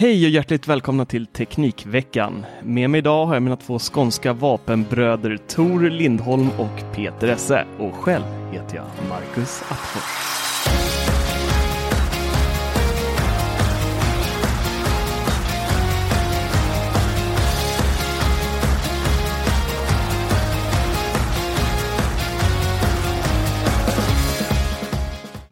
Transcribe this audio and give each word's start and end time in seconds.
Hej 0.00 0.24
och 0.24 0.30
hjärtligt 0.30 0.68
välkomna 0.68 1.04
till 1.04 1.26
Teknikveckan. 1.26 2.46
Med 2.62 2.90
mig 2.90 2.98
idag 2.98 3.26
har 3.26 3.34
jag 3.34 3.42
mina 3.42 3.56
två 3.56 3.78
skånska 3.78 4.32
vapenbröder 4.32 5.36
Tor 5.36 5.90
Lindholm 5.90 6.48
och 6.58 6.94
Peter 6.94 7.28
Esse. 7.28 7.66
Och 7.78 7.94
själv 7.94 8.24
heter 8.52 8.76
jag 8.76 8.86
Marcus 9.08 9.62
Attefors. 9.62 10.28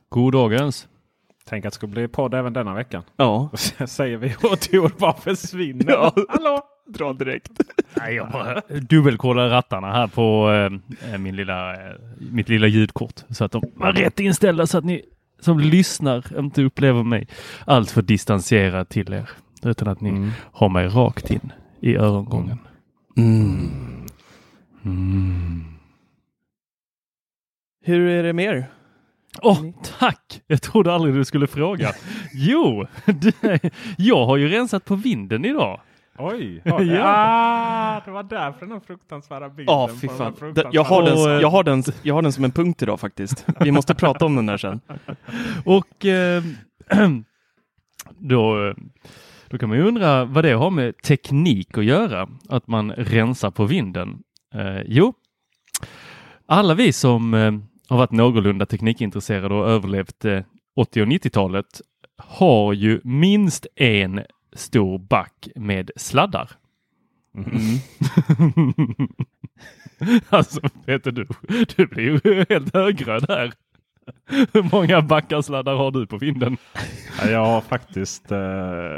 God 0.08 0.32
dagens. 0.32 0.88
Tänk 1.48 1.64
att 1.64 1.72
det 1.72 1.74
ska 1.74 1.86
bli 1.86 2.08
podd 2.08 2.34
även 2.34 2.52
denna 2.52 2.74
veckan. 2.74 3.02
Ja, 3.16 3.50
Säger 3.86 4.16
vi 4.16 4.34
och 4.34 4.60
Tor 4.60 4.92
bara 4.98 5.14
försvinner. 5.14 5.92
Ja. 5.92 6.12
Hallå? 6.28 6.62
dra 6.86 7.12
direkt. 7.12 7.52
Nej, 7.96 8.14
jag 8.14 8.30
bara 8.30 8.60
dubbelkollar 8.80 9.48
rattarna 9.48 9.92
här 9.92 10.06
på 10.06 10.52
eh, 11.12 11.18
min 11.18 11.36
lilla, 11.36 11.72
eh, 11.74 11.94
mitt 12.18 12.48
lilla 12.48 12.66
ljudkort 12.66 13.24
så 13.30 13.44
att 13.44 13.52
de 13.52 13.62
var 13.74 13.92
rätt 13.92 14.20
inställda 14.20 14.66
så 14.66 14.78
att 14.78 14.84
ni 14.84 15.02
som 15.40 15.60
lyssnar 15.60 16.38
inte 16.38 16.62
upplever 16.62 17.02
mig 17.02 17.28
allt 17.64 17.90
för 17.90 18.02
distanserad 18.02 18.88
till 18.88 19.12
er 19.12 19.30
utan 19.64 19.88
att 19.88 20.00
ni 20.00 20.30
har 20.52 20.68
mig 20.68 20.88
rakt 20.88 21.30
in 21.30 21.52
i 21.80 21.96
örongången. 21.96 22.58
Mm. 23.16 24.06
Mm. 24.84 25.64
Hur 27.84 28.08
är 28.08 28.22
det 28.22 28.32
med 28.32 28.56
er? 28.56 28.66
Åh, 29.42 29.60
tack! 29.98 30.40
Jag 30.46 30.62
trodde 30.62 30.92
aldrig 30.94 31.14
du 31.14 31.24
skulle 31.24 31.46
fråga. 31.46 31.92
Jo, 32.34 32.86
jag 33.98 34.26
har 34.26 34.36
ju 34.36 34.48
rensat 34.48 34.84
på 34.84 34.94
vinden 34.94 35.44
idag. 35.44 35.80
Oj! 36.18 36.62
Ja. 36.64 36.82
ja. 36.82 37.02
ah, 37.06 38.02
det 38.04 38.10
var 38.10 38.22
därför 38.22 38.60
den 38.60 38.72
här 38.72 38.80
fruktansvärda 38.80 39.48
bilden. 39.48 39.74
Ja, 39.74 39.90
fy 40.00 40.08
fan. 40.08 40.34
Jag 40.72 40.84
har, 40.84 41.02
den, 41.02 41.40
jag, 41.40 41.48
har 41.48 41.64
den, 41.64 41.82
jag 42.02 42.14
har 42.14 42.22
den 42.22 42.32
som 42.32 42.44
en 42.44 42.50
punkt 42.50 42.82
idag 42.82 43.00
faktiskt. 43.00 43.46
Vi 43.60 43.70
måste 43.70 43.94
prata 43.94 44.24
om 44.24 44.36
den 44.36 44.46
där 44.46 44.56
sen. 44.56 44.80
Och 45.64 46.06
eh, 46.06 46.42
då, 48.18 48.74
då 49.48 49.58
kan 49.58 49.68
man 49.68 49.78
ju 49.78 49.84
undra 49.84 50.24
vad 50.24 50.44
det 50.44 50.52
har 50.52 50.70
med 50.70 51.02
teknik 51.02 51.78
att 51.78 51.84
göra, 51.84 52.28
att 52.48 52.66
man 52.68 52.92
rensar 52.92 53.50
på 53.50 53.64
vinden. 53.64 54.18
Eh, 54.54 54.82
jo, 54.86 55.14
alla 56.46 56.74
vi 56.74 56.92
som 56.92 57.34
eh, 57.34 57.52
har 57.88 57.96
varit 57.96 58.12
någorlunda 58.12 58.66
teknikintresserade 58.66 59.54
och 59.54 59.68
överlevt 59.68 60.24
eh, 60.24 60.42
80 60.76 61.02
och 61.02 61.08
90-talet 61.08 61.80
har 62.16 62.72
ju 62.72 63.00
minst 63.04 63.66
en 63.76 64.20
stor 64.52 64.98
back 64.98 65.48
med 65.56 65.90
sladdar. 65.96 66.50
Mm. 67.34 67.78
alltså 70.28 70.60
Peter, 70.86 71.12
du, 71.12 71.26
du 71.76 71.86
blir 71.86 72.04
ju 72.04 72.44
helt 72.48 72.74
högröd 72.74 73.24
här. 73.28 73.52
Hur 74.52 74.72
många 74.72 75.02
backar 75.02 75.76
har 75.76 75.90
du 75.90 76.06
på 76.06 76.18
vinden? 76.18 76.56
Ja, 77.20 77.30
jag 77.30 77.46
har 77.46 77.60
faktiskt 77.60 78.32
eh, 78.32 78.38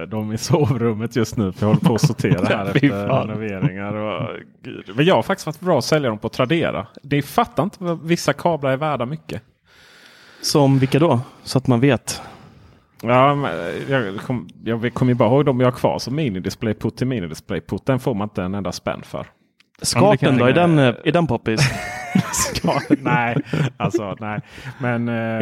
dem 0.08 0.32
i 0.32 0.38
sovrummet 0.38 1.16
just 1.16 1.36
nu. 1.36 1.52
För 1.52 1.66
jag 1.66 1.69
håller 1.69 1.88
på 1.88 1.94
att 1.94 2.00
sortera 2.00 2.44
här 2.56 2.66
efter 2.66 3.08
renoveringar. 3.08 3.94
Och, 3.94 4.36
gud. 4.62 4.91
Men 4.94 5.04
jag 5.04 5.14
har 5.14 5.22
faktiskt 5.22 5.46
varit 5.46 5.60
bra 5.60 5.78
att 5.78 5.84
sälja 5.84 6.08
dem 6.08 6.19
på 6.19 6.28
Tradera. 6.28 6.86
Ni 7.02 7.22
fattar 7.22 7.62
inte 7.62 7.84
vad 7.84 8.02
vissa 8.02 8.32
kablar 8.32 8.70
är 8.70 8.76
värda 8.76 9.06
mycket. 9.06 9.42
Som 10.42 10.78
vilka 10.78 10.98
då? 10.98 11.20
Så 11.42 11.58
att 11.58 11.66
man 11.66 11.80
vet. 11.80 12.22
Ja, 13.02 13.50
jag 13.88 14.20
kommer 14.20 14.90
kom 14.90 15.08
ju 15.08 15.14
bara 15.14 15.28
ihåg 15.28 15.44
de 15.44 15.60
jag 15.60 15.66
har 15.66 15.78
kvar 15.78 15.98
som 15.98 16.14
minidisplay-putt 16.14 16.96
till 16.96 17.06
minidisplay-putt. 17.06 17.86
Den 17.86 18.00
får 18.00 18.14
man 18.14 18.26
inte 18.26 18.42
en 18.42 18.54
enda 18.54 18.72
spänn 18.72 19.02
för. 19.02 19.26
Skarpen 19.83 20.39
då? 20.39 20.44
Är 20.44 20.53
den, 20.53 20.78
eh, 20.78 20.94
är 21.05 21.12
den 21.12 21.27
poppis? 21.27 21.61
Nej, 22.99 23.37
alltså 23.77 24.16
nej. 24.21 24.41
Men 24.81 25.09
eh, 25.09 25.41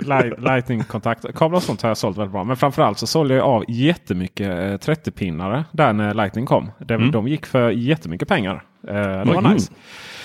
light, 0.00 0.40
Lightning-kontakt. 0.40 1.34
Kablar 1.34 1.56
och 1.56 1.62
sånt 1.62 1.82
har 1.82 1.90
jag 1.90 1.96
sålt 1.96 2.16
väldigt 2.16 2.32
bra. 2.32 2.44
Men 2.44 2.56
framförallt 2.56 2.98
så 2.98 3.06
sålde 3.06 3.34
jag 3.34 3.44
av 3.46 3.64
jättemycket 3.68 4.48
eh, 4.48 4.92
30-pinnare 4.92 5.64
där 5.72 5.92
när 5.92 6.14
Lightning 6.14 6.46
kom. 6.46 6.70
De, 6.78 6.94
Mm. 6.94 7.10
de 7.10 7.28
gick 7.28 7.46
för 7.46 7.70
jättemycket 7.70 8.28
pengar. 8.28 8.64
Eh, 8.88 8.94
det 8.94 9.24
var 9.24 9.44
Oj. 9.48 9.52
nice. 9.54 9.72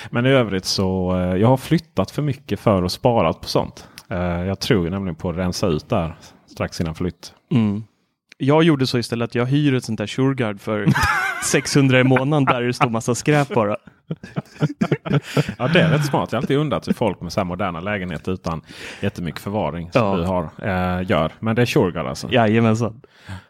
Men 0.10 0.26
i 0.26 0.30
övrigt 0.30 0.66
så 0.66 1.16
eh, 1.20 1.36
jag 1.38 1.48
har 1.48 1.58
flyttat 1.58 2.12
för 2.12 2.22
mycket 2.22 2.60
för 2.60 2.84
att 2.84 2.92
spara 2.92 3.34
på 3.34 3.48
sånt. 3.48 3.88
Eh, 4.10 4.18
jag 4.46 4.60
tror 4.60 4.84
ju 4.86 4.90
nämligen 4.90 5.16
på 5.16 5.30
att 5.30 5.38
rensa 5.38 5.68
ut 5.68 5.90
där 5.90 6.16
strax 6.52 6.82
innan 6.82 6.96
flytt. 6.96 7.34
Mm. 7.52 7.84
Jag 8.38 8.64
gjorde 8.64 8.88
så 8.88 8.98
istället 8.98 9.30
att 9.30 9.36
jag 9.36 9.46
hyr 9.46 9.74
ett 9.74 9.84
sånt 9.84 9.98
där 9.98 10.08
Shurgard 10.08 10.62
för 10.62 10.86
600 11.44 12.00
i 12.00 12.04
månaden 12.04 12.46
där 12.46 12.62
det 12.62 12.74
står 12.74 12.90
massa 12.90 13.16
skräp 13.16 13.48
bara. 13.50 13.78
Ja, 15.58 15.68
det 15.68 15.82
är 15.82 15.90
rätt 15.90 16.06
smart. 16.06 16.32
Jag 16.32 16.38
har 16.38 16.42
alltid 16.42 16.58
undrat 16.58 16.88
hur 16.88 16.94
folk 16.94 17.22
med 17.22 17.34
så 17.34 17.40
här 17.40 17.46
moderna 17.46 17.80
lägenheter 17.80 18.32
utan 18.32 18.62
jättemycket 19.02 19.42
förvaring 19.42 19.92
som 19.92 20.02
Ja. 20.02 20.16
du 20.18 20.24
har 20.24 20.44
eh, 20.44 21.10
gör. 21.10 21.32
Men 21.40 21.56
det 21.56 21.62
är 21.62 21.66
Shurgard 21.66 22.06
alltså. 22.08 22.32
Jajamensan. 22.32 23.02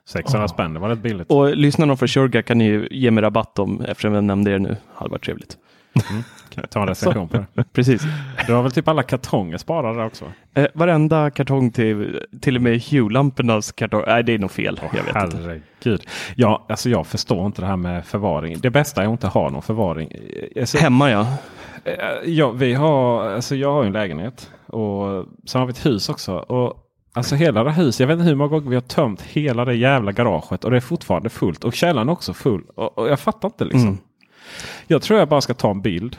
600 0.05 0.47
spänn, 0.47 0.73
det 0.73 0.79
var 0.79 0.89
rätt 0.89 0.99
billigt. 0.99 1.31
Och 1.31 1.57
lyssnarna 1.57 1.95
för 1.95 2.07
Shurgard 2.07 2.45
kan 2.45 2.57
ni 2.57 2.65
ju 2.65 2.87
ge 2.91 3.11
mig 3.11 3.21
rabatt 3.21 3.59
om 3.59 3.81
eftersom 3.81 4.13
jag 4.13 4.23
nämnde 4.23 4.51
er 4.51 4.59
nu. 4.59 4.77
hade 4.95 5.11
varit 5.11 5.23
trevligt. 5.23 5.57
Jag 6.55 6.69
ta 6.69 6.81
en 6.81 6.87
recension 6.87 7.27
på 7.27 7.37
det. 7.37 7.63
Precis. 7.73 8.01
Du 8.47 8.53
har 8.53 8.63
väl 8.63 8.71
typ 8.71 8.87
alla 8.87 9.03
kartonger 9.03 9.57
sparade 9.57 9.97
där 9.97 10.05
också? 10.05 10.25
Eh, 10.53 10.67
varenda 10.73 11.31
kartong 11.31 11.71
till, 11.71 12.19
till 12.41 12.55
och 12.55 12.61
med 12.61 12.81
Hue-lampornas 12.81 13.71
kartong. 13.71 14.03
Nej, 14.07 14.23
det 14.23 14.33
är 14.33 14.39
nog 14.39 14.51
fel. 14.51 14.79
jag 14.81 15.03
vet 15.03 15.23
inte. 15.23 15.37
Herregud. 15.37 16.01
Ja, 16.35 16.65
alltså 16.69 16.89
jag 16.89 17.07
förstår 17.07 17.45
inte 17.45 17.61
det 17.61 17.67
här 17.67 17.77
med 17.77 18.05
förvaring. 18.05 18.59
Det 18.59 18.69
bästa 18.69 19.01
är 19.01 19.05
att 19.05 19.11
inte 19.11 19.27
ha 19.27 19.49
någon 19.49 19.61
förvaring. 19.61 20.11
Alltså, 20.59 20.77
Hemma 20.77 21.11
ja. 21.11 21.27
eh, 21.85 21.93
ja, 22.25 22.51
vi 22.51 22.73
har, 22.73 23.23
alltså 23.23 23.55
jag 23.55 23.73
har 23.73 23.83
ju 23.83 23.87
en 23.87 23.93
lägenhet 23.93 24.51
och 24.67 25.25
sen 25.45 25.59
har 25.59 25.65
vi 25.65 25.71
ett 25.71 25.85
hus 25.85 26.09
också. 26.09 26.35
Och 26.35 26.79
Alltså 27.15 27.35
hela 27.35 27.63
det 27.63 27.71
huset, 27.71 27.99
jag 27.99 28.07
vet 28.07 28.13
inte 28.13 28.29
hur 28.29 28.35
många 28.35 28.49
gånger 28.49 28.69
vi 28.69 28.75
har 28.75 28.81
tömt 28.81 29.21
hela 29.21 29.65
det 29.65 29.75
jävla 29.75 30.11
garaget 30.11 30.63
och 30.63 30.71
det 30.71 30.77
är 30.77 30.81
fortfarande 30.81 31.29
fullt. 31.29 31.63
Och 31.63 31.73
källaren 31.73 32.09
också 32.09 32.33
full. 32.33 32.63
Och, 32.75 32.97
och 32.97 33.09
jag 33.09 33.19
fattar 33.19 33.47
inte 33.47 33.63
liksom. 33.63 33.81
Mm. 33.81 33.97
Jag 34.87 35.01
tror 35.01 35.19
jag 35.19 35.29
bara 35.29 35.41
ska 35.41 35.53
ta 35.53 35.71
en 35.71 35.81
bild. 35.81 36.17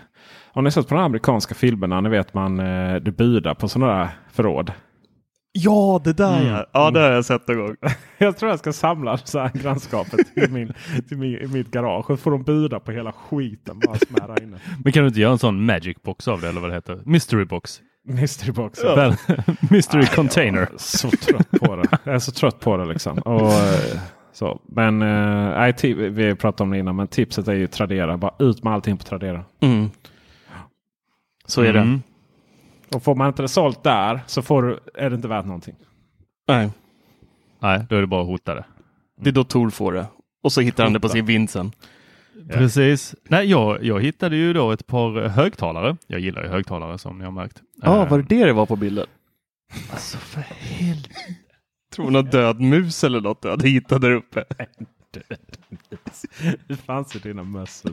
Har 0.53 0.63
ni 0.63 0.71
sett 0.71 0.89
på 0.89 0.95
de 0.95 0.99
här 0.99 1.07
amerikanska 1.07 1.55
filmerna? 1.55 2.01
Ni 2.01 2.09
vet 2.09 2.35
man 2.35 2.61
eh, 2.61 2.95
du 2.97 3.11
budar 3.11 3.55
på 3.55 3.69
sådana 3.69 3.99
där 3.99 4.09
förråd. 4.33 4.73
Ja, 5.53 6.01
det 6.05 6.13
där 6.13 6.41
Mm. 6.41 6.53
ja. 6.53 6.67
Ja, 6.73 6.91
det 6.91 7.01
har 7.01 7.11
jag 7.11 7.25
sett 7.25 7.49
någon 7.49 7.59
gång. 7.59 7.77
Jag 8.19 8.37
tror 8.39 8.51
jag 8.51 8.59
ska 8.59 8.73
samla 8.73 9.19
så 9.19 9.39
här 9.39 9.51
grannskapet 9.55 10.35
till, 10.35 10.51
min, 10.51 10.73
till 11.09 11.19
min, 11.19 11.39
i 11.39 11.47
mitt 11.47 11.71
garage. 11.71 12.11
Och 12.11 12.21
får 12.21 12.31
de 12.31 12.43
buda 12.43 12.81
på 12.81 12.93
hela 12.93 13.13
skiten 13.13 13.79
bara 13.87 13.99
som 13.99 14.17
är 14.23 14.29
där 14.35 14.43
inne. 14.43 14.57
Men 14.85 14.93
kan 14.93 15.03
du 15.03 15.09
inte 15.09 15.21
göra 15.21 15.33
en 15.33 15.39
sån 15.39 15.67
magic 15.67 15.97
box 16.03 16.29
av 16.29 16.41
det 16.41 16.49
eller 16.49 16.61
vad 16.61 16.71
det 16.71 16.75
heter? 16.75 17.01
Mystery 17.05 17.45
box. 17.45 17.81
Mystery 18.09 18.53
box. 18.53 18.85
Väl, 18.85 19.15
Mystery 19.71 20.07
container. 20.07 20.61
Jag 20.61 20.73
är 20.75 20.79
så 20.79 21.11
trött 21.11 21.51
på 21.51 21.77
det. 21.77 21.99
Jag 22.05 22.15
är 22.15 22.19
så 22.19 22.33
trött 22.33 22.61
på 22.61 22.77
det 22.77 22.85
liksom. 22.85 23.19
Och, 23.19 23.53
eh, 23.53 23.99
så. 24.35 24.61
Men 24.67 25.03
eh, 25.03 25.75
vi 26.11 26.35
pratat 26.35 26.61
om 26.61 26.71
det 26.71 26.79
innan. 26.79 26.97
Men 26.97 27.09
tipset 27.09 27.49
är 27.49 27.53
ju 27.53 27.67
Tradera. 27.67 28.17
Bara 28.17 28.35
ut 28.39 28.63
med 28.65 28.73
allting 28.73 28.97
på 28.97 29.05
Tradera. 29.05 29.45
Mm. 29.61 29.91
Så 31.47 31.63
är 31.63 31.73
det. 31.73 31.81
Mm. 31.81 32.03
Och 32.95 33.03
får 33.03 33.15
man 33.15 33.29
inte 33.29 33.43
det 33.43 33.49
sålt 33.49 33.83
där 33.83 34.21
så 34.27 34.43
får 34.43 34.63
du, 34.63 34.79
är 34.95 35.11
det 35.11 35.17
inte 35.17 35.29
värt 35.29 35.47
någonting. 35.47 35.75
Nej, 36.49 36.71
Nej, 37.61 37.87
då 37.89 37.97
är 37.97 38.01
det 38.01 38.07
bara 38.07 38.21
att 38.21 38.27
hota 38.27 38.55
det. 38.55 38.65
det 39.21 39.31
är 39.31 39.33
då 39.33 39.45
Tor 39.45 39.71
får 39.71 39.93
det. 39.93 40.07
Och 40.43 40.53
så 40.53 40.61
hittar 40.61 40.85
han 40.85 40.93
det 40.93 41.01
på 41.01 41.09
sin 41.09 41.27
vind 41.27 41.51
sen. 41.51 41.73
Precis. 42.51 43.15
Nej, 43.29 43.51
jag, 43.51 43.85
jag 43.85 44.03
hittade 44.03 44.37
ju 44.37 44.53
då 44.53 44.73
ett 44.73 44.87
par 44.87 45.29
högtalare. 45.29 45.97
Jag 46.07 46.21
gillar 46.21 46.43
ju 46.43 46.49
högtalare 46.49 46.99
som 46.99 47.19
ni 47.19 47.25
har 47.25 47.33
märkt. 47.33 47.63
Ja, 47.83 48.03
Eh, 48.03 48.11
var 48.11 48.19
det 48.19 48.25
det 48.37 48.45
det 48.45 48.53
var 48.53 48.67
på 48.67 48.77
bilden? 48.77 49.07
Alltså 49.91 50.19
för 50.19 50.41
helvete. 50.41 51.35
Tror 51.95 52.11
någon 52.11 52.25
död 52.25 52.61
mus 52.61 53.05
eller 53.05 53.21
något 53.21 53.43
du 53.43 53.51
hade 53.51 53.69
hittat 53.69 54.01
där 54.01 54.11
uppe. 54.11 54.45
Det 56.69 56.77
fanns 56.77 57.17
i 57.17 57.19
dina 57.19 57.43
mössor. 57.43 57.93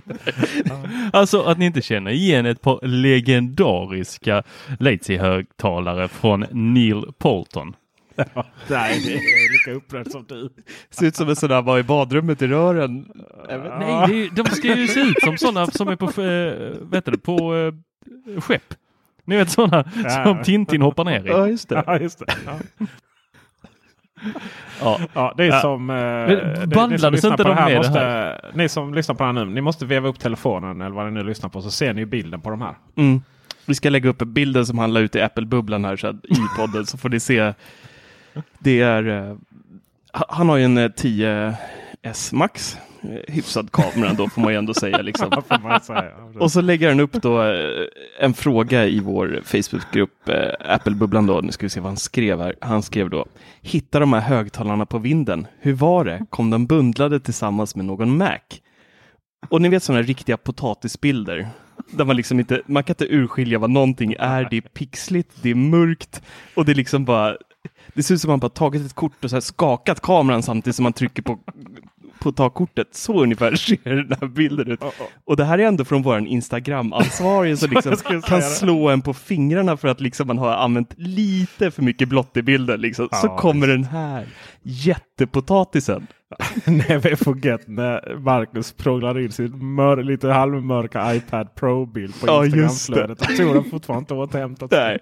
Alltså 1.14 1.42
att 1.42 1.58
ni 1.58 1.66
inte 1.66 1.82
känner 1.82 2.12
igen 2.12 2.46
ett 2.46 2.62
par 2.62 2.80
legendariska 2.88 4.44
Lazy-högtalare 4.80 6.08
från 6.08 6.46
Neil 6.52 7.04
Polton. 7.18 7.76
Nej, 8.68 9.02
det 9.06 9.14
är 9.14 9.52
lika 9.52 9.72
upprörd 9.78 10.08
som 10.08 10.26
du. 10.28 10.50
Ser 10.90 11.06
ut 11.06 11.16
som 11.16 11.30
en 11.30 11.36
sån 11.36 11.50
där 11.50 11.62
var 11.62 11.80
i 11.80 11.84
badrummet 11.84 12.42
i 12.42 12.48
rören. 12.48 13.12
Nej, 13.50 13.58
det 13.60 13.64
är, 13.86 14.08
ju- 14.08 14.30
de 14.30 14.46
ska 14.46 14.78
ju 14.78 14.88
se 14.88 15.00
ut 15.00 15.22
som 15.24 15.38
sådana 15.38 15.68
som 15.68 15.88
är 15.88 15.96
på, 15.96 16.22
äh, 16.22 16.90
vet 16.92 17.06
du, 17.06 17.18
på 17.18 17.56
äh, 17.56 18.42
skepp. 18.42 18.74
Ni 19.26 19.38
vet 19.38 19.50
sådana 19.50 19.92
Ja. 20.04 20.24
som 20.24 20.44
Tintin 20.44 20.82
hoppar 20.82 21.04
ner 21.06 21.26
i. 21.26 21.30
Ja, 21.30 21.48
just 21.48 21.70
det. 21.70 21.84
Ja, 21.88 22.00
just 22.00 22.20
det. 22.20 22.26
Ja. 24.82 25.00
Ja. 25.14 25.34
Det 25.38 25.46
är 25.48 25.60
som... 25.60 25.90
Eh, 25.90 26.66
bandlades 26.66 27.24
inte 27.26 27.44
på 27.44 27.50
de 27.50 27.58
här 27.58 27.66
med 27.66 27.74
det 27.74 27.78
måste, 27.78 28.52
Ni 28.54 28.70
som 28.70 28.94
lyssnar 28.94 29.16
på 29.16 29.24
det 29.24 29.28
här 29.28 29.34
nu, 29.34 29.46
ni 29.46 29.62
måste 29.62 29.86
veva 29.86 30.08
upp 30.10 30.20
telefonen 30.20 30.82
eller 30.82 30.96
vad 30.96 31.06
ni 31.06 31.12
nu 31.12 31.24
lyssnar 31.24 31.50
på 31.50 31.62
så 31.62 31.72
ser 31.72 31.94
ni 31.94 32.06
bilden 32.06 32.42
på 32.42 32.50
de 32.50 32.62
här. 32.62 32.76
Mm. 32.96 33.22
Vi 33.66 33.76
ska 33.76 33.90
lägga 33.90 34.10
upp 34.10 34.18
bilden 34.18 34.66
som 34.66 34.78
han 34.80 34.94
la 34.94 35.00
ut 35.00 35.16
i 35.16 35.22
Apple-bubblan 35.22 35.86
här 35.86 35.96
så 35.96 36.08
att, 36.08 36.16
i 36.26 36.36
podden 36.58 36.86
så 36.86 36.98
får 36.98 37.10
ni 37.10 37.20
se. 37.20 37.54
Det 38.60 38.82
är, 38.82 39.08
eh, 39.08 39.36
ha- 40.14 40.26
han 40.30 40.50
har 40.50 40.58
ju 40.58 40.64
en 40.66 40.78
eh, 40.78 40.90
10S 40.90 42.36
Max. 42.36 42.78
Eh, 43.04 43.34
hyfsad 43.34 43.72
kamera 43.72 44.10
ändå 44.10 44.30
får 44.30 44.42
man 44.42 44.52
ju 44.52 44.58
ändå 44.58 44.74
säga. 44.74 45.02
Liksom. 45.02 45.30
Säga. 45.84 46.12
Och 46.40 46.52
så 46.52 46.62
lägger 46.62 46.90
han 46.90 47.00
upp 47.00 47.14
då 47.14 47.44
eh, 47.44 47.86
en 48.20 48.34
fråga 48.34 48.86
i 48.86 49.00
vår 49.00 49.42
Facebookgrupp 49.44 50.30
eh, 50.30 50.76
Apple-bubblan 50.76 51.26
då. 51.26 51.42
Nu 51.42 51.52
ska 51.52 51.66
vi 51.66 51.70
se 51.70 51.80
vad 51.80 51.90
han 51.90 51.98
skrev 51.98 52.40
här. 52.40 52.56
Han 52.62 52.84
skrev 52.84 53.10
då. 53.10 53.26
Hitta 53.62 54.00
de 54.00 54.14
här 54.14 54.22
högtalarna 54.22 54.86
på 54.86 54.98
vinden. 54.98 55.48
Hur 55.60 55.74
var 55.74 56.06
det? 56.06 56.26
Kom 56.30 56.50
de 56.50 56.66
bundlade 56.68 57.20
tillsammans 57.20 57.76
med 57.76 57.86
någon 57.86 58.18
Mac? 58.18 58.40
Och 59.50 59.62
ni 59.62 59.70
vet 59.70 59.84
sådana 59.84 60.04
riktiga 60.04 60.38
potatisbilder. 60.38 61.50
Där 61.92 62.06
man 62.06 62.16
liksom 62.16 62.40
inte, 62.40 62.62
man 62.66 62.84
kan 62.84 62.94
inte 62.94 63.16
urskilja 63.16 63.60
vad 63.60 63.70
någonting 63.70 64.16
är. 64.20 64.48
Det 64.50 64.58
är 64.58 64.62
pixligt, 64.62 65.32
det 65.42 65.50
är 65.50 65.56
mörkt 65.56 66.22
och 66.56 66.66
det 66.66 66.72
är 66.72 66.76
liksom 66.76 67.06
bara 67.06 67.38
det 67.94 68.04
ser 68.04 68.16
ut 68.16 68.22
som 68.22 68.30
man 68.30 68.40
bara 68.40 68.50
tagit 68.50 68.86
ett 68.86 68.94
kort 68.94 69.24
och 69.24 69.30
så 69.30 69.42
skakat 69.42 70.02
kameran 70.02 70.44
samtidigt 70.44 70.76
som 70.76 70.84
man 70.84 70.94
trycker 70.94 71.22
på, 71.22 71.40
på 72.22 72.32
ta 72.32 72.50
kortet. 72.50 72.88
Så 72.92 73.24
ungefär 73.24 73.56
ser 73.56 73.96
den 73.96 74.18
här 74.22 74.28
bilden 74.28 74.72
ut. 74.72 74.84
Och 75.26 75.38
det 75.38 75.44
här 75.46 75.58
är 75.60 75.64
ändå 75.68 75.86
från 75.86 76.02
våran 76.02 76.28
Instagram-ansvarige 76.28 77.58
som 77.58 77.72
liksom 77.72 78.22
kan 78.22 78.42
slå 78.42 78.90
en 78.90 79.02
på 79.02 79.14
fingrarna 79.14 79.78
för 79.78 79.88
att 79.88 80.02
liksom 80.02 80.28
man 80.28 80.38
har 80.38 80.54
använt 80.54 80.94
lite 80.98 81.72
för 81.72 81.82
mycket 81.82 82.10
blått 82.10 82.38
i 82.38 82.42
bilden. 82.42 82.82
Liksom. 82.82 83.08
Så 83.12 83.28
Ja, 83.28 83.38
kommer 83.38 83.68
den 83.68 83.84
här 83.84 84.26
jättepotatisen. 84.64 86.08
Never 86.66 87.16
forget 87.16 87.68
när 87.68 88.16
Marcus 88.16 88.72
prånglar 88.72 89.20
in 89.20 89.32
sin 89.32 89.76
mör, 89.76 90.04
lite 90.04 90.30
halvmörka 90.30 91.16
iPad 91.16 91.56
Pro-bild 91.56 92.22
på 92.22 92.28
Ja. 92.28 92.46
Instagramflödet. 92.46 93.20
Jag 93.30 93.38
tror 93.38 93.54
den 93.54 93.64
fortfarande 93.64 94.02
inte 94.02 94.14
återhämtat 94.14 94.72
sig. 94.72 94.80
Nej. 94.80 95.00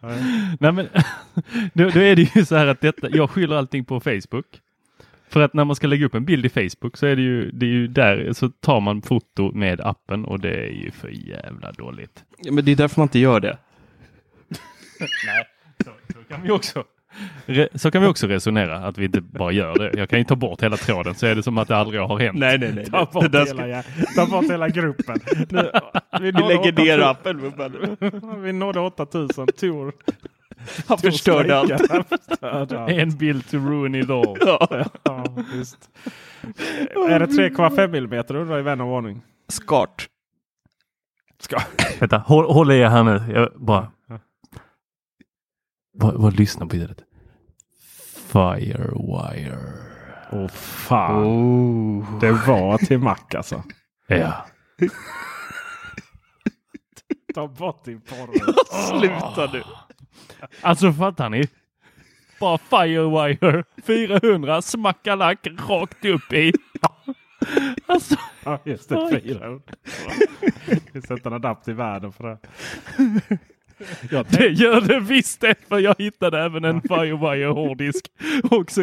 Nej, 0.60 0.72
men, 0.72 0.88
då, 1.74 1.88
då 1.90 2.00
är 2.00 2.16
det 2.16 2.36
ju 2.36 2.44
så 2.44 2.56
här 2.56 2.66
att 2.66 2.80
detta, 2.80 3.08
jag 3.10 3.30
skyller 3.30 3.56
allting 3.56 3.84
på 3.84 4.00
Facebook. 4.00 4.46
För 5.32 5.40
att 5.40 5.54
när 5.54 5.64
man 5.64 5.76
ska 5.76 5.86
lägga 5.86 6.06
upp 6.06 6.14
en 6.14 6.24
bild 6.24 6.46
i 6.46 6.48
Facebook 6.48 6.96
så 6.96 7.06
är 7.06 7.16
det 7.16 7.22
ju, 7.22 7.50
det 7.50 7.66
är 7.66 7.70
ju 7.70 7.86
där 7.86 8.32
så 8.32 8.48
tar 8.48 8.80
man 8.80 9.02
foto 9.02 9.52
med 9.52 9.80
appen 9.80 10.24
och 10.24 10.40
det 10.40 10.54
är 10.54 10.70
ju 10.70 10.90
för 10.90 11.08
jävla 11.08 11.72
dåligt. 11.72 12.24
Ja, 12.38 12.52
men 12.52 12.64
det 12.64 12.72
är 12.72 12.76
därför 12.76 13.00
man 13.00 13.04
inte 13.04 13.18
gör 13.18 13.40
det. 13.40 13.58
Så, 15.84 15.90
så, 16.12 16.18
kan 16.28 16.42
vi 16.42 16.50
också, 16.50 16.84
re, 17.46 17.68
så 17.74 17.90
kan 17.90 18.02
vi 18.02 18.08
också 18.08 18.26
resonera 18.26 18.76
att 18.76 18.98
vi 18.98 19.04
inte 19.04 19.20
bara 19.20 19.52
gör 19.52 19.78
det. 19.78 19.98
Jag 19.98 20.08
kan 20.08 20.18
ju 20.18 20.24
ta 20.24 20.36
bort 20.36 20.62
hela 20.62 20.76
tråden 20.76 21.14
så 21.14 21.26
är 21.26 21.34
det 21.34 21.42
som 21.42 21.58
att 21.58 21.68
det 21.68 21.76
aldrig 21.76 22.00
har 22.00 22.18
hänt. 22.18 22.38
Nej, 22.38 22.58
nej, 22.58 22.72
nej. 22.74 22.84
Ta 22.86 23.04
bort, 23.12 23.24
hela, 23.24 23.46
ska... 23.46 23.56
jä- 23.56 24.14
ta 24.14 24.26
bort 24.26 24.50
hela 24.50 24.68
gruppen. 24.68 25.18
Nu, 25.50 25.70
vi, 26.20 26.30
Vi 26.30 26.32
lägger 26.32 26.72
ner 26.72 27.00
8000 27.00 27.02
appen. 27.02 28.42
Vi 28.42 28.52
nådde 28.52 28.80
8000. 28.80 29.46
Tor. 29.46 29.92
Han 30.88 30.98
förstörde 30.98 31.58
allt. 31.58 31.72
En 32.88 33.16
bild 33.16 33.50
to 33.50 33.56
ruin 33.56 33.94
it 33.94 34.10
all. 34.10 34.36
Ja. 34.40 34.68
Ja. 35.02 35.24
Är 37.08 37.18
det 37.18 37.26
3,5 37.26 37.88
millimeter 37.88 38.34
undrar 38.36 38.58
i 38.58 38.62
vän 38.62 38.80
av 38.80 38.88
ordning? 38.88 39.22
Skart. 39.48 40.08
Ska. 41.40 41.58
Vänta, 42.00 42.18
håll, 42.18 42.44
håll 42.44 42.72
i 42.72 42.78
er 42.78 42.88
här 42.88 43.04
nu. 43.04 43.32
Jag 43.34 43.48
bara... 43.56 43.90
Vad, 45.94 46.14
vad 46.14 46.38
lyssnar 46.38 46.66
på 46.66 46.76
ljudet? 46.76 46.98
Firewire. 48.32 49.58
Åh 50.32 50.48
fan. 50.48 51.24
Oh. 51.24 52.18
Det 52.20 52.32
var 52.32 52.78
till 52.78 52.98
Mac 52.98 53.16
alltså. 53.36 53.62
Ja. 54.06 54.46
Ta 57.34 57.48
bort 57.48 57.84
din 57.84 58.00
porr. 58.00 58.28
Sluta 58.88 59.52
nu. 59.52 59.62
Alltså 60.60 60.92
fattar 60.92 61.30
ni? 61.30 61.48
Bara 62.40 62.58
Firewire 62.58 63.64
400 63.86 64.62
smackalack 64.62 65.46
rakt 65.68 66.04
upp 66.04 66.32
i. 66.32 66.52
Alltså, 67.86 68.16
Ja, 68.44 68.58
just 68.64 68.88
det. 68.88 68.96
Oj. 68.96 69.20
400. 69.22 69.60
Vi 70.92 71.02
sätter 71.02 71.26
en 71.26 71.32
adapt 71.32 71.68
i 71.68 71.72
världen 71.72 72.12
för 72.12 72.24
det. 72.28 72.38
Det 74.28 74.48
gör 74.48 74.80
det 74.80 75.00
visst 75.00 75.40
det. 75.40 75.54
För 75.68 75.78
jag 75.78 75.94
hittade 75.98 76.40
även 76.44 76.64
en 76.64 76.80
Firewire 76.80 77.46
hårddisk. 77.52 78.04
Och 78.50 78.70
så 78.70 78.80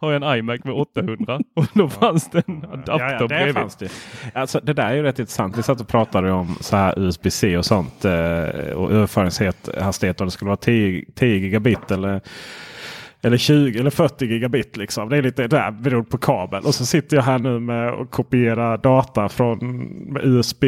har 0.00 0.12
jag 0.12 0.22
en 0.22 0.38
iMac 0.38 0.64
med 0.64 0.74
800. 0.74 1.40
Och 1.54 1.66
då 1.74 1.88
fanns 1.88 2.30
det 2.30 2.48
en 2.48 2.64
adapter 2.64 2.92
Ja, 2.98 3.12
ja, 3.12 3.18
det 3.18 3.28
bredvid. 3.28 3.54
fanns 3.54 3.76
det. 3.76 3.88
Alltså, 4.34 4.60
det 4.62 4.72
där 4.72 4.86
är 4.90 4.94
ju 4.94 5.02
rätt 5.02 5.18
intressant. 5.18 5.58
Vi 5.58 5.62
satt 5.62 5.80
och 5.80 5.88
pratade 5.88 6.32
om 6.32 6.56
så 6.60 6.76
här 6.76 6.98
USB-C 6.98 7.56
och 7.56 7.64
sånt. 7.64 8.04
Eh, 8.04 8.12
och 8.74 8.92
överföringshastighet. 8.92 10.20
Om 10.20 10.26
det 10.26 10.30
skulle 10.30 10.46
vara 10.48 10.56
10, 10.56 11.04
10 11.14 11.36
gigabit 11.36 11.90
eller, 11.90 12.20
eller 13.22 13.36
20 13.36 13.78
eller 13.80 13.90
40 13.90 14.26
gigabit. 14.26 14.76
Liksom. 14.76 15.08
Det 15.08 15.16
är 15.16 15.22
lite 15.22 15.46
där 15.48 15.70
beroende 15.70 16.10
på 16.10 16.18
kabel. 16.18 16.62
Och 16.64 16.74
så 16.74 16.86
sitter 16.86 17.16
jag 17.16 17.24
här 17.24 17.38
nu 17.38 17.60
med 17.60 17.92
och 17.92 18.10
kopierar 18.10 18.78
data 18.78 19.28
från 19.28 20.18
USB. 20.22 20.64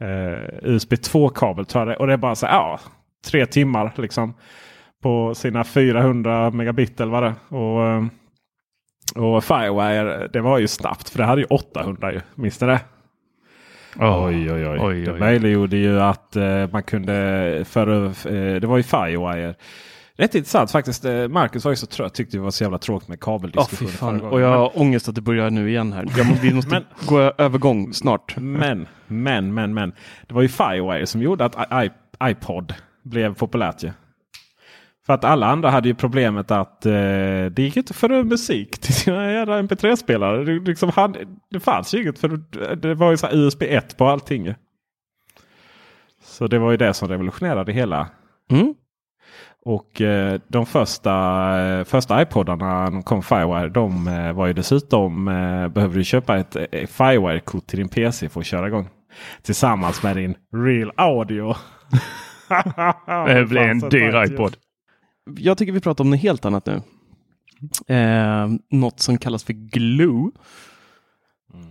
Eh, 0.00 0.38
USB 0.62 0.92
2-kabel 0.92 1.64
tror 1.64 1.80
jag 1.80 1.88
det. 1.88 1.96
Och 1.96 2.06
det 2.06 2.12
är 2.12 2.16
bara 2.16 2.34
så 2.34 2.46
här, 2.46 2.54
ja, 2.54 2.80
tre 3.30 3.46
timmar 3.46 3.92
liksom. 3.96 4.34
På 5.02 5.34
sina 5.34 5.64
400 5.64 6.50
megabit 6.50 7.00
eller 7.00 7.12
vad 7.12 7.22
det 7.22 7.28
är. 7.50 7.56
Och, 7.56 7.86
eh, 7.88 8.04
och 9.24 9.44
Firewire, 9.44 10.28
det 10.32 10.40
var 10.40 10.58
ju 10.58 10.68
snabbt 10.68 11.08
för 11.08 11.18
det 11.18 11.24
hade 11.24 11.40
ju 11.40 11.46
800 11.46 12.12
ju. 12.12 12.20
Minns 12.34 12.60
ni 12.60 12.66
det? 12.66 12.80
Åh, 14.00 14.26
Oj, 14.26 14.52
oj, 14.52 14.68
oj. 14.68 14.78
oj, 14.80 15.00
Det 15.04 15.12
oj. 15.12 15.18
möjliggjorde 15.20 15.76
ju 15.76 16.00
att 16.00 16.36
eh, 16.36 16.68
man 16.72 16.82
kunde 16.82 17.64
föra 17.68 18.06
eh, 18.06 18.60
Det 18.60 18.64
var 18.66 18.76
ju 18.76 18.82
Firewire. 18.82 19.54
Rätt 20.20 20.34
intressant 20.34 20.70
faktiskt. 20.70 21.04
Eh, 21.04 21.28
Marcus 21.28 21.64
var 21.64 21.72
ju 21.72 21.76
så 21.76 21.86
trött. 21.86 22.14
Tyckte 22.14 22.36
det 22.36 22.40
var 22.40 22.50
så 22.50 22.64
jävla 22.64 22.78
tråkigt 22.78 23.08
med 23.08 23.20
kabeldiskussioner. 23.20 23.90
fan. 23.90 24.18
gången. 24.18 24.32
Och 24.32 24.40
jag 24.40 24.48
har 24.58 24.80
ångest 24.80 25.08
att 25.08 25.14
det 25.14 25.20
börjar 25.20 25.50
nu 25.50 25.68
igen 25.70 25.92
här. 25.92 26.06
Jag 26.16 26.26
må, 26.26 26.34
vi 26.42 26.54
måste 26.54 26.70
Men- 26.70 26.84
gå 27.06 27.18
övergång 27.20 27.92
snart. 27.94 28.36
Men, 28.36 28.88
men, 29.06 29.54
men, 29.54 29.74
men. 29.74 29.92
Det 30.26 30.34
var 30.34 30.42
ju 30.42 30.48
Firewire 30.48 31.06
som 31.06 31.22
gjorde 31.22 31.44
att 31.44 31.84
I- 31.84 31.90
iPod 32.30 32.74
blev 33.02 33.34
populärt 33.34 33.82
ju. 33.82 33.90
För 35.06 35.12
att 35.12 35.24
alla 35.24 35.46
andra 35.46 35.70
hade 35.70 35.88
ju 35.88 35.94
problemet 35.94 36.50
att 36.50 36.86
eh, 36.86 36.92
det 36.92 37.58
gick 37.58 37.76
inte 37.76 37.94
över 38.06 38.24
musik 38.24 38.78
till 38.78 38.94
sina 38.94 39.32
jävla 39.32 39.62
MP3-spelare. 39.62 40.44
Det, 40.44 40.52
liksom 40.52 40.90
hade, 40.90 41.18
det 41.50 41.60
fanns 41.60 41.94
ju 41.94 42.02
inget 42.02 42.18
för 42.18 42.28
det 42.76 42.94
var 42.94 43.10
ju 43.10 43.16
så 43.16 43.26
USB 43.32 43.62
1 43.62 43.96
på 43.96 44.06
allting. 44.06 44.54
Så 46.24 46.46
det 46.46 46.58
var 46.58 46.70
ju 46.70 46.76
det 46.76 46.94
som 46.94 47.08
revolutionerade 47.08 47.72
hela. 47.72 48.08
Mm. 48.50 48.74
Och 49.64 50.00
eh, 50.00 50.40
de 50.48 50.66
första, 50.66 51.12
eh, 51.60 51.84
första 51.84 52.22
iPodarna, 52.22 52.90
de 52.90 53.02
kom 53.02 53.22
Firewire, 53.22 53.68
de 53.68 54.08
eh, 54.08 54.32
var 54.32 54.46
ju 54.46 54.52
dessutom, 54.52 55.28
eh, 55.28 55.68
behövde 55.68 55.98
du 55.98 56.04
köpa 56.04 56.36
ett 56.38 56.56
eh, 56.56 56.86
Firewire-kort 56.86 57.66
till 57.66 57.78
din 57.78 57.88
PC 57.88 58.28
för 58.28 58.40
att 58.40 58.46
köra 58.46 58.66
igång. 58.66 58.88
Tillsammans 59.42 60.02
med 60.02 60.16
din 60.16 60.34
Real 60.52 60.92
Audio. 60.96 61.54
Det 63.26 63.48
blev 63.48 63.70
en 63.70 63.78
dyr 63.78 64.24
iPod. 64.24 64.56
Jag 65.38 65.58
tycker 65.58 65.72
vi 65.72 65.80
pratar 65.80 66.04
om 66.04 66.10
något 66.10 66.20
helt 66.20 66.44
annat 66.44 66.66
nu. 66.66 66.82
Eh, 67.96 68.48
något 68.70 69.00
som 69.00 69.18
kallas 69.18 69.44
för 69.44 69.52
Glue. 69.52 70.30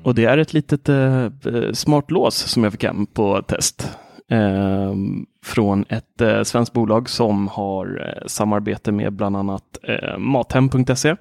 Och 0.03 0.15
det 0.15 0.25
är 0.25 0.37
ett 0.37 0.53
litet 0.53 0.89
eh, 0.89 1.29
smart 1.73 2.11
lås 2.11 2.35
som 2.35 2.63
jag 2.63 2.71
fick 2.71 2.83
hem 2.83 3.05
på 3.05 3.41
test 3.41 3.97
eh, 4.29 4.93
från 5.43 5.85
ett 5.89 6.21
eh, 6.21 6.43
svenskt 6.43 6.73
bolag 6.73 7.09
som 7.09 7.47
har 7.47 8.07
eh, 8.07 8.27
samarbete 8.27 8.91
med 8.91 9.13
bland 9.13 9.37
annat 9.37 9.77
eh, 9.83 10.17
Mathem.se 10.17 11.15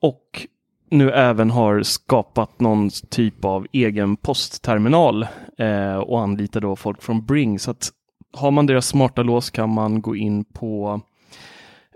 och 0.00 0.46
nu 0.90 1.10
även 1.10 1.50
har 1.50 1.82
skapat 1.82 2.60
någon 2.60 2.90
typ 2.90 3.44
av 3.44 3.66
egen 3.72 4.16
postterminal 4.16 5.26
eh, 5.58 5.96
och 5.96 6.20
anlitar 6.20 6.60
då 6.60 6.76
folk 6.76 7.02
från 7.02 7.26
Bring. 7.26 7.58
Så 7.58 7.70
att 7.70 7.90
har 8.32 8.50
man 8.50 8.66
deras 8.66 8.86
smarta 8.86 9.22
lås 9.22 9.50
kan 9.50 9.74
man 9.74 10.02
gå 10.02 10.16
in 10.16 10.44
på 10.44 11.00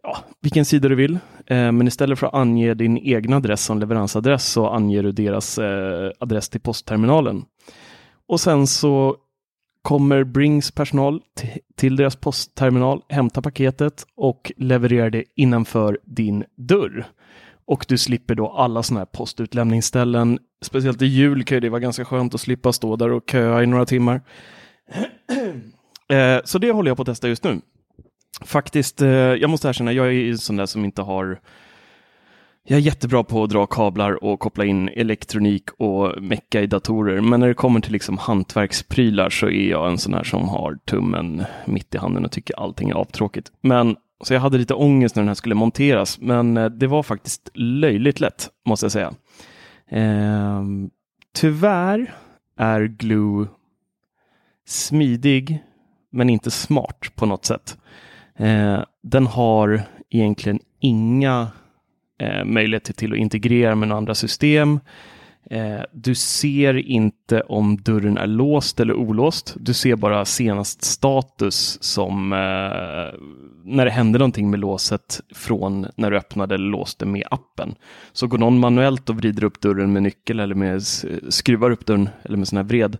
ja, 0.02 0.18
vilken 0.40 0.64
sida 0.64 0.88
du 0.88 0.94
vill. 0.94 1.18
Eh, 1.46 1.72
men 1.72 1.88
istället 1.88 2.18
för 2.18 2.26
att 2.26 2.34
ange 2.34 2.74
din 2.74 2.96
egen 2.96 3.32
adress 3.32 3.64
som 3.64 3.78
leveransadress 3.78 4.46
så 4.46 4.68
anger 4.68 5.02
du 5.02 5.12
deras 5.12 5.58
eh, 5.58 6.10
adress 6.18 6.48
till 6.48 6.60
postterminalen. 6.60 7.44
Och 8.28 8.40
sen 8.40 8.66
så 8.66 9.16
kommer 9.84 10.24
Brings 10.24 10.70
personal 10.70 11.20
till 11.76 11.96
deras 11.96 12.16
postterminal, 12.16 13.02
hämtar 13.08 13.42
paketet 13.42 14.06
och 14.16 14.52
levererar 14.56 15.10
det 15.10 15.24
innanför 15.36 15.98
din 16.04 16.44
dörr. 16.56 17.06
Och 17.66 17.84
du 17.88 17.98
slipper 17.98 18.34
då 18.34 18.48
alla 18.50 18.82
sådana 18.82 19.00
här 19.00 19.06
postutlämningsställen. 19.06 20.38
Speciellt 20.62 21.02
i 21.02 21.06
jul 21.06 21.44
kan 21.44 21.60
det 21.60 21.68
vara 21.68 21.80
ganska 21.80 22.04
skönt 22.04 22.34
att 22.34 22.40
slippa 22.40 22.72
stå 22.72 22.96
där 22.96 23.12
och 23.12 23.30
köa 23.30 23.62
i 23.62 23.66
några 23.66 23.86
timmar. 23.86 24.20
Eh, 26.08 26.40
så 26.44 26.58
det 26.58 26.70
håller 26.72 26.90
jag 26.90 26.96
på 26.96 27.02
att 27.02 27.06
testa 27.06 27.28
just 27.28 27.44
nu. 27.44 27.60
Faktiskt, 28.40 29.02
eh, 29.02 29.08
jag 29.08 29.50
måste 29.50 29.68
erkänna, 29.68 29.92
jag 29.92 30.06
är 30.06 30.30
en 30.30 30.38
sån 30.38 30.56
där 30.56 30.66
som 30.66 30.84
inte 30.84 31.02
har 31.02 31.40
jag 32.66 32.76
är 32.76 32.80
jättebra 32.80 33.24
på 33.24 33.42
att 33.42 33.50
dra 33.50 33.66
kablar 33.66 34.24
och 34.24 34.40
koppla 34.40 34.64
in 34.64 34.88
elektronik 34.88 35.70
och 35.78 36.22
mecka 36.22 36.60
i 36.60 36.66
datorer. 36.66 37.20
Men 37.20 37.40
när 37.40 37.48
det 37.48 37.54
kommer 37.54 37.80
till 37.80 37.92
liksom 37.92 38.18
hantverksprylar 38.18 39.30
så 39.30 39.46
är 39.46 39.70
jag 39.70 39.90
en 39.90 39.98
sån 39.98 40.14
här 40.14 40.24
som 40.24 40.48
har 40.48 40.74
tummen 40.74 41.44
mitt 41.66 41.94
i 41.94 41.98
handen 41.98 42.24
och 42.24 42.32
tycker 42.32 42.60
allting 42.60 42.90
är 42.90 42.94
avtråkigt. 42.94 43.52
Men 43.60 43.96
så 44.24 44.34
jag 44.34 44.40
hade 44.40 44.58
lite 44.58 44.74
ångest 44.74 45.16
när 45.16 45.22
den 45.22 45.28
här 45.28 45.34
skulle 45.34 45.54
monteras, 45.54 46.20
men 46.20 46.56
eh, 46.56 46.66
det 46.66 46.86
var 46.86 47.02
faktiskt 47.02 47.50
löjligt 47.54 48.20
lätt, 48.20 48.48
måste 48.66 48.84
jag 48.84 48.92
säga. 48.92 49.14
Eh, 49.88 50.62
tyvärr 51.34 52.14
är 52.58 52.84
Glue 52.84 53.46
smidig, 54.66 55.62
men 56.12 56.30
inte 56.30 56.50
smart 56.50 57.10
på 57.14 57.26
något 57.26 57.44
sätt. 57.44 57.78
Eh, 58.36 58.80
den 59.02 59.26
har 59.26 59.82
egentligen 60.10 60.60
inga 60.80 61.48
eh, 62.18 62.44
möjlighet 62.44 62.96
till 62.96 63.12
att 63.12 63.18
integrera 63.18 63.74
med 63.74 63.88
några 63.88 63.98
andra 63.98 64.14
system. 64.14 64.80
Eh, 65.50 65.80
du 65.92 66.14
ser 66.14 66.74
inte 66.74 67.40
om 67.40 67.76
dörren 67.76 68.18
är 68.18 68.26
låst 68.26 68.80
eller 68.80 68.94
olåst. 68.94 69.56
Du 69.60 69.74
ser 69.74 69.96
bara 69.96 70.24
senast 70.24 70.84
status 70.84 71.78
som 71.82 72.32
eh, 72.32 73.18
när 73.64 73.84
det 73.84 73.90
hände 73.90 74.18
någonting 74.18 74.50
med 74.50 74.60
låset 74.60 75.20
från 75.34 75.86
när 75.96 76.10
du 76.10 76.16
öppnade 76.16 76.54
eller 76.54 76.70
låste 76.70 77.06
med 77.06 77.24
appen. 77.30 77.74
Så 78.12 78.26
går 78.26 78.38
någon 78.38 78.58
manuellt 78.58 79.10
och 79.10 79.16
vrider 79.16 79.44
upp 79.44 79.60
dörren 79.60 79.92
med 79.92 80.02
nyckel 80.02 80.40
eller 80.40 80.54
med 80.54 80.82
skruvar 81.28 81.70
upp 81.70 81.86
dörren 81.86 82.08
eller 82.22 82.36
med 82.36 82.48
sån 82.48 82.56
här 82.56 82.64
vred, 82.64 82.96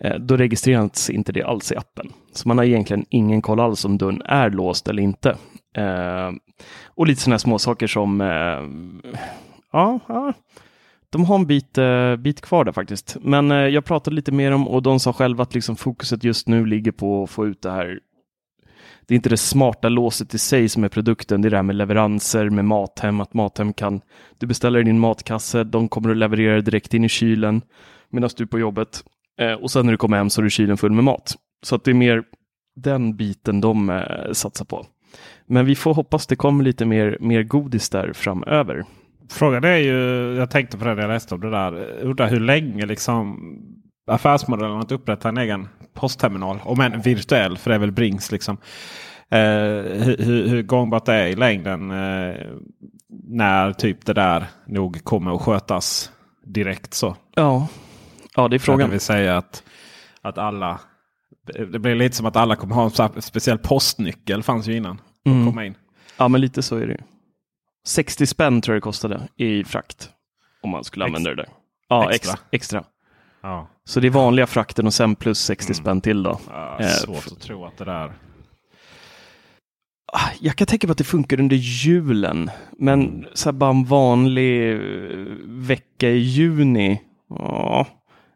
eh, 0.00 0.14
då 0.14 0.36
registreras 0.36 1.10
inte 1.10 1.32
det 1.32 1.42
alls 1.42 1.72
i 1.72 1.76
appen. 1.76 2.12
Så 2.32 2.48
man 2.48 2.58
har 2.58 2.64
egentligen 2.64 3.06
ingen 3.08 3.42
koll 3.42 3.60
alls 3.60 3.84
om 3.84 3.98
dörren 3.98 4.22
är 4.24 4.50
låst 4.50 4.88
eller 4.88 5.02
inte. 5.02 5.36
Eh, 5.74 6.30
och 6.86 7.06
lite 7.06 7.20
sådana 7.20 7.38
små 7.38 7.58
saker 7.58 7.86
som 7.86 8.20
eh, 8.20 9.16
ja, 9.72 10.00
ja 10.08 10.32
de 11.10 11.24
har 11.24 11.34
en 11.34 11.46
bit, 11.46 11.78
eh, 11.78 12.16
bit 12.16 12.40
kvar 12.40 12.64
där 12.64 12.72
faktiskt. 12.72 13.16
Men 13.20 13.50
jag 13.50 13.84
pratade 13.84 14.16
lite 14.16 14.32
med 14.32 14.52
dem 14.52 14.68
och 14.68 14.82
de 14.82 15.00
sa 15.00 15.12
själva 15.12 15.42
att 15.42 15.54
liksom 15.54 15.76
fokuset 15.76 16.24
just 16.24 16.48
nu 16.48 16.66
ligger 16.66 16.92
på 16.92 17.22
att 17.22 17.30
få 17.30 17.46
ut 17.46 17.62
det 17.62 17.70
här. 17.70 18.00
Det 19.06 19.14
är 19.14 19.16
inte 19.16 19.28
det 19.28 19.36
smarta 19.36 19.88
låset 19.88 20.34
i 20.34 20.38
sig 20.38 20.68
som 20.68 20.84
är 20.84 20.88
produkten, 20.88 21.42
det 21.42 21.48
är 21.48 21.50
det 21.50 21.56
här 21.56 21.62
med 21.62 21.76
leveranser 21.76 22.50
med 22.50 22.64
Mathem, 22.64 23.20
att 23.20 23.34
Mathem 23.34 23.72
kan, 23.72 24.00
du 24.38 24.46
beställer 24.46 24.82
din 24.82 24.98
matkasse, 24.98 25.64
de 25.64 25.88
kommer 25.88 26.10
att 26.10 26.16
leverera 26.16 26.60
direkt 26.60 26.94
in 26.94 27.04
i 27.04 27.08
kylen 27.08 27.62
medan 28.10 28.30
du 28.36 28.44
är 28.44 28.48
på 28.48 28.58
jobbet. 28.58 29.04
eh, 29.40 29.52
och 29.52 29.70
sen 29.70 29.86
när 29.86 29.92
du 29.92 29.98
kommer 29.98 30.16
hem 30.16 30.30
så 30.30 30.40
är 30.40 30.42
du 30.42 30.50
kylen 30.50 30.76
full 30.76 30.92
med 30.92 31.04
mat. 31.04 31.34
Så 31.62 31.74
att 31.74 31.84
det 31.84 31.90
är 31.90 31.94
mer 31.94 32.22
den 32.76 33.16
biten 33.16 33.60
de 33.60 34.02
satsar 34.32 34.64
på. 34.64 34.86
Men 35.46 35.66
vi 35.66 35.74
får 35.74 35.94
hoppas 35.94 36.26
det 36.26 36.36
kommer 36.36 36.64
lite 36.64 36.84
mer, 36.84 37.18
mer 37.20 37.42
godis 37.42 37.90
där 37.90 38.12
framöver. 38.12 38.84
Frågan 39.30 39.64
är 39.64 39.76
ju, 39.76 40.34
jag 40.38 40.50
tänkte 40.50 40.78
på 40.78 40.84
det 40.84 40.94
när 40.94 41.02
jag 41.02 41.08
läste 41.08 41.34
om 41.34 41.40
det 41.40 41.50
där. 41.50 42.00
Undrar 42.00 42.28
hur 42.28 42.40
länge 42.40 42.86
liksom 42.86 43.38
affärsmodellen 44.06 44.80
att 44.80 44.92
upprätta 44.92 45.28
en 45.28 45.38
egen 45.38 45.68
postterminal. 45.94 46.58
Om 46.64 46.80
än 46.80 47.00
virtuell, 47.00 47.58
för 47.58 47.70
det 47.70 47.74
är 47.74 47.78
väl 47.78 47.92
Brings 47.92 48.32
liksom. 48.32 48.56
Eh, 49.30 49.38
hur, 49.38 50.48
hur 50.48 50.62
gångbart 50.62 51.06
det 51.06 51.14
är 51.14 51.26
i 51.26 51.36
längden 51.36 51.90
eh, 51.90 52.34
när 53.28 53.72
typ 53.72 54.06
det 54.06 54.12
där 54.12 54.46
nog 54.66 55.04
kommer 55.04 55.34
att 55.34 55.40
skötas 55.40 56.12
direkt 56.46 56.94
så. 56.94 57.16
Ja, 57.34 57.68
ja 58.36 58.48
det 58.48 58.56
är 58.56 58.58
frågan. 58.58 58.88
Det 58.88 58.92
vill 58.92 59.00
säga 59.00 59.36
att, 59.36 59.62
att 60.22 60.38
alla 60.38 60.80
det 61.72 61.78
blir 61.78 61.94
lite 61.94 62.16
som 62.16 62.26
att 62.26 62.36
alla 62.36 62.56
kommer 62.56 62.74
ha 62.74 62.90
en 63.14 63.22
speciell 63.22 63.58
postnyckel. 63.58 64.42
fanns 64.42 64.66
ju 64.66 64.76
innan. 64.76 65.00
Mm. 65.24 65.46
Komma 65.46 65.64
in. 65.64 65.74
Ja 66.16 66.28
men 66.28 66.40
lite 66.40 66.62
så 66.62 66.76
är 66.76 66.86
det. 66.86 67.00
60 67.86 68.26
spänn 68.26 68.60
tror 68.60 68.74
jag 68.74 68.80
det 68.80 68.84
kostade 68.84 69.28
i 69.36 69.64
frakt. 69.64 70.10
Om 70.62 70.70
man 70.70 70.84
skulle 70.84 71.04
använda 71.04 71.30
det 71.30 71.36
där. 71.36 71.48
Ja, 71.88 72.10
extra. 72.12 72.32
Ex 72.32 72.42
extra. 72.50 72.84
Ja. 73.42 73.68
Så 73.84 74.00
det 74.00 74.06
är 74.06 74.10
vanliga 74.10 74.46
frakten 74.46 74.86
och 74.86 74.94
sen 74.94 75.16
plus 75.16 75.38
60 75.38 75.70
mm. 75.70 75.74
spänn 75.74 76.00
till 76.00 76.22
då. 76.22 76.40
Ja, 76.48 76.80
eh, 76.80 76.86
svårt 76.86 77.26
att 77.26 77.40
tro 77.40 77.64
att 77.64 77.78
det 77.78 77.84
där. 77.84 78.12
Ah, 80.12 80.30
jag 80.40 80.56
kan 80.56 80.66
tänka 80.66 80.86
mig 80.86 80.92
att 80.92 80.98
det 80.98 81.04
funkar 81.04 81.40
under 81.40 81.56
julen. 81.56 82.50
Men 82.78 83.02
mm. 83.02 83.24
så 83.34 83.52
bara 83.52 83.70
en 83.70 83.84
vanlig 83.84 84.72
eh, 84.72 84.78
vecka 85.46 86.08
i 86.08 86.18
juni. 86.18 87.02
Ja, 87.28 87.86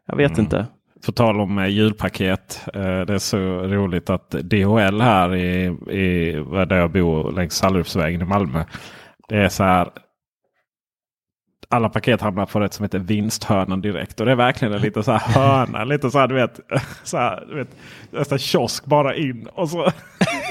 jag 0.05 0.15
vet 0.17 0.31
mm. 0.31 0.43
inte. 0.43 0.67
På 1.05 1.11
tal 1.11 1.39
om 1.39 1.57
eh, 1.57 1.67
julpaket. 1.67 2.61
Eh, 2.73 2.81
det 2.81 3.13
är 3.13 3.17
så 3.17 3.37
roligt 3.67 4.09
att 4.09 4.29
DHL 4.29 5.01
här 5.01 5.35
i, 5.35 5.65
i 5.89 6.31
där 6.67 6.75
jag 6.75 6.91
bor 6.91 7.31
längs 7.31 7.53
Sallerupsvägen 7.53 8.21
i 8.21 8.25
Malmö. 8.25 8.63
Det 9.29 9.37
är 9.37 9.49
så 9.49 9.63
här. 9.63 9.89
Alla 11.71 11.89
paket 11.89 12.21
hamnar 12.21 12.45
på 12.45 12.59
det 12.59 12.73
som 12.73 12.83
heter 12.83 12.99
vinsthörnan 12.99 13.81
direkt. 13.81 14.19
Och 14.19 14.25
det 14.25 14.31
är 14.31 14.35
verkligen 14.35 14.73
en 14.73 14.81
liten 14.81 15.03
så 15.03 15.11
här 15.11 15.19
hörna. 15.19 15.83
lite 15.83 16.11
så 16.11 16.19
här 16.19 16.27
du 16.27 16.35
vet. 16.35 16.59
Så 17.03 17.17
här, 17.17 17.45
du 17.49 17.55
vet 17.55 17.75
nästan 18.11 18.39
kiosk 18.39 18.85
bara 18.85 19.15
in. 19.15 19.47
Och 19.53 19.69
så 19.69 19.91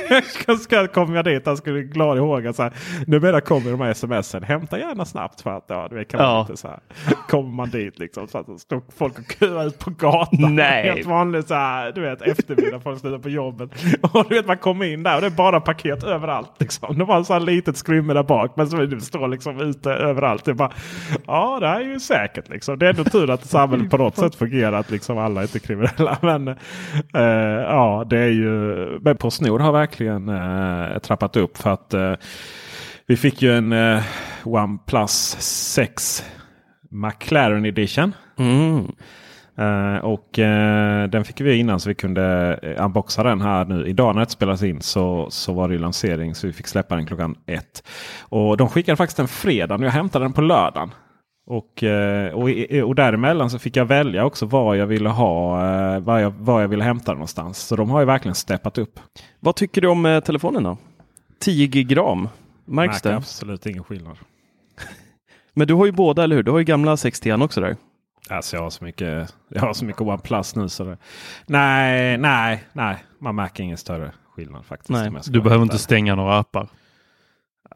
kommer 0.94 1.16
jag 1.16 1.24
dit. 1.24 1.42
Jag 1.46 1.58
skulle 1.58 1.82
glad 1.82 2.16
ihåg 2.18 2.46
att 2.46 2.56
så 2.56 2.62
här, 2.62 2.72
numera 3.06 3.40
kommer 3.40 3.70
de 3.70 3.80
här 3.80 3.94
smsen. 3.94 4.42
Hämta 4.42 4.78
gärna 4.78 5.04
snabbt 5.04 5.40
för 5.40 5.50
att 5.50 5.64
ja, 5.66 5.88
du 5.90 6.04
kan 6.04 6.20
ja. 6.20 6.40
inte 6.40 6.56
så 6.56 6.68
här. 6.68 6.80
Kommer 7.28 7.50
man 7.50 7.70
dit 7.70 7.98
liksom 7.98 8.28
så 8.28 8.38
att 8.38 8.60
står 8.60 8.82
folk 8.96 9.18
och 9.18 9.36
köar 9.40 9.66
ut 9.66 9.78
på 9.78 9.90
gatan. 9.90 10.54
Nej. 10.54 10.82
Helt 10.82 11.06
vanligt 11.06 11.48
så 11.48 11.54
här, 11.54 11.92
du 11.92 12.00
vet 12.00 12.22
eftermiddag 12.22 12.80
folk 12.80 13.00
slutar 13.00 13.18
på 13.18 13.28
jobbet. 13.28 13.70
Och 14.12 14.26
du 14.28 14.34
vet 14.34 14.46
man 14.46 14.58
kommer 14.58 14.84
in 14.84 15.02
där 15.02 15.14
och 15.14 15.20
det 15.20 15.26
är 15.26 15.30
bara 15.30 15.60
paket 15.60 16.04
överallt. 16.04 16.52
Liksom. 16.58 16.98
Det 16.98 17.04
var 17.04 17.22
sån 17.22 17.34
här 17.34 17.40
litet 17.40 17.76
skrymme 17.76 18.14
där 18.14 18.22
bak. 18.22 18.52
Men 18.56 18.68
som 18.68 19.00
står 19.00 19.28
liksom 19.28 19.60
ute 19.60 19.90
överallt. 19.90 20.44
Det 20.44 20.54
bara, 20.54 20.72
ja 21.26 21.58
det 21.60 21.68
här 21.68 21.80
är 21.80 21.84
ju 21.84 22.00
säkert 22.00 22.48
liksom. 22.48 22.78
Det 22.78 22.86
är 22.86 22.90
ändå 22.90 23.04
tur 23.04 23.30
att 23.30 23.46
samhället 23.46 23.90
på 23.90 23.96
något 23.96 24.16
sätt 24.16 24.34
fungerar. 24.34 24.72
Att 24.72 24.90
liksom 24.90 25.18
alla 25.18 25.40
är 25.40 25.44
inte 25.44 25.58
kriminella. 25.58 26.18
Men 26.22 26.48
eh, 26.48 27.62
ja 27.62 28.06
det 28.10 28.18
är 28.18 28.30
ju. 28.30 28.48
Men 29.00 29.16
Postnord 29.16 29.60
har 29.60 29.72
verkligen 29.72 29.98
verkligen 29.98 30.28
eh, 30.28 30.98
trappat 30.98 31.36
upp. 31.36 31.56
För 31.56 31.70
att 31.70 31.94
eh, 31.94 32.14
vi 33.06 33.16
fick 33.16 33.42
ju 33.42 33.56
en 33.56 33.72
eh, 33.72 34.02
OnePlus 34.44 35.36
6 35.40 36.24
McLaren 36.90 37.64
Edition. 37.64 38.14
Mm. 38.38 38.92
Uh, 39.60 39.96
och 39.96 40.38
uh, 40.38 41.10
den 41.10 41.24
fick 41.24 41.40
vi 41.40 41.56
innan 41.56 41.80
så 41.80 41.88
vi 41.88 41.94
kunde 41.94 42.58
uh, 42.64 42.84
unboxa 42.84 43.22
den 43.22 43.40
här 43.40 43.64
nu. 43.64 43.86
Idag 43.86 44.14
när 44.14 44.24
det 44.24 44.30
spelas 44.30 44.62
in 44.62 44.80
så, 44.80 45.26
så 45.30 45.52
var 45.52 45.68
det 45.68 45.78
lansering 45.78 46.34
så 46.34 46.46
vi 46.46 46.52
fick 46.52 46.66
släppa 46.66 46.96
den 46.96 47.06
klockan 47.06 47.36
ett. 47.46 47.82
Och 48.20 48.56
de 48.56 48.68
skickade 48.68 48.96
faktiskt 48.96 49.18
en 49.18 49.28
fredag 49.28 49.74
och 49.74 49.84
jag 49.84 49.90
hämtade 49.90 50.24
den 50.24 50.32
på 50.32 50.40
lördagen. 50.40 50.90
Och, 51.50 51.84
och, 52.32 52.48
och 52.84 52.94
däremellan 52.94 53.50
så 53.50 53.58
fick 53.58 53.76
jag 53.76 53.84
välja 53.84 54.24
också 54.24 54.46
var 54.46 54.74
jag 54.74 54.86
ville 54.86 55.08
ha, 55.08 55.50
var 56.00 56.18
jag, 56.18 56.30
var 56.30 56.60
jag 56.60 56.68
ville 56.68 56.84
hämta 56.84 57.10
den 57.10 57.18
någonstans. 57.18 57.58
Så 57.58 57.76
de 57.76 57.90
har 57.90 58.00
ju 58.00 58.06
verkligen 58.06 58.34
steppat 58.34 58.78
upp. 58.78 59.00
Vad 59.40 59.56
tycker 59.56 59.80
du 59.80 59.88
om 59.88 60.06
eh, 60.06 60.20
telefonen 60.20 60.62
då? 60.62 60.76
10 61.38 61.66
gig 61.66 61.96
ram? 61.96 62.28
Märks 62.64 62.94
Märker 62.94 63.10
det? 63.10 63.16
absolut 63.16 63.66
ingen 63.66 63.84
skillnad. 63.84 64.16
Men 65.54 65.66
du 65.66 65.74
har 65.74 65.86
ju 65.86 65.92
båda, 65.92 66.24
eller 66.24 66.36
hur? 66.36 66.42
Du 66.42 66.50
har 66.50 66.58
ju 66.58 66.64
gamla 66.64 66.96
60 66.96 67.32
också 67.32 67.60
där. 67.60 67.76
Alltså 68.30 68.56
jag 68.56 68.62
har 68.62 68.70
så 68.70 68.84
mycket, 68.84 69.34
jag 69.48 69.60
har 69.60 69.74
så 69.74 69.84
mycket 69.84 70.02
OnePlus 70.02 70.56
nu. 70.56 70.68
Så 70.68 70.84
det, 70.84 70.98
nej, 71.46 72.18
nej, 72.18 72.64
nej. 72.72 73.04
Man 73.18 73.34
märker 73.34 73.62
ingen 73.62 73.76
större 73.76 74.12
skillnad 74.34 74.66
faktiskt. 74.66 74.90
Nej, 74.90 75.10
du 75.26 75.40
behöver 75.40 75.62
inte 75.62 75.78
stänga 75.78 76.14
några 76.14 76.38
appar. 76.38 76.68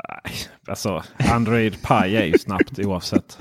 Nej, 0.08 0.34
alltså 0.66 1.02
Android 1.32 1.82
Pie 1.82 2.22
är 2.22 2.25
ju 2.25 2.38
snabbt 2.38 2.78
oavsett. 2.78 3.38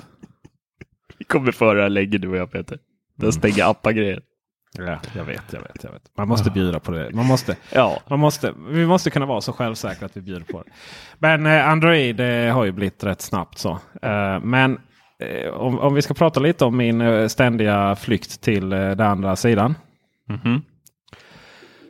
Vi 1.18 1.26
kommer 1.26 1.52
föra 1.52 1.88
lägger 1.88 2.20
du 2.20 2.30
och 2.30 2.38
jag 2.38 2.52
Peter. 2.52 2.80
Den 3.16 3.26
mm. 3.26 3.32
stänger 3.32 3.70
appar 3.70 3.92
grejer. 3.92 4.22
Ja, 4.78 5.00
jag 5.16 5.26
vet, 5.26 5.54
jag 5.54 5.60
vet, 5.60 5.84
jag 5.84 5.92
vet. 5.92 6.12
Man 6.18 6.28
måste 6.28 6.52
bjuda 6.52 6.80
på 6.80 6.92
det. 6.92 7.12
Man 7.14 7.26
måste, 7.26 7.56
Ja, 7.72 8.02
man 8.08 8.20
måste, 8.20 8.54
vi 8.70 8.86
måste 8.86 9.10
kunna 9.10 9.26
vara 9.26 9.42
så 9.42 9.54
självsäkra 9.54 10.06
att 10.06 10.18
vi 10.18 10.22
bjuder 10.22 10.46
på 10.46 10.64
det. 10.64 10.72
Men 11.20 11.46
eh, 11.46 11.70
Android 11.70 12.20
eh, 12.20 12.54
har 12.54 12.66
ju 12.66 12.72
blivit 12.72 13.04
rätt 13.04 13.22
snabbt 13.22 13.58
så. 13.58 13.80
Eh, 14.02 14.40
men 14.40 14.80
om, 15.54 15.80
om 15.80 15.94
vi 15.94 16.02
ska 16.02 16.14
prata 16.14 16.40
lite 16.40 16.66
om 16.66 16.78
min 16.78 17.02
eh, 17.02 17.28
ständiga 17.28 17.96
flykt 17.96 18.42
till 18.42 18.74
eh, 18.74 18.80
den 18.80 19.02
andra 19.02 19.36
sidan. 19.36 19.76
Mhm. 20.30 20.62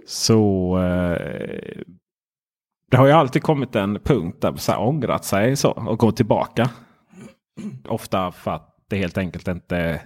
Så 0.08 0.78
eh, 0.78 1.18
det 2.92 2.98
har 2.98 3.06
ju 3.08 3.12
alltid 3.12 3.44
kommit 3.44 3.76
en 3.76 4.00
punkt 4.00 4.38
där 4.42 4.52
man 4.52 4.58
så 4.58 4.72
här 4.72 4.82
ångrat 4.82 5.26
sig 5.26 5.56
så, 5.56 5.72
och 5.72 6.00
gått 6.00 6.18
tillbaka. 6.18 6.70
Ofta 7.88 8.32
för 8.32 8.52
att 8.52 8.76
det 8.90 8.98
helt 8.98 9.18
enkelt 9.18 9.48
inte 9.48 9.78
är 9.78 10.02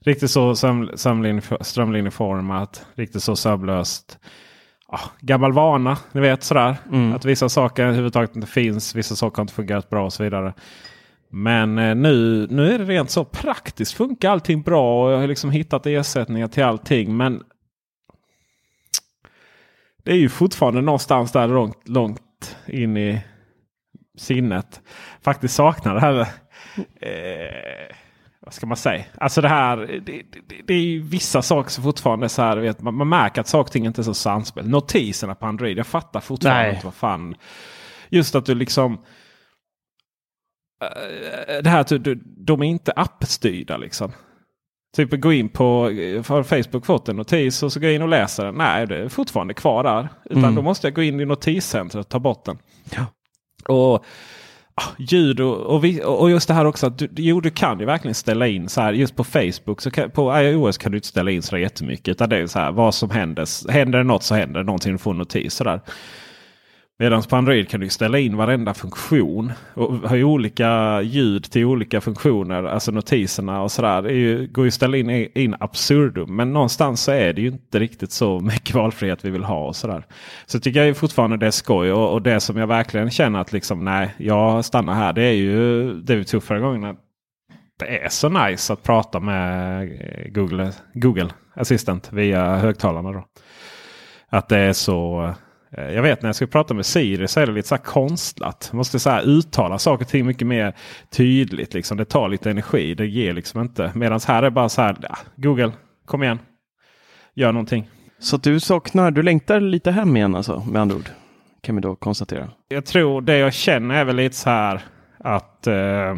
riktigt 0.00 0.30
så 0.30 0.54
strömlinjeformat, 1.60 2.86
riktigt 2.94 3.22
så 3.22 3.36
sömlöst. 3.36 4.18
Ja, 4.88 5.00
gammal 5.20 5.52
vana, 5.52 5.98
ni 6.12 6.20
vet 6.20 6.42
sådär. 6.42 6.76
Mm. 6.92 7.12
Att 7.12 7.24
vissa 7.24 7.48
saker 7.48 7.82
överhuvudtaget 7.82 8.36
inte 8.36 8.48
finns, 8.48 8.94
vissa 8.94 9.16
saker 9.16 9.36
har 9.36 9.42
inte 9.42 9.54
fungerat 9.54 9.90
bra 9.90 10.04
och 10.04 10.12
så 10.12 10.22
vidare. 10.22 10.54
Men 11.30 11.78
eh, 11.78 11.94
nu, 11.94 12.46
nu 12.50 12.72
är 12.72 12.78
det 12.78 12.84
rent 12.84 13.10
så 13.10 13.24
praktiskt. 13.24 13.92
Funkar 13.92 14.30
allting 14.30 14.62
bra 14.62 15.04
och 15.04 15.12
jag 15.12 15.18
har 15.18 15.26
liksom 15.26 15.50
hittat 15.50 15.86
ersättningar 15.86 16.48
till 16.48 16.64
allting. 16.64 17.16
Men 17.16 17.42
det 20.04 20.10
är 20.10 20.16
ju 20.16 20.28
fortfarande 20.28 20.80
någonstans 20.80 21.32
där 21.32 21.48
långt, 21.48 21.88
långt 21.88 22.56
in 22.66 22.96
i 22.96 23.20
sinnet. 24.18 24.80
Faktiskt 25.22 25.54
saknar 25.54 25.94
det 25.94 26.00
här. 26.00 26.20
Eh, 27.00 27.96
vad 28.40 28.54
ska 28.54 28.66
man 28.66 28.76
säga? 28.76 29.04
Alltså 29.14 29.40
det 29.40 29.48
här. 29.48 29.76
Det, 29.76 30.00
det, 30.00 30.22
det 30.66 30.74
är 30.74 30.80
ju 30.80 31.02
vissa 31.02 31.42
saker 31.42 31.70
som 31.70 31.84
fortfarande 31.84 32.26
är 32.26 32.28
så 32.28 32.42
här. 32.42 32.56
Vet, 32.56 32.82
man, 32.82 32.94
man 32.94 33.08
märker 33.08 33.40
att 33.40 33.48
saker 33.48 33.68
och 33.68 33.72
ting 33.72 33.86
inte 33.86 34.00
är 34.00 34.02
så 34.02 34.14
samspel. 34.14 34.68
Notiserna 34.68 35.34
på 35.34 35.46
Android. 35.46 35.78
Jag 35.78 35.86
fattar 35.86 36.20
fortfarande 36.20 36.62
Nej. 36.62 36.74
inte 36.74 36.86
vad 36.86 36.94
fan. 36.94 37.34
Just 38.08 38.34
att 38.34 38.46
du 38.46 38.54
liksom. 38.54 38.98
Eh, 40.82 41.62
Det 41.62 41.70
här 41.70 41.80
att 41.80 41.92
de 42.24 42.62
är 42.62 42.66
inte 42.66 42.92
appstyrda 42.92 43.76
liksom. 43.76 44.12
Typ 44.96 45.10
gå 45.20 45.32
in 45.32 45.48
på, 45.48 45.82
har 46.28 46.42
Facebook 46.42 46.86
fått 46.86 47.08
en 47.08 47.16
notis 47.16 47.62
och 47.62 47.72
så 47.72 47.80
går 47.80 47.86
jag 47.88 47.94
in 47.94 48.02
och 48.02 48.08
läser 48.08 48.44
den. 48.44 48.54
Nej, 48.54 48.86
det 48.86 48.96
är 48.96 49.08
fortfarande 49.08 49.54
kvar 49.54 49.84
där. 49.84 50.08
Utan 50.24 50.42
Mm. 50.44 50.54
då 50.54 50.62
måste 50.62 50.86
jag 50.86 50.94
gå 50.94 51.02
in 51.02 51.20
i 51.20 51.24
notiscentret 51.24 52.04
och 52.04 52.08
ta 52.08 52.18
bort 52.18 52.44
den. 52.44 52.58
Ja. 52.90 53.06
Och 53.74 54.04
ah, 54.74 54.84
ljud 54.98 55.40
och, 55.40 55.56
och, 55.56 55.84
vi, 55.84 56.02
och 56.04 56.30
just 56.30 56.48
det 56.48 56.54
här 56.54 56.64
också 56.64 56.86
att 56.86 56.98
du, 56.98 57.08
jo, 57.16 57.40
du 57.40 57.50
kan 57.50 57.80
ju 57.80 57.86
verkligen 57.86 58.14
ställa 58.14 58.46
in 58.46 58.68
så 58.68 58.80
här. 58.80 58.92
Just 58.92 59.16
på 59.16 59.24
Facebook, 59.24 59.80
så 59.80 59.90
kan, 59.90 60.10
på 60.10 60.38
iOS 60.40 60.78
kan 60.78 60.92
du 60.92 60.98
inte 60.98 61.08
ställa 61.08 61.30
in 61.30 61.42
så 61.42 61.54
där 61.54 61.62
jättemycket. 61.62 62.08
Utan 62.08 62.28
det 62.28 62.36
är 62.38 62.46
så 62.46 62.58
här 62.58 62.72
vad 62.72 62.94
som 62.94 63.10
händer. 63.10 63.70
Händer 63.72 63.98
det 63.98 64.04
något 64.04 64.22
så 64.22 64.34
händer 64.34 64.60
det 64.60 64.66
någonting. 64.66 64.92
Du 64.92 64.98
får 64.98 65.10
en 65.10 65.18
notis 65.18 65.54
sådär. 65.54 65.80
Medan 67.00 67.22
på 67.22 67.36
Android 67.36 67.68
kan 67.68 67.80
du 67.80 67.88
ställa 67.88 68.18
in 68.18 68.36
varenda 68.36 68.74
funktion. 68.74 69.52
Och 69.74 69.94
ha 69.94 70.16
olika 70.16 71.02
ljud 71.02 71.44
till 71.44 71.64
olika 71.64 72.00
funktioner. 72.00 72.64
Alltså 72.64 72.92
notiserna 72.92 73.62
och 73.62 73.72
sådär. 73.72 74.02
Det 74.02 74.12
ju, 74.12 74.46
går 74.46 74.64
ju 74.64 74.68
att 74.68 74.74
ställa 74.74 74.96
in, 74.96 75.10
in 75.10 75.56
absurdum. 75.60 76.36
Men 76.36 76.52
någonstans 76.52 77.02
så 77.02 77.12
är 77.12 77.32
det 77.32 77.40
ju 77.40 77.48
inte 77.48 77.78
riktigt 77.78 78.12
så 78.12 78.40
mycket 78.40 78.74
valfrihet 78.74 79.24
vi 79.24 79.30
vill 79.30 79.44
ha. 79.44 79.66
och 79.66 79.76
sådär. 79.76 80.06
Så 80.46 80.60
tycker 80.60 80.80
jag 80.80 80.86
ju 80.86 80.94
fortfarande 80.94 81.36
det 81.36 81.46
är 81.46 81.50
skoj. 81.50 81.92
Och, 81.92 82.12
och 82.12 82.22
det 82.22 82.40
som 82.40 82.56
jag 82.56 82.66
verkligen 82.66 83.10
känner 83.10 83.40
att 83.40 83.52
liksom 83.52 83.84
nej, 83.84 84.14
jag 84.18 84.64
stannar 84.64 84.94
här. 84.94 85.12
Det 85.12 85.22
är 85.22 85.32
ju 85.32 85.92
det 85.94 86.16
vi 86.16 86.24
tog 86.24 86.42
förra 86.42 86.60
gången. 86.60 86.96
Det 87.78 88.04
är 88.04 88.08
så 88.08 88.28
nice 88.28 88.72
att 88.72 88.82
prata 88.82 89.20
med 89.20 89.88
Google, 90.34 90.72
Google 90.94 91.30
Assistant 91.54 92.12
via 92.12 92.56
högtalarna. 92.56 93.12
Då. 93.12 93.24
Att 94.28 94.48
det 94.48 94.58
är 94.58 94.72
så 94.72 95.34
eh, 95.70 95.90
Jag 95.90 96.02
vet 96.02 96.22
när 96.22 96.28
jag 96.28 96.36
ska 96.36 96.46
prata 96.46 96.74
med 96.74 96.86
Siri 96.86 97.28
så 97.28 97.40
är 97.40 97.46
det 97.46 97.52
lite 97.52 97.68
så 97.68 97.78
konstlat. 97.78 98.68
Man 98.72 98.76
måste 98.76 98.98
så 98.98 99.20
uttala 99.20 99.78
saker 99.78 100.04
och 100.04 100.10
ting 100.10 100.26
mycket 100.26 100.46
mer 100.46 100.74
tydligt. 101.10 101.74
Liksom. 101.74 101.96
Det 101.96 102.04
tar 102.04 102.28
lite 102.28 102.50
energi. 102.50 102.94
Det 102.94 103.06
ger 103.06 103.32
liksom 103.32 103.60
inte. 103.60 103.92
Medan 103.94 104.20
här 104.28 104.38
är 104.38 104.42
det 104.42 104.50
bara 104.50 104.68
så 104.68 104.82
här. 104.82 104.96
Ja, 105.02 105.16
Google, 105.36 105.72
kom 106.04 106.22
igen. 106.22 106.38
Gör 107.34 107.52
någonting. 107.52 107.88
så 108.18 108.36
du 108.36 108.60
saknar, 108.60 109.10
du 109.10 109.22
längtar 109.22 109.60
lite 109.60 109.90
hem 109.90 110.16
igen 110.16 110.34
alltså 110.34 110.64
med 110.70 110.82
andra 110.82 110.96
ord. 110.96 111.08
Kan 111.60 111.74
vi 111.74 111.80
då 111.80 111.96
konstatera. 111.96 112.50
Jag 112.68 112.84
tror 112.86 113.20
det 113.20 113.38
jag 113.38 113.54
känner 113.54 113.94
är 113.94 114.04
väl 114.04 114.16
lite 114.16 114.36
så 114.36 114.50
här 114.50 114.80
att 115.18 115.66
eh, 115.66 116.16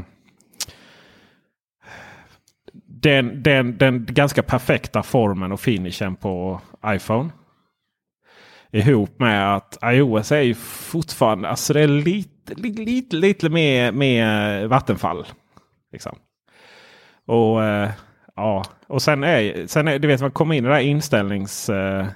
den, 2.87 3.43
den, 3.43 3.79
den 3.79 4.07
ganska 4.09 4.43
perfekta 4.43 5.03
formen 5.03 5.53
och 5.53 5.61
finishen 5.61 6.17
på 6.17 6.61
iPhone. 6.87 7.31
Ihop 8.73 9.19
med 9.19 9.57
att 9.57 9.79
iOS 9.85 10.33
är 10.33 10.41
ju 10.41 10.55
fortfarande, 10.55 11.49
alltså 11.49 11.73
det 11.73 11.81
är 11.81 11.89
lite, 11.89 12.55
lite, 12.55 12.83
lite, 12.83 13.17
lite 13.17 13.49
mer, 13.49 13.93
mer 13.93 14.67
vattenfall. 14.67 15.27
Liksom. 15.93 16.19
Och 17.27 17.65
eh, 17.65 17.91
ja, 18.37 18.65
och 18.87 19.03
sen 19.03 19.25
är, 19.25 19.67
sen 19.67 19.89
är, 19.89 19.99
du 19.99 20.09
vet 20.09 20.21
man 20.21 20.31
kommer 20.31 20.55
in 20.55 20.65
i 20.65 20.69
det 20.69 20.75
här 20.75 20.81
inställnings... 20.81 21.69
Eh, 21.69 22.07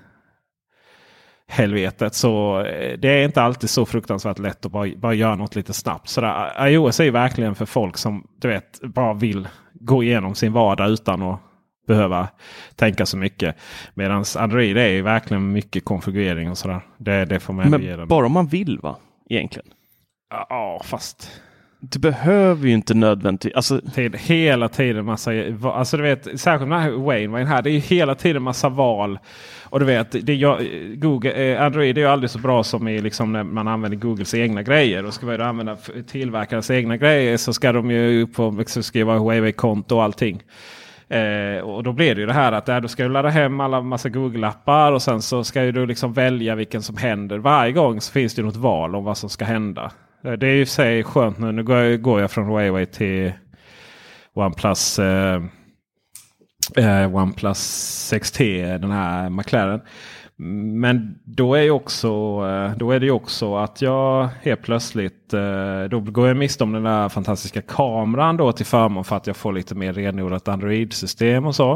helvetet 1.46 2.14
så 2.14 2.60
eh, 2.60 2.98
det 2.98 3.08
är 3.08 3.24
inte 3.24 3.42
alltid 3.42 3.70
så 3.70 3.86
fruktansvärt 3.86 4.38
lätt 4.38 4.66
att 4.66 4.72
bara, 4.72 4.88
bara 4.96 5.14
göra 5.14 5.34
något 5.34 5.56
lite 5.56 5.72
snabbt. 5.72 6.08
Så 6.08 6.20
där, 6.20 6.66
iOS 6.68 7.00
är 7.00 7.04
ju 7.04 7.10
verkligen 7.10 7.54
för 7.54 7.66
folk 7.66 7.96
som 7.96 8.26
du 8.40 8.48
vet 8.48 8.80
bara 8.82 9.14
vill 9.14 9.48
gå 9.72 10.02
igenom 10.02 10.34
sin 10.34 10.52
vardag 10.52 10.90
utan 10.90 11.22
att 11.22 11.40
behöva 11.86 12.28
tänka 12.76 13.06
så 13.06 13.16
mycket. 13.16 13.56
Medan 13.94 14.24
Android 14.38 14.76
är 14.76 15.02
verkligen 15.02 15.52
mycket 15.52 15.84
konfigurering 15.84 16.50
och 16.50 16.58
sådär. 16.58 16.80
Det, 16.98 17.24
det 17.24 17.40
får 17.40 17.52
man 17.54 17.64
ändå 17.64 17.78
ge 17.78 17.88
Men 17.90 17.98
dem. 17.98 18.08
bara 18.08 18.26
om 18.26 18.32
man 18.32 18.46
vill 18.46 18.78
va? 18.82 18.96
Egentligen. 19.30 19.68
Ja, 20.30 20.82
fast 20.84 21.40
Du 21.80 21.98
behöver 21.98 22.68
ju 22.68 22.74
inte 22.74 22.94
nödvändigtvis, 22.94 23.54
alltså 23.54 23.80
tid, 23.94 24.16
hela 24.16 24.68
tiden 24.68 25.04
massa... 25.04 25.30
Alltså 25.62 25.96
du 25.96 26.02
vet, 26.02 26.40
särskilt 26.40 26.70
den 26.70 26.80
här 26.80 26.90
Wayne 26.90 27.32
var 27.32 27.40
här. 27.40 27.62
Det 27.62 27.70
är 27.70 27.72
ju 27.72 27.78
hela 27.78 28.14
tiden 28.14 28.42
massa 28.42 28.68
val. 28.68 29.18
Och 29.64 29.80
du 29.80 29.86
vet, 29.86 30.26
det 30.26 30.34
jag, 30.34 30.58
Google, 30.94 31.32
eh, 31.32 31.62
Android 31.62 31.98
är 31.98 32.02
ju 32.02 32.08
aldrig 32.08 32.30
så 32.30 32.38
bra 32.38 32.64
som 32.64 32.88
i 32.88 33.00
liksom 33.00 33.32
när 33.32 33.42
man 33.44 33.68
använder 33.68 33.98
Googles 33.98 34.34
egna 34.34 34.62
grejer. 34.62 35.04
Och 35.04 35.14
ska 35.14 35.26
man 35.26 35.40
använda 35.40 35.76
tillverkarens 36.06 36.70
egna 36.70 36.96
grejer 36.96 37.36
så 37.36 37.52
ska 37.52 37.72
de 37.72 37.90
ju 37.90 38.22
upp 38.22 38.34
på 38.34 38.64
så 38.66 38.82
skriva 38.82 39.18
Huawei-konto 39.18 39.96
och 39.96 40.02
allting. 40.02 40.42
Eh, 41.08 41.60
och 41.62 41.82
då 41.82 41.92
blir 41.92 42.14
det 42.14 42.20
ju 42.20 42.26
det 42.26 42.32
här 42.32 42.52
att 42.52 42.68
äh, 42.68 42.74
där 42.74 42.80
du 42.80 42.88
ska 42.88 43.02
du 43.02 43.08
ladda 43.08 43.28
hem 43.28 43.60
alla 43.60 43.80
massa 43.80 44.08
Google-appar 44.08 44.92
och 44.92 45.02
sen 45.02 45.22
så 45.22 45.44
ska 45.44 45.64
ju 45.64 45.72
du 45.72 45.86
liksom 45.86 46.12
välja 46.12 46.54
vilken 46.54 46.82
som 46.82 46.96
händer. 46.96 47.38
Varje 47.38 47.72
gång 47.72 48.00
så 48.00 48.12
finns 48.12 48.34
det 48.34 48.40
ju 48.40 48.46
något 48.46 48.56
val 48.56 48.94
om 48.94 49.04
vad 49.04 49.18
som 49.18 49.30
ska 49.30 49.44
hända. 49.44 49.92
Eh, 50.24 50.32
Det 50.32 50.46
är 50.46 50.54
ju 50.54 50.62
i 50.62 50.66
sig 50.66 51.04
skönt 51.04 51.38
nu. 51.38 51.52
Nu 51.52 51.62
går 51.62 51.76
jag, 51.76 52.02
går 52.02 52.20
jag 52.20 52.30
från 52.30 52.46
Huawei 52.46 52.86
till 52.86 53.32
OnePlus. 54.34 54.98
Eh, 54.98 55.42
eh, 56.76 57.14
OnePlus 57.16 57.58
6T, 58.12 58.78
den 58.78 58.90
här 58.90 59.30
McLaren. 59.30 59.80
Men 60.38 61.18
då 61.24 61.54
är, 61.54 61.70
också, 61.70 62.08
eh, 62.48 62.76
då 62.76 62.90
är 62.90 63.00
det 63.00 63.06
ju 63.06 63.12
också 63.12 63.56
att 63.56 63.82
jag 63.82 64.28
helt 64.42 64.62
plötsligt 64.62 65.34
eh, 65.34 65.84
då 65.90 66.00
går 66.00 66.28
jag 66.28 66.36
miste 66.36 66.64
om 66.64 66.72
den 66.72 66.82
där 66.82 67.08
fantastiska 67.08 67.62
kameran 67.62 68.36
då 68.36 68.52
till 68.52 68.66
förmån 68.66 69.04
för 69.04 69.16
att 69.16 69.26
jag 69.26 69.36
får 69.36 69.52
lite 69.52 69.74
mer 69.74 69.92
renodlat 69.92 70.48
Android-system 70.48 71.46
och 71.46 71.54
så. 71.54 71.74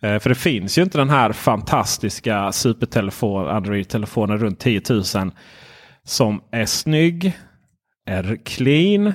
Eh, 0.00 0.18
För 0.18 0.28
det 0.28 0.34
finns 0.34 0.78
ju 0.78 0.82
inte 0.82 0.98
den 0.98 1.10
här 1.10 1.32
fantastiska 1.32 2.52
supertelefon, 2.52 3.46
Android-telefonen 3.48 4.38
runt 4.38 4.58
10 4.60 4.80
000 4.90 5.04
som 6.04 6.40
är 6.50 6.66
snygg, 6.66 7.32
är 8.06 8.38
clean 8.44 9.12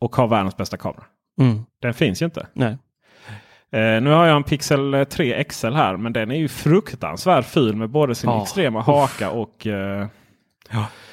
och 0.00 0.16
har 0.16 0.28
världens 0.28 0.56
bästa 0.56 0.76
kamera. 0.76 1.04
mm, 1.40 1.64
Den 1.82 1.94
finns 1.94 2.22
ju 2.22 2.26
inte. 2.26 2.46
nej. 2.54 2.78
Eh, 3.72 4.00
nu 4.02 4.10
har 4.10 4.26
jag 4.26 4.36
en 4.36 4.42
Pixel 4.44 5.06
3 5.10 5.44
XL 5.44 5.72
här 5.72 5.96
men 5.96 6.12
den 6.12 6.30
är 6.30 6.36
ju 6.36 6.48
fruktansvärt 6.48 7.44
ful 7.46 7.76
med 7.76 7.90
både 7.90 8.14
sin 8.14 8.30
Ja, 8.30 8.42
extrema 8.42 8.80
uff. 8.80 8.86
haka 8.86 9.30
och... 9.30 9.66
Eh, 9.66 10.06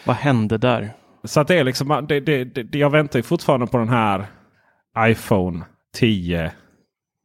Vad 0.06 0.16
hände 0.16 0.58
där? 0.58 0.92
så 1.24 1.44
det 1.44 1.56
är 1.60 1.64
liksom, 1.64 2.06
det, 2.10 2.20
det, 2.20 2.44
det, 2.44 2.80
jag 2.80 2.90
väntar 2.90 3.20
ju 3.20 3.24
fortfarande 3.24 3.68
på 3.68 3.78
den 3.78 3.90
här 3.90 4.26
iPhone 5.00 5.66
10 5.94 6.46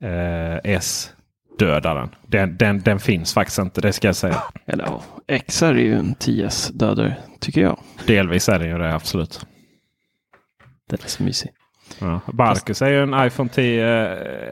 eh, 0.03 0.57
S 0.65 1.13
dödaren. 1.59 2.09
Den, 2.27 2.57
den, 2.57 2.81
den 2.81 2.99
finns 2.99 3.35
faktiskt 3.35 3.59
inte, 3.59 3.81
det 3.81 3.93
ska 3.93 4.09
jag 4.09 4.17
säga. 4.17 4.43
Eller 4.67 4.85
ja, 4.85 5.03
XR 5.39 5.65
är 5.65 5.73
ju 5.75 5.95
en 5.95 6.15
10S 6.15 6.73
dödare, 6.73 7.17
tycker 7.41 7.61
jag. 7.61 7.79
Delvis 8.07 8.49
är 8.49 8.59
den 8.59 8.69
ju 8.69 8.79
det, 8.79 8.95
absolut. 8.95 9.47
Den 10.91 10.99
är 11.05 11.09
så 11.09 11.23
mysig. 11.23 11.51
Ja. 12.01 12.21
Barkus 12.33 12.83
är 12.83 12.89
ju 12.89 13.03
en 13.03 13.27
iPhone 13.27 13.49
10 13.49 13.87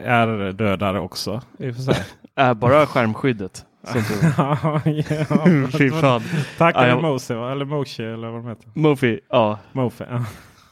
R-dödare 0.05 0.99
också. 0.99 1.41
I 1.59 1.69
och 1.71 1.75
för 1.75 1.81
sig. 1.81 1.95
Är 2.35 2.53
bara 2.53 2.85
skärmskyddet. 2.85 3.65
Ja, 4.37 4.57
ja. 4.85 5.67
Fy 5.77 5.89
fan. 5.91 6.21
Tack 6.57 6.75
Ja, 6.75 6.81
ja, 6.81 6.87
jag- 6.87 7.01
Mosi, 7.01 7.33
va? 7.33 7.51
eller 7.51 7.65
Moshi 7.65 8.03
eller 8.03 8.27
vad 8.29 8.39
de 8.43 8.49
heter. 8.49 8.69
Mofi, 8.73 9.19
ja. 9.29 9.59
Mofi, 9.71 10.03
ja. 10.09 10.25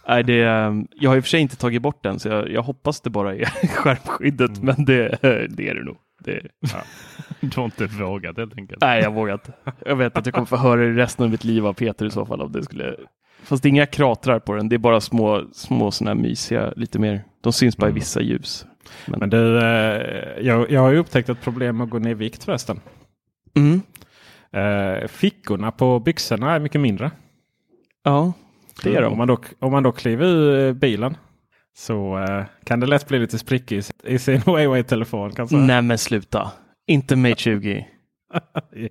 Nej, 0.08 0.24
det, 0.24 0.42
är- 0.42 0.86
jag 1.00 1.10
har 1.10 1.18
i 1.18 1.20
och 1.20 1.24
för 1.24 1.30
sig 1.30 1.40
inte 1.42 1.56
tagit 1.56 1.82
bort 1.82 2.04
den, 2.04 2.20
så 2.20 2.30
jag, 2.30 2.52
jag 2.52 2.62
hoppas 2.62 3.02
det 3.02 3.10
bara 3.10 3.36
är 3.36 3.46
skärmskyddet, 3.68 4.58
Mm. 4.58 4.66
men 4.76 4.86
det, 4.86 5.18
det 5.50 5.70
är 5.70 5.76
det 5.76 5.84
nog. 5.84 5.98
Det, 6.20 6.42
Du 7.40 7.50
har 7.56 7.66
inte 7.66 7.86
vågat 7.86 8.38
helt 8.38 8.58
enkelt. 8.58 8.82
Nej, 8.82 9.02
jag 9.04 9.14
vågar 9.14 9.34
inte. 9.34 9.54
Jag 9.86 9.96
vet 9.96 10.18
att 10.18 10.26
jag 10.26 10.34
kommer 10.36 10.46
få 10.46 10.58
höra 10.58 10.82
det 10.82 10.90
resten 10.92 11.26
av 11.26 11.32
mitt 11.32 11.44
liv 11.44 11.68
av 11.68 11.74
Peter 11.74 12.06
i 12.06 12.12
så 12.12 12.26
fall. 12.26 12.42
Om 12.42 12.52
det 12.52 12.64
skulle... 12.64 12.96
Fast 13.52 13.64
det 13.64 13.68
är 13.68 13.70
inga 13.70 13.86
kratrar 13.86 14.40
på 14.40 14.54
den. 14.56 14.70
Det 14.70 14.76
är 14.76 14.78
bara 14.78 15.02
små, 15.02 15.44
små 15.54 15.92
sådana 15.92 16.16
här 16.16 16.22
mysiga, 16.22 16.74
lite 16.76 17.00
mer. 17.00 17.24
De 17.42 17.54
syns 17.54 17.78
bara 17.78 17.90
i 17.90 17.94
vissa 17.94 18.22
ljus. 18.22 18.66
Men, 19.06 19.20
Men 19.20 19.30
du, 19.30 19.58
eh, 19.58 20.42
jag, 20.42 20.72
jag 20.72 20.82
har 20.82 20.92
ju 20.92 20.98
upptäckt 20.98 21.30
ett 21.30 21.42
problem 21.42 21.78
med 21.78 21.84
att 21.86 21.90
gå 21.90 22.00
ner 22.00 22.12
i 22.12 22.14
vikt 22.14 22.44
förresten. 22.44 22.80
mm. 23.56 23.82
Eh, 24.54 25.08
fickorna 25.08 25.72
på 25.72 26.00
byxorna 26.00 26.52
är 26.56 26.60
mycket 26.60 26.82
mindre. 26.82 27.12
Ja, 28.04 28.34
det 28.84 28.96
är 28.96 29.04
Om 29.04 29.12
de. 29.12 29.18
man 29.18 29.28
då, 29.28 29.38
om 29.60 29.72
man 29.72 29.84
då 29.84 29.92
kliver 29.92 30.26
ur 30.26 30.68
eh, 30.68 30.74
bilen 30.74 31.18
så 31.78 32.18
eh, 32.18 32.44
kan 32.64 32.80
det 32.80 32.88
lätt 32.88 33.08
bli 33.08 33.20
lite 33.20 33.40
sprickor 33.40 33.82
i, 34.04 34.20
sin 34.20 34.42
Huawei-telefon. 34.42 35.32
Kanske. 35.32 35.56
Nej 35.56 35.82
men 35.82 35.98
sluta. 35.98 36.52
Inte 36.88 37.16
Mate 37.16 37.36
20. 37.36 37.88
Jo. 38.76 38.90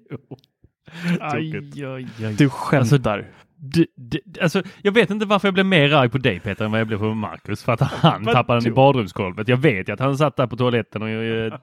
Aj, 1.20 1.56
aj, 1.84 2.06
aj. 2.24 2.34
Du 2.34 2.48
skämtar. 2.50 3.26
Du, 3.62 3.86
du, 3.96 4.20
alltså, 4.40 4.62
jag 4.82 4.92
vet 4.92 5.10
inte 5.10 5.26
varför 5.26 5.48
jag 5.48 5.54
blev 5.54 5.66
mer 5.66 5.92
arg 5.94 6.08
på 6.08 6.18
dig 6.18 6.40
Peter 6.40 6.64
än 6.64 6.70
vad 6.70 6.80
jag 6.80 6.86
blev 6.86 6.98
på 6.98 7.14
Marcus. 7.14 7.62
För 7.62 7.72
att 7.72 7.80
han 7.80 8.24
tappade 8.24 8.60
den 8.60 8.72
i 8.72 8.74
badrumsgolvet. 8.74 9.48
Jag 9.48 9.56
vet 9.56 9.88
ju 9.88 9.92
att 9.92 10.00
han 10.00 10.18
satt 10.18 10.36
där 10.36 10.46
på 10.46 10.56
toaletten 10.56 11.02
och 11.02 11.08
eh, 11.08 11.52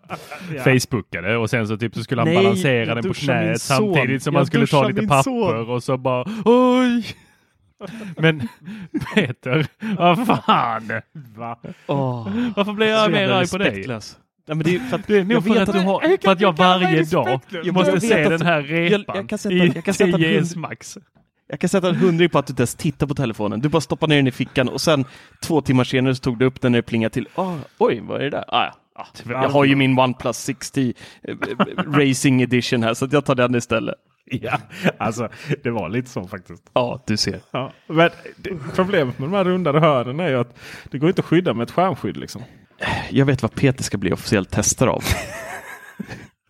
Ja. 0.55 0.63
facebookade 0.63 1.37
och 1.37 1.49
sen 1.49 1.67
så 1.67 1.77
typ 1.77 1.95
så 1.95 2.03
skulle 2.03 2.21
han 2.21 2.27
Nej, 2.27 2.37
balansera 2.37 2.85
jag 2.85 2.97
den 2.97 3.01
på 3.03 3.07
duschar 3.07 3.33
min 3.39 3.43
knät 3.47 3.61
son. 3.61 3.93
samtidigt 3.95 4.23
som 4.23 4.33
Jag 4.33 4.39
han 4.39 4.45
skulle 4.47 4.67
ta 4.67 4.77
duschar 4.79 4.87
lite 4.89 5.01
min 5.01 5.09
papper 5.09 5.23
son. 5.23 5.69
och 5.69 5.83
så 5.83 5.97
bara 5.97 6.25
oj. 6.45 7.05
Men 8.17 8.47
Peter, 9.15 9.67
vad 9.97 10.25
fan? 10.27 10.91
Va? 11.37 11.59
Åh, 11.87 12.27
Varför 12.55 12.73
blir 12.73 12.87
jag 12.87 13.05
så 13.05 13.11
mer 13.11 13.19
jävla 13.19 13.35
arg 13.35 13.47
på 13.49 13.57
dig? 13.57 13.67
respektlös. 13.67 14.17
Nej, 14.47 14.55
men 14.57 14.65
det 14.65 14.75
är 14.75 14.79
för 14.79 14.95
att, 14.97 15.07
Det 15.07 15.17
är 15.17 15.23
nog 15.23 15.31
jag 15.31 15.43
för 15.43 15.49
vet 15.53 15.61
att, 15.61 15.69
att 15.69 15.75
du 15.75 15.81
har... 15.81 16.17
för 16.23 16.31
att 16.31 16.41
jag 16.41 16.57
varje 16.57 17.03
dag 17.03 17.27
respektlös. 17.27 17.71
måste 17.71 17.91
Jag 17.91 18.01
se 18.01 18.23
att- 18.23 18.29
den 18.39 18.41
här 18.47 18.61
jag- 18.61 18.91
repan 18.99 19.15
jag 19.15 19.29
kan 19.29 19.37
sätta- 19.37 19.55
i 19.55 19.71
jag 19.75 19.83
kan 19.85 19.93
sätta 19.93 20.17
10 20.17 20.39
hund- 20.39 20.55
max. 20.57 20.97
Jag 21.49 21.59
kan 21.59 21.69
sätta 21.69 21.89
en 21.89 21.95
hundring 21.95 22.29
på 22.29 22.39
att 22.39 22.47
du 22.47 22.51
inte 22.51 22.61
ens 22.61 22.75
tittar 22.75 23.07
på 23.07 23.15
telefonen. 23.15 23.61
Du 23.61 23.69
bara 23.69 23.81
stoppar 23.81 24.07
ner 24.07 24.15
den 24.15 24.27
i 24.27 24.31
fickan 24.31 24.69
och 24.69 24.81
sen 24.81 25.05
två 25.41 25.61
timmar 25.61 25.83
senare 25.83 26.15
så 26.15 26.21
tog 26.21 26.39
du 26.39 26.45
upp 26.45 26.61
den 26.61 26.71
när 26.71 26.79
det 26.79 26.83
plingade 26.83 27.13
till. 27.13 27.29
Ah, 27.35 27.53
oj, 27.77 27.99
vad 27.99 28.19
är 28.19 28.23
det 28.23 28.29
där? 28.29 28.45
Ah, 28.47 28.63
ja. 28.95 29.01
ah, 29.03 29.05
jag 29.25 29.49
har 29.49 29.65
ju 29.65 29.75
min 29.75 29.99
OnePlus 29.99 30.37
60 30.37 30.93
eh, 31.23 31.33
eh, 31.33 31.91
Racing 31.91 32.41
Edition 32.41 32.83
här 32.83 32.93
så 32.93 33.07
jag 33.11 33.25
tar 33.25 33.35
den 33.35 33.55
istället. 33.55 33.95
Ja, 34.25 34.57
alltså 34.97 35.29
det 35.63 35.69
var 35.69 35.89
lite 35.89 36.09
så 36.09 36.27
faktiskt. 36.27 36.63
Ja, 36.73 37.03
du 37.07 37.17
ser. 37.17 37.39
Ja, 37.51 37.73
men 37.87 38.09
problemet 38.75 39.19
med 39.19 39.29
de 39.29 39.35
här 39.35 39.43
rundade 39.43 39.79
hörnen 39.79 40.19
är 40.19 40.29
ju 40.29 40.39
att 40.39 40.57
det 40.91 40.97
går 40.97 41.09
inte 41.09 41.21
att 41.21 41.25
skydda 41.25 41.53
med 41.53 41.63
ett 41.63 41.71
skärmskydd. 41.71 42.17
Liksom. 42.17 42.41
Jag 43.09 43.25
vet 43.25 43.41
vad 43.41 43.55
Peter 43.55 43.83
ska 43.83 43.97
bli 43.97 44.13
officiellt 44.13 44.51
testare 44.51 44.89
av. 44.89 45.03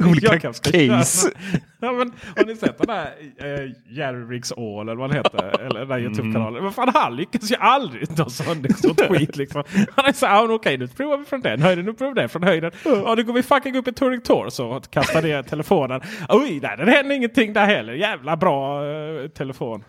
Olika 0.03 0.27
Jag 0.33 0.41
kan- 0.41 0.53
case. 0.53 1.31
Ja, 1.79 1.91
men, 1.91 2.11
har 2.37 2.45
ni 2.45 2.55
sett 2.55 2.77
den 2.77 2.87
där 2.87 3.05
eh, 3.37 3.71
Jerry 3.89 4.23
Riggs 4.35 4.51
All 4.51 4.81
eller 4.89 4.95
vad 4.95 5.09
han 5.09 5.17
heter? 5.17 5.59
Eller 5.65 5.79
den 5.79 5.89
där 5.89 5.99
Youtube-kanalen. 5.99 6.63
Men 6.63 6.71
fan 6.73 6.91
han 6.93 7.15
lyckas 7.15 7.51
ju 7.51 7.55
aldrig 7.55 8.15
ta 8.15 8.29
sönder 8.29 8.69
sånt 8.73 9.01
skit 9.01 9.35
liksom. 9.37 9.63
Han 9.95 10.05
är 10.05 10.13
så 10.13 10.25
här, 10.25 10.43
ah, 10.43 10.53
okej 10.53 10.77
nu 10.77 10.87
provar 10.87 11.17
vi 11.17 11.25
från 11.25 11.41
den 11.41 11.61
höjden, 11.61 11.85
nu 11.85 11.93
provar 11.93 12.13
vi 12.13 12.21
det 12.21 12.27
från 12.27 12.43
höjden. 12.43 12.71
Ja 12.83 13.13
nu 13.17 13.23
går 13.23 13.33
vi 13.33 13.43
fucking 13.43 13.75
upp 13.77 13.87
i 13.87 13.91
Touring 13.93 14.21
Torso 14.21 14.63
och 14.63 14.89
kastar 14.91 15.21
ner 15.21 15.43
telefonen. 15.43 16.01
Oj, 16.29 16.59
nej 16.63 16.77
det 16.77 16.91
händer 16.91 17.15
ingenting 17.15 17.53
där 17.53 17.65
heller. 17.65 17.93
Jävla 17.93 18.37
bra 18.37 18.85
eh, 18.85 19.27
telefon. 19.27 19.83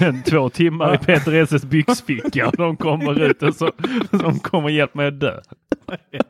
Men 0.00 0.22
två 0.22 0.48
timmar 0.48 0.94
i 0.94 0.98
Peter 0.98 1.32
Esses 1.34 1.64
byxficka 1.64 2.50
de 2.56 2.76
kommer 2.76 3.22
ut 3.22 3.42
och 3.42 3.54
så 3.54 3.70
de 4.10 4.38
kommer 4.38 4.68
hjälpa 4.68 4.98
mig 4.98 5.08
att 5.08 5.20
dö. 5.20 5.40
Ja, 6.10 6.20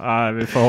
nej, 0.00 0.32
vi 0.32 0.46
får, 0.46 0.60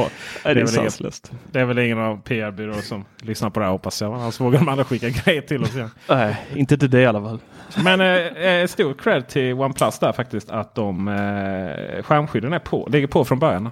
det 0.44 0.50
är 0.50 0.54
väl 0.54 0.58
inget- 0.58 0.70
sanslöst. 0.70 1.32
det 1.52 1.60
är 1.60 1.66
väl 1.66 1.80
ingen 1.80 2.00
av 2.00 2.22
PR-byråer 2.22 2.82
som 2.82 3.06
lyssnar 3.22 3.50
på 3.50 3.60
det 3.60 3.66
här 3.66 3.72
hoppas 3.72 4.02
jag. 4.02 4.14
Annars 4.14 4.40
vågar 4.40 4.60
de 4.60 4.70
andra 4.70 4.84
skicka 4.84 5.10
grejer 5.10 5.42
till 5.42 5.64
oss 5.64 5.76
igen. 5.76 5.92
Nej, 6.10 6.36
inte 6.56 6.78
till 6.78 6.90
dig 6.90 7.02
i 7.02 7.06
alla 7.06 7.22
fall. 7.22 7.40
Men 7.84 8.02
eh, 8.02 8.08
eh, 8.48 8.68
stor 8.68 8.94
cred 8.94 9.28
till 9.28 9.54
OnePlus 9.54 10.00
där 10.00 10.12
faktiskt 10.12 10.50
att 10.52 10.76
de 10.76 11.08
eh, 11.08 12.04
skärmskydden 12.04 12.54
är 12.54 12.60
på, 12.60 12.88
ligger 12.92 13.08
på 13.08 13.26
från 13.26 13.40
början. 13.40 13.70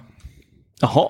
Jaha. 0.80 1.08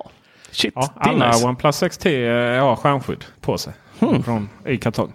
Shit, 0.51 0.73
Ja, 0.77 0.89
det 1.05 1.11
är 1.11 1.15
alla 1.15 1.27
nice. 1.29 1.47
OnePlus 1.47 1.83
6T 1.83 2.55
eh, 2.57 2.65
har 2.65 2.77
skärmskydd 2.77 3.25
på 3.41 3.59
sig. 3.59 3.73
Från, 3.99 4.49
I 4.67 4.77
kartong. 4.77 5.13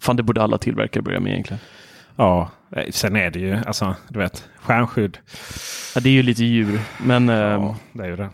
Fan, 0.00 0.16
det 0.16 0.22
borde 0.22 0.42
alla 0.42 0.58
tillverkare 0.58 1.02
börja 1.02 1.20
med 1.20 1.32
egentligen. 1.32 1.60
Ja, 2.16 2.50
sen 2.90 3.16
är 3.16 3.30
det 3.30 3.38
ju 3.38 3.54
alltså 3.66 3.96
du 4.08 4.18
vet 4.18 4.48
skärmskydd. 4.56 5.18
Ja, 5.94 6.00
det 6.00 6.08
är 6.08 6.12
ju 6.12 6.22
lite 6.22 6.44
djur, 6.44 6.80
men 7.02 7.28
ehm, 7.28 7.62
Ja, 7.62 7.76
det 7.92 8.02
är 8.02 8.08
ju 8.08 8.16
det. 8.16 8.30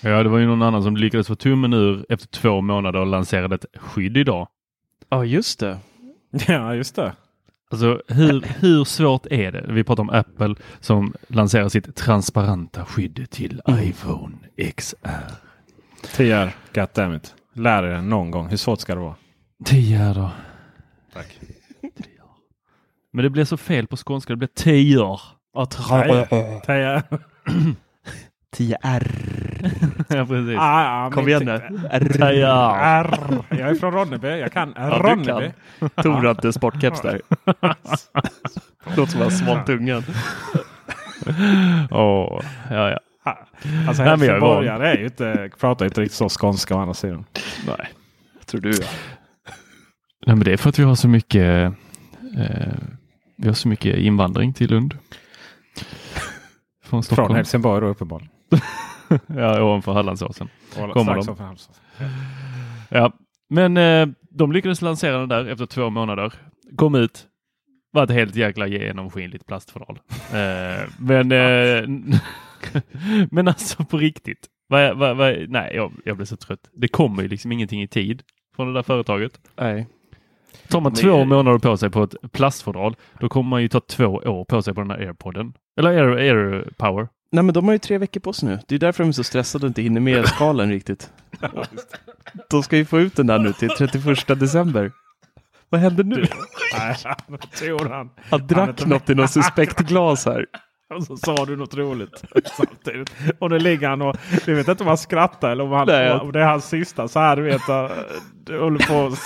Ja, 0.00 0.22
det 0.22 0.28
var 0.28 0.38
ju 0.38 0.46
någon 0.46 0.62
annan 0.62 0.82
som 0.82 0.96
lyckades 0.96 1.26
få 1.26 1.34
tummen 1.34 1.72
ur 1.72 2.06
efter 2.08 2.26
två 2.28 2.60
månader 2.60 3.00
och 3.00 3.06
lanserade 3.06 3.54
ett 3.54 3.64
skydd 3.74 4.16
idag. 4.16 4.48
ja, 5.08 5.24
just 5.24 5.60
det. 5.60 5.78
Ja, 6.48 6.74
just 6.74 6.96
det. 6.96 7.12
Alltså 7.70 8.02
hur, 8.08 8.44
hur 8.60 8.84
svårt 8.84 9.26
är 9.26 9.52
det? 9.52 9.64
Vi 9.68 9.84
pratar 9.84 10.02
om 10.02 10.10
Apple 10.10 10.54
som 10.80 11.14
lanserar 11.28 11.68
sitt 11.68 11.96
transparenta 11.96 12.84
skydd 12.84 13.26
till 13.30 13.60
iPhone 13.68 14.36
XR. 14.76 14.96
TR, 16.16 16.50
goddammit. 16.74 17.34
Lär 17.54 17.82
det 17.82 18.00
någon 18.02 18.30
gång. 18.30 18.48
Hur 18.48 18.56
svårt 18.56 18.80
ska 18.80 18.94
det 18.94 19.00
vara? 19.00 19.14
Tio 19.64 20.14
då. 20.14 20.30
Tack. 21.14 21.38
Men 23.12 23.22
det 23.22 23.30
blir 23.30 23.44
så 23.44 23.56
fel 23.56 23.86
på 23.86 23.96
skånska. 23.96 24.32
Det 24.32 24.36
blir 24.36 24.48
tio. 24.56 25.16
TR. 25.76 27.02
10R. 28.56 29.10
ja, 30.08 30.26
precis. 30.26 30.56
Ah, 30.58 31.04
ja, 31.04 31.10
Kom 31.12 31.28
igen 31.28 31.40
t- 31.46 31.46
nu. 31.70 31.80
R. 31.90 32.08
Tio. 32.12 32.46
R. 32.80 33.18
Jag 33.48 33.60
är 33.70 33.74
från 33.74 33.92
Ronneby. 33.92 34.28
Jag 34.28 34.52
kan 34.52 34.74
Ja, 34.76 34.84
du 34.90 35.08
Ronneby. 35.08 35.52
Tor 36.02 36.10
har 36.22 36.30
inte 36.30 36.52
sportkeps 36.52 37.00
där. 37.00 37.20
Låter 38.96 39.12
som 39.12 39.20
han 39.20 39.30
svalt 39.30 39.66
tungan. 39.66 40.02
Åh, 41.90 42.40
ja, 42.70 42.90
ja. 42.90 42.98
Alltså 43.88 44.02
helsingborgare 44.02 44.88
är 44.88 44.96
ju 44.96 45.04
inte, 45.04 45.50
pratar 45.60 45.84
inte 45.84 46.00
riktigt 46.00 46.16
så 46.16 46.28
skånska 46.28 46.76
å 46.76 46.78
andra 46.78 46.94
sidan. 46.94 47.24
Nej. 47.66 47.88
Tror 48.46 48.60
du 48.60 48.70
ja. 48.70 48.86
Nej, 50.26 50.36
men 50.36 50.44
det 50.44 50.52
är 50.52 50.56
för 50.56 50.68
att 50.68 50.78
vi 50.78 50.82
har 50.84 50.94
så 50.94 51.08
mycket 51.08 51.72
eh, 52.38 52.72
vi 53.40 53.46
har 53.46 53.54
så 53.54 53.68
mycket 53.68 53.98
invandring 53.98 54.52
till 54.52 54.70
Lund. 54.70 54.94
Från 55.74 56.90
Från 56.90 57.02
Stockholm. 57.02 57.34
Helsingborg 57.34 57.80
då 57.80 57.86
uppenbarligen. 57.86 58.32
ja, 59.26 59.62
ovanför 59.62 59.92
Hallandsåsen. 59.92 60.48
Och 60.78 60.92
Kommer 60.92 61.14
de? 61.14 61.38
Halmstad. 61.38 61.76
Ja, 62.88 63.12
men 63.48 63.76
eh, 63.76 64.08
de 64.30 64.52
lyckades 64.52 64.82
lansera 64.82 65.18
den 65.18 65.28
där 65.28 65.46
efter 65.46 65.66
två 65.66 65.90
månader. 65.90 66.32
Kom 66.76 66.94
ut. 66.94 67.26
Var 67.92 68.04
ett 68.04 68.10
helt 68.10 68.36
jäkla 68.36 68.66
genomskinligt 68.66 69.46
plastfodral. 69.46 69.98
Eh, 70.10 70.88
men, 70.98 71.32
eh, 71.32 71.88
men 73.30 73.48
alltså 73.48 73.84
på 73.84 73.98
riktigt. 73.98 74.46
Vad, 74.68 74.98
vad, 74.98 75.16
vad, 75.16 75.48
nej, 75.48 75.72
jag, 75.74 75.92
jag 76.04 76.16
blir 76.16 76.26
så 76.26 76.36
trött. 76.36 76.70
Det 76.72 76.88
kommer 76.88 77.22
ju 77.22 77.28
liksom 77.28 77.52
ingenting 77.52 77.82
i 77.82 77.88
tid 77.88 78.22
från 78.56 78.66
det 78.66 78.74
där 78.74 78.82
företaget. 78.82 79.40
Nej. 79.56 79.86
Tar 80.68 80.80
man 80.80 80.92
Men- 80.92 81.02
två 81.02 81.24
månader 81.24 81.58
på 81.58 81.76
sig 81.76 81.90
på 81.90 82.02
ett 82.02 82.14
plastfodral, 82.32 82.96
då 83.20 83.28
kommer 83.28 83.50
man 83.50 83.62
ju 83.62 83.68
ta 83.68 83.80
två 83.80 84.06
år 84.06 84.44
på 84.44 84.62
sig 84.62 84.74
på 84.74 84.80
den 84.80 84.90
här 84.90 84.98
airpodden. 84.98 85.52
Eller 85.80 85.90
air, 85.90 86.16
air 86.16 86.68
power. 86.76 87.08
Nej, 87.32 87.44
men 87.44 87.54
de 87.54 87.64
har 87.64 87.72
ju 87.72 87.78
tre 87.78 87.98
veckor 87.98 88.20
på 88.20 88.32
sig 88.32 88.48
nu. 88.48 88.58
Det 88.68 88.74
är 88.74 88.78
därför 88.78 89.02
de 89.04 89.08
är 89.08 89.12
så 89.12 89.24
stressade 89.24 89.66
och 89.66 89.68
inte 89.70 89.82
hinner 89.82 90.00
med 90.00 90.26
skalen 90.26 90.70
riktigt. 90.70 91.10
De 92.50 92.62
ska 92.62 92.76
ju 92.76 92.84
få 92.84 93.00
ut 93.00 93.16
den 93.16 93.26
där 93.26 93.38
nu 93.38 93.52
till 93.52 93.68
31 93.68 94.26
december. 94.40 94.92
Vad 95.68 95.80
händer 95.80 96.04
nu? 96.04 96.26
Nej, 96.78 96.96
han. 97.90 98.10
Han 98.30 98.46
drack 98.46 98.86
något 98.86 99.10
i 99.10 99.14
något 99.14 99.30
suspekt 99.30 99.78
glas 99.78 100.26
här. 100.26 100.46
Och 100.90 101.04
så 101.04 101.16
sa 101.16 101.44
du 101.44 101.56
något 101.56 101.74
roligt 101.74 102.24
samtidigt. 102.56 103.10
Och 103.38 103.50
nu 103.50 103.58
ligger 103.58 103.88
han 103.88 104.02
och 104.02 104.16
du 104.44 104.54
vet 104.54 104.68
inte 104.68 104.82
om 104.82 104.88
han 104.88 104.98
skrattar 104.98 105.50
eller 105.50 105.64
om, 105.64 105.72
han, 105.72 105.86
Nej. 105.86 106.12
om 106.12 106.32
det 106.32 106.40
är 106.40 106.46
hans 106.46 106.68
sista. 106.68 107.08
Så 107.08 107.18
här 107.18 107.36
du 107.36 107.42
vet. 107.42 107.62
Du 108.44 108.60
håller 108.60 108.86
på 108.86 109.06
att 109.06 109.18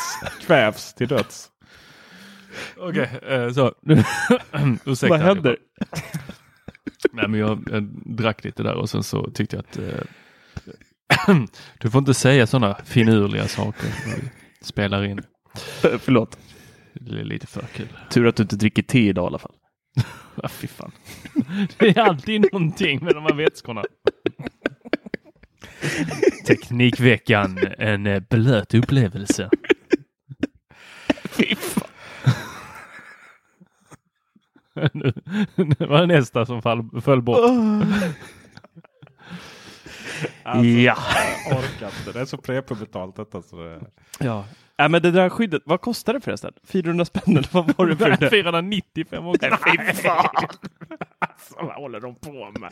kvävs 0.46 0.94
till 0.94 1.08
döds. 1.08 1.50
Okej, 2.76 3.10
eh, 3.28 3.50
så. 3.50 3.72
Ursäkta. 4.84 5.08
Vad 5.08 5.20
händer? 5.20 5.56
Nej, 7.12 7.28
men 7.28 7.40
jag, 7.40 7.68
jag 7.72 7.82
drack 8.16 8.44
lite 8.44 8.62
där 8.62 8.74
och 8.74 8.90
sen 8.90 9.02
så 9.02 9.30
tyckte 9.30 9.56
jag 9.56 9.64
att 9.64 9.78
eh, 11.28 11.36
du 11.78 11.90
får 11.90 11.98
inte 11.98 12.14
säga 12.14 12.46
sådana 12.46 12.74
finurliga 12.84 13.48
saker 13.48 13.88
när 14.06 14.16
vi 14.16 14.30
spelar 14.60 15.04
in. 15.04 15.22
Förlåt. 15.98 16.38
Det 16.92 17.20
är 17.20 17.24
lite 17.24 17.46
för 17.46 17.62
kul. 17.76 17.88
Tur 18.10 18.26
att 18.26 18.36
du 18.36 18.42
inte 18.42 18.56
dricker 18.56 18.82
te 18.82 19.08
idag 19.08 19.24
i 19.24 19.26
alla 19.26 19.38
fall. 19.38 19.54
Ja, 20.42 20.48
fy 20.48 20.66
fan. 20.66 20.92
Det 21.78 21.88
är 21.88 22.00
alltid 22.00 22.52
någonting 22.52 23.04
med 23.04 23.14
de 23.14 23.22
här 23.24 23.34
vätskorna. 23.34 23.84
Teknikveckan, 26.46 27.58
en 27.78 28.06
eh, 28.06 28.20
blöt 28.30 28.74
upplevelse. 28.74 29.50
Fy 31.24 31.54
fan. 31.54 31.88
Nu, 34.92 35.12
nu 35.56 35.86
var 35.86 36.00
det 36.00 36.06
nästa 36.06 36.46
som 36.46 36.62
fall, 36.62 37.00
föll 37.02 37.22
bort. 37.22 37.38
Alltså, 40.42 40.64
Ja. 40.66 40.96
Jag 41.48 41.58
orkar 41.58 41.86
inte. 41.98 42.12
Det 42.12 42.20
är 42.20 42.24
så 42.24 42.36
prepubertalt 42.36 43.16
detta. 43.16 43.42
Så 43.42 43.56
det... 43.56 43.80
ja. 44.20 44.44
Ja, 44.76 44.88
men 44.88 45.02
det 45.02 45.10
där 45.10 45.28
skyddet, 45.30 45.62
vad 45.66 45.80
kostar 45.80 46.12
det 46.12 46.20
förresten? 46.20 46.52
400 46.66 47.04
spänn 47.04 47.36
eller 47.36 47.48
vad 47.52 47.76
var 47.76 47.86
det 47.86 47.96
för 47.96 48.16
det? 48.20 48.30
495 48.30 49.26
också. 49.26 49.46
Nej, 49.48 49.58
fy 49.88 50.02
fan. 50.02 50.26
Alltså, 51.18 51.54
vad 51.56 51.74
håller 51.74 52.00
de 52.00 52.14
på 52.14 52.32
med? 52.60 52.70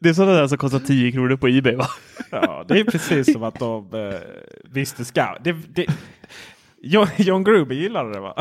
Det 0.00 0.08
är 0.08 0.12
sådana 0.14 0.32
där 0.32 0.46
som 0.46 0.58
kostar 0.58 0.78
10 0.78 1.12
kronor 1.12 1.36
på 1.36 1.48
Ebay 1.48 1.76
va? 1.76 1.86
Ja, 2.30 2.64
det 2.68 2.80
är 2.80 2.84
precis 2.84 3.32
som 3.32 3.42
att 3.42 3.58
de 3.58 3.94
eh, 3.94 4.20
visste 4.64 5.04
ska. 5.04 5.36
Det, 5.44 5.52
det, 5.52 5.86
John, 6.82 7.06
John 7.16 7.44
Gruber 7.44 7.74
gillade 7.74 8.12
det 8.12 8.20
va? 8.20 8.34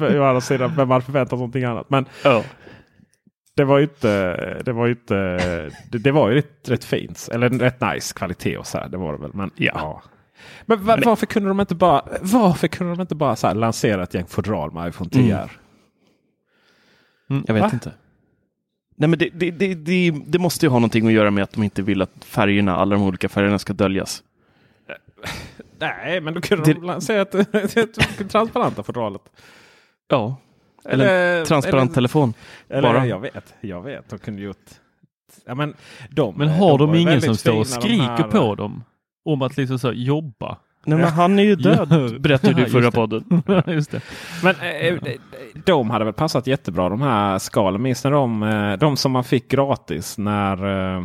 Å 0.00 0.22
andra 0.24 0.40
sidan, 0.40 0.72
vem 0.76 0.90
hade 0.90 1.04
förväntat 1.04 1.28
sig 1.30 1.38
någonting 1.38 1.64
annat? 1.64 1.90
Men 1.90 2.04
Ja. 2.24 2.44
det 3.54 3.64
var 3.64 3.78
ju 3.78 3.84
inte, 3.84 4.62
det 4.64 4.72
var 4.72 4.86
ju 4.86 4.92
inte, 4.92 5.14
det, 5.90 5.98
det 5.98 6.12
var 6.12 6.28
ju 6.28 6.34
rätt, 6.34 6.68
rätt 6.68 6.84
fint. 6.84 7.28
Eller 7.32 7.48
rätt 7.50 7.80
nice 7.80 8.14
kvalitet 8.14 8.56
och 8.58 8.66
så 8.66 8.78
här. 8.78 8.88
Det 8.88 8.96
var 8.96 9.12
det 9.12 9.18
väl. 9.18 9.30
Men, 9.34 9.50
ja. 9.56 10.02
Men 10.66 10.84
va- 10.84 10.98
varför 11.04 11.26
kunde 11.26 11.48
de 11.48 11.60
inte 11.60 11.74
bara, 11.74 12.04
varför 12.20 12.68
kunde 12.68 12.94
de 12.94 13.00
inte 13.00 13.14
bara 13.14 13.36
så 13.36 13.54
lansera 13.54 14.02
ett 14.02 14.14
gäng 14.14 14.26
fodral 14.26 14.72
med 14.72 14.88
iPhone 14.88 15.10
10 15.10 15.22
Mm. 15.22 15.38
R? 15.44 15.50
Jag 17.46 17.54
vet 17.54 17.62
Va? 17.62 17.70
inte. 17.72 17.92
Nej, 18.96 19.08
men 19.08 19.18
det, 19.18 19.28
det, 19.34 19.50
det, 19.50 19.74
det, 19.74 20.10
det 20.26 20.38
måste 20.38 20.66
ju 20.66 20.70
ha 20.70 20.78
någonting 20.78 21.06
att 21.06 21.12
göra 21.12 21.30
med 21.30 21.44
att 21.44 21.52
de 21.52 21.62
inte 21.62 21.82
vill 21.82 22.02
att 22.02 22.24
färgerna, 22.24 22.76
alla 22.76 22.96
de 22.96 23.04
olika 23.04 23.28
färgerna 23.28 23.58
ska 23.58 23.72
döljas. 23.72 24.22
Nej, 25.78 26.20
men 26.20 26.34
då 26.34 26.40
kunde 26.40 26.64
Det- 26.64 26.74
de 26.74 26.82
lansera 26.86 27.22
ett, 27.22 27.34
ett, 27.54 27.76
ett 27.76 28.30
transparenta 28.30 28.82
fodralet. 28.82 29.22
Ja. 30.08 30.36
Eller, 30.84 31.44
transparent 31.44 31.90
eller, 31.90 31.94
telefon. 31.94 32.34
Eller, 32.68 32.82
bara. 32.92 33.06
Jag 33.06 33.20
vet, 33.20 33.54
jag 33.60 33.82
vet. 33.82 34.08
De 34.10 34.18
kunde 34.18 34.42
gjort... 34.42 34.56
Ja, 35.46 35.54
men 35.54 35.74
de, 36.10 36.34
Men 36.36 36.48
har 36.48 36.78
de, 36.78 36.88
var 36.88 36.94
ju 36.96 37.00
ingen 37.02 37.20
som 37.20 37.36
står 37.36 37.52
och 37.52 37.58
de 37.58 37.64
skriker 37.64 38.22
på 38.30 38.54
dem? 38.54 38.84
Om 39.32 39.42
att 39.42 39.56
liksom 39.56 39.78
så 39.78 39.92
jobba? 39.92 40.56
Nej, 40.86 40.98
men 40.98 41.08
han 41.08 41.38
är 41.38 41.42
ju 41.42 41.56
död, 41.56 41.88
berättade 42.20 42.54
du 42.54 42.62
i 42.62 42.70
förra 42.70 42.90
podden. 42.90 43.42
Just 43.66 43.90
det. 43.90 44.00
Men 44.42 44.54
eh, 44.54 44.94
de- 45.02 45.18
de 45.64 45.90
hade 45.90 46.04
väl 46.04 46.14
passat 46.14 46.46
jättebra 46.46 46.88
de 46.88 47.02
här 47.02 47.38
skalen. 47.38 47.82
Minns 47.82 48.04
ni 48.04 48.10
de, 48.10 48.42
eh, 48.42 48.72
de 48.72 48.96
som 48.96 49.12
man 49.12 49.24
fick 49.24 49.48
gratis 49.50 50.18
när... 50.18 50.52
eh, 50.96 51.04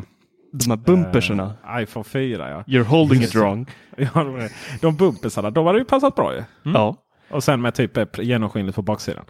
De 0.52 0.70
här 0.70 0.78
bumperserna. 0.78 1.54
eh, 1.78 1.82
iPhone 1.84 2.04
4 2.04 2.50
ja. 2.50 2.64
You're 2.68 2.84
holding 2.84 3.22
Just 3.22 3.36
it 3.36 3.42
wrong. 3.42 3.66
ja 3.98 4.10
de, 4.14 4.50
de 4.82 4.96
bumpersarna, 4.96 5.52
de 5.52 5.66
hade 5.66 5.80
ju 5.80 5.86
passat 5.86 6.16
bra 6.16 6.34
ju. 6.36 6.44
Ja. 6.64 6.96
Och 7.30 7.44
sen 7.44 7.62
med 7.62 7.74
typ 7.76 7.98
eh, 7.98 8.06
genomskinligt 8.20 8.76
på 8.76 8.82
baksidan. 8.82 9.26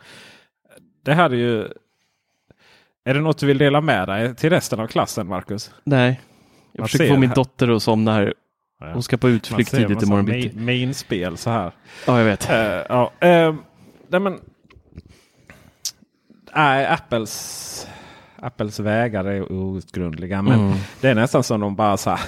Det 1.06 1.14
hade 1.14 1.36
ju... 1.38 1.68
Är 3.06 3.14
det 3.14 3.22
något 3.22 3.38
du 3.38 3.46
vill 3.48 3.58
dela 3.58 3.82
med 3.82 4.08
dig 4.08 4.36
till 4.36 4.50
resten 4.50 4.80
av 4.80 4.88
klassen 4.88 5.28
Marcus? 5.28 5.72
Nej. 5.84 6.22
Jag 6.72 6.82
Man 6.82 6.88
försöker 6.88 7.14
få 7.14 7.20
min 7.20 7.30
här. 7.30 7.36
dotter 7.36 7.70
att 7.76 7.84
somna 7.84 8.14
här. 8.14 8.34
Hon 8.80 9.04
ska 9.04 9.18
på 9.18 9.30
utflykt 9.30 9.72
tidigt 9.72 10.02
imorgon 10.04 10.26
bitti. 10.26 10.56
min, 10.56 10.66
Minspel 10.66 11.38
så 11.38 11.50
här. 11.50 11.72
Ja, 12.08 12.18
jag 12.18 12.26
vet. 12.26 12.48
Ja, 12.90 13.12
uh, 13.24 13.56
nej, 14.08 14.20
men, 14.22 14.40
nej, 16.56 16.88
Apples, 16.88 17.88
Apples 18.36 18.80
vägar 18.80 19.26
är 19.26 19.52
outgrundliga. 19.52 20.42
Men 20.42 20.60
Mm. 20.60 20.78
det 21.02 21.10
är 21.10 21.16
nästan 21.16 21.44
som 21.44 21.60
de 21.60 21.76
bara 21.76 21.98
så 21.98 22.10
här. 22.10 22.20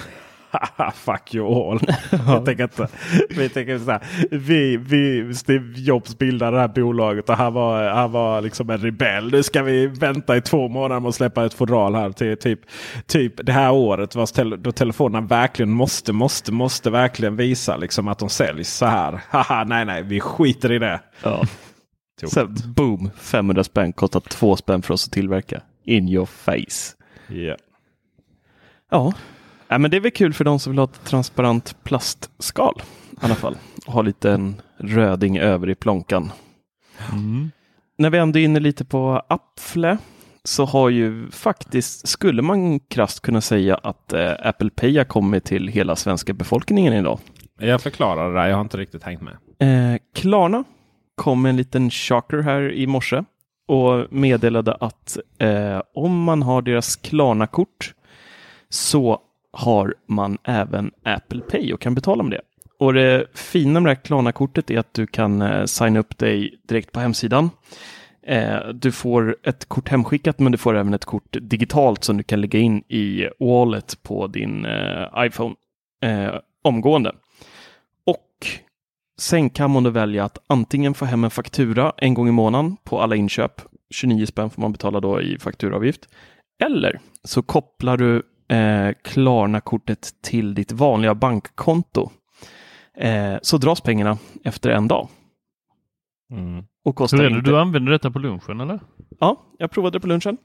"Haha, 0.60 0.90
Fuck 0.94 1.34
you 1.34 1.46
all. 1.46 1.80
jag 2.26 2.44
tänker 2.44 2.64
inte, 2.64 2.88
vi 3.30 3.48
tänker 3.48 3.78
så 3.78 3.90
här, 3.90 4.00
vi, 4.30 4.76
vi, 4.76 5.34
Steve 5.34 5.72
Jobs 5.76 6.18
bildade 6.18 6.56
det 6.56 6.60
här 6.60 6.68
bolaget 6.68 7.28
och 7.28 7.36
han 7.36 7.52
var, 7.52 7.88
han 7.88 8.12
var 8.12 8.40
liksom 8.40 8.70
en 8.70 8.78
rebell. 8.78 9.30
Nu 9.30 9.42
ska 9.42 9.62
vi 9.62 9.86
vänta 9.86 10.36
i 10.36 10.40
två 10.40 10.68
månader 10.68 11.00
med 11.00 11.08
att 11.08 11.14
släppa 11.14 11.44
ett 11.44 11.54
fodral 11.54 11.94
här 11.94 12.10
till 12.10 12.36
typ, 12.36 12.60
typ 13.06 13.46
det 13.46 13.52
här 13.52 13.72
året. 13.72 14.14
vars 14.14 14.32
Tele, 14.32 14.56
då 14.56 14.72
telefonerna 14.72 15.26
verkligen 15.26 15.70
måste, 15.70 16.12
måste, 16.12 16.52
måste 16.52 16.90
verkligen 16.90 17.36
visa 17.36 17.76
liksom 17.76 18.08
att 18.08 18.18
de 18.18 18.28
säljs 18.28 18.76
så 18.76 18.86
här. 18.86 19.20
Haha, 19.30 19.64
nej, 19.64 19.84
nej, 19.84 20.02
vi 20.02 20.20
skiter 20.20 20.72
i 20.72 20.78
det. 20.78 21.00
Ja. 21.22 21.44
Så, 22.26 22.46
boom, 22.76 23.10
500 23.16 23.64
spänn 23.64 23.92
kostar 23.92 24.20
två 24.20 24.56
spänn 24.56 24.82
för 24.82 24.94
oss 24.94 25.06
att 25.06 25.12
tillverka. 25.12 25.60
In 25.84 26.08
your 26.08 26.26
face. 26.26 26.96
Ja. 27.28 27.56
Ja, 28.90 29.12
ja 29.68 29.78
men 29.78 29.90
det 29.90 29.96
är 29.96 30.00
väl 30.00 30.10
kul 30.10 30.32
för 30.32 30.44
de 30.44 30.58
som 30.58 30.72
vill 30.72 30.78
ha 30.78 30.84
ett 30.84 31.04
transparent 31.04 31.76
plastskal 31.84 32.82
i 33.10 33.24
alla 33.24 33.34
fall. 33.34 33.56
Och 33.86 33.92
ha 33.92 34.02
lite 34.02 34.30
en 34.30 34.62
röding 34.78 35.38
över 35.38 35.70
i 35.70 35.74
plånkan. 35.74 36.32
Mm. 37.12 37.50
När 37.98 38.10
vi 38.10 38.18
ändå 38.18 38.38
är 38.38 38.44
inne 38.44 38.60
lite 38.60 38.84
på 38.84 39.22
Apple 39.28 39.98
så 40.44 40.64
har 40.64 40.88
ju 40.88 41.30
faktiskt, 41.30 42.08
skulle 42.08 42.42
man 42.42 42.80
krasst 42.80 43.20
kunna 43.20 43.40
säga 43.40 43.74
att 43.74 44.12
eh, 44.12 44.32
Apple 44.38 44.70
Pay 44.70 44.96
har 44.98 45.04
kommit 45.04 45.44
till 45.44 45.68
hela 45.68 45.96
svenska 45.96 46.32
befolkningen 46.32 46.92
idag. 46.92 47.18
Jag 47.58 47.82
förklarar 47.82 48.28
det 48.28 48.40
där, 48.40 48.48
jag 48.48 48.56
har 48.56 48.60
inte 48.60 48.76
riktigt 48.76 49.02
hängt 49.02 49.22
med. 49.22 49.36
Eh, 49.58 50.00
Klarna 50.14 50.64
kom 51.14 51.42
med 51.42 51.50
en 51.50 51.56
liten 51.56 51.90
shocker 51.90 52.38
här 52.38 52.72
i 52.72 52.86
morse 52.86 53.24
och 53.68 54.12
meddelade 54.12 54.74
att 54.74 55.18
eh, 55.38 55.82
om 55.94 56.22
man 56.22 56.42
har 56.42 56.62
deras 56.62 56.96
Klarna-kort 56.96 57.94
så 58.68 59.20
har 59.56 59.94
man 60.08 60.38
även 60.44 60.90
Apple 61.02 61.40
Pay 61.40 61.72
och 61.72 61.80
kan 61.80 61.94
betala 61.94 62.22
med 62.22 62.32
det. 62.32 62.40
Och 62.78 62.94
det 62.94 63.26
fina 63.34 63.80
med 63.80 63.90
det 63.90 63.96
här 63.96 64.04
Klarna-kortet 64.04 64.70
är 64.70 64.78
att 64.78 64.94
du 64.94 65.06
kan 65.06 65.42
eh, 65.42 65.64
signa 65.64 66.00
upp 66.00 66.18
dig 66.18 66.60
direkt 66.68 66.92
på 66.92 67.00
hemsidan. 67.00 67.50
Eh, 68.26 68.68
du 68.74 68.92
får 68.92 69.36
ett 69.42 69.68
kort 69.68 69.88
hemskickat 69.88 70.38
men 70.38 70.52
du 70.52 70.58
får 70.58 70.76
även 70.76 70.94
ett 70.94 71.04
kort 71.04 71.36
digitalt 71.40 72.04
som 72.04 72.16
du 72.16 72.22
kan 72.22 72.40
lägga 72.40 72.58
in 72.58 72.82
i 72.88 73.28
wallet 73.38 74.02
på 74.02 74.26
din 74.26 74.64
eh, 74.64 75.24
iPhone 75.26 75.54
eh, 76.02 76.34
omgående. 76.62 77.12
Och 78.06 78.46
Sen 79.18 79.50
kan 79.50 79.70
man 79.70 79.82
då 79.82 79.90
välja 79.90 80.24
att 80.24 80.38
antingen 80.46 80.94
få 80.94 81.04
hem 81.04 81.24
en 81.24 81.30
faktura 81.30 81.92
en 81.96 82.14
gång 82.14 82.28
i 82.28 82.32
månaden 82.32 82.76
på 82.84 83.00
alla 83.00 83.16
inköp. 83.16 83.62
29 83.90 84.26
spänn 84.26 84.50
får 84.50 84.62
man 84.62 84.72
betala 84.72 85.00
då 85.00 85.20
i 85.20 85.38
fakturaavgift. 85.38 86.08
Eller 86.64 87.00
så 87.24 87.42
kopplar 87.42 87.96
du 87.96 88.22
eh, 88.48 88.94
Klarna-kortet 89.04 90.08
till 90.22 90.54
ditt 90.54 90.72
vanliga 90.72 91.14
bankkonto. 91.14 92.10
Eh, 92.96 93.34
så 93.42 93.58
dras 93.58 93.80
pengarna 93.80 94.18
efter 94.44 94.70
en 94.70 94.88
dag. 94.88 95.08
Och 96.84 96.96
kostar 96.96 97.18
Hur 97.18 97.24
är 97.24 97.30
det? 97.30 97.36
inte... 97.36 97.50
Du 97.50 97.58
använder 97.58 97.92
detta 97.92 98.10
på 98.10 98.18
lunchen 98.18 98.60
eller? 98.60 98.80
Ja, 99.20 99.42
jag 99.58 99.70
provade 99.70 99.96
det 99.96 100.00
på 100.00 100.06
lunchen. 100.06 100.36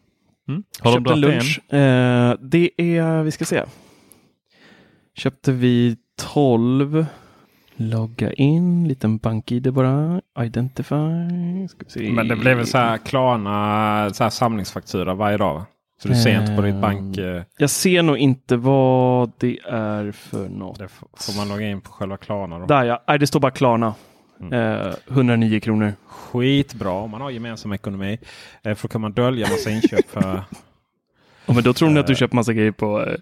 Mm. 0.47 0.63
Har 0.79 0.91
de 0.91 0.97
Köpte 0.97 1.13
en 1.13 1.21
dragit 1.21 1.35
lunch. 1.35 1.73
Eh, 1.73 2.37
det 2.41 2.71
är, 2.77 3.23
vi 3.23 3.31
ska 3.31 3.45
se. 3.45 3.63
Köpte 5.15 5.51
vi 5.51 5.97
12. 6.33 7.05
Logga 7.75 8.33
in, 8.33 8.87
liten 8.87 9.17
bank-id 9.17 9.73
bara. 9.73 10.21
Identify. 10.39 10.95
Ska 11.69 11.85
vi 11.85 11.89
se. 11.89 12.11
Men 12.11 12.27
det 12.27 12.35
blev 12.35 12.57
väl 12.57 12.67
så 12.67 12.77
här 12.77 12.97
Klarna 12.97 14.09
så 14.13 14.23
här 14.23 14.29
samlingsfaktura 14.29 15.13
varje 15.13 15.37
dag? 15.37 15.53
Va? 15.53 15.65
Så 16.01 16.07
du 16.07 16.15
ser 16.15 16.41
inte 16.41 16.55
på 16.55 16.61
ditt 16.61 16.73
Ehm, 16.73 16.81
bank... 16.81 17.17
eh, 17.17 17.41
Jag 17.57 17.69
ser 17.69 18.03
nog 18.03 18.17
inte 18.17 18.57
vad 18.57 19.31
det 19.37 19.59
är 19.69 20.11
för 20.11 20.49
något. 20.49 20.79
Det 20.79 20.87
får 20.87 21.37
man 21.37 21.47
logga 21.49 21.67
in 21.67 21.81
på 21.81 21.91
själva 21.91 22.17
Klarna 22.17 22.59
då. 22.59 22.65
Där 22.65 22.83
ja, 22.83 23.03
Nej, 23.07 23.19
det 23.19 23.27
står 23.27 23.39
bara 23.39 23.51
Klarna. 23.51 23.93
Mm. 24.41 24.53
Eh, 24.87 24.93
109 25.09 25.59
kronor. 25.59 25.93
Skitbra 26.07 26.91
om 26.91 27.11
man 27.11 27.21
har 27.21 27.29
gemensam 27.29 27.73
ekonomi. 27.73 28.19
Eh, 28.63 28.75
för 28.75 28.87
då 28.87 28.91
kan 28.91 29.01
man 29.01 29.11
dölja 29.13 29.47
massa 29.49 29.69
inköp 29.69 30.09
för... 30.09 30.41
Ja, 31.45 31.53
men 31.53 31.63
då 31.63 31.73
tror 31.73 31.89
ni 31.89 31.99
att 31.99 32.07
du 32.07 32.13
Eh. 32.13 32.17
köper 32.17 32.35
massa 32.35 32.53
grejer 32.53 32.71
på 32.71 33.05
eh, 33.05 33.15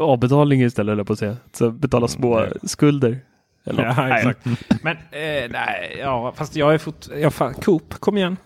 avbetalning 0.00 0.62
istället, 0.62 0.92
eller 0.92 1.04
på 1.04 1.12
att 1.12 1.18
säga. 1.18 1.36
Så 1.52 1.70
betala 1.70 2.08
små 2.08 2.38
Mm, 2.38 2.52
skulder. 2.62 3.18
Eller 3.64 3.84
ja, 3.84 4.16
exakt. 4.18 4.44
Men 4.82 4.96
eh, 4.96 5.50
nej, 5.50 5.96
ja, 6.00 6.32
fast 6.36 6.56
jag 6.56 6.74
är 6.74 6.78
fort... 6.78 7.06
Jag, 7.20 7.34
fan, 7.34 7.54
Coop, 7.54 7.94
kom 7.94 8.16
igen. 8.16 8.36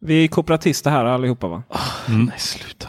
Vi 0.00 0.24
är 0.24 0.28
kooperatister 0.28 0.90
här 0.90 1.04
allihopa 1.04 1.48
va? 1.48 1.62
Nej, 2.08 2.38
sluta. 2.38 2.88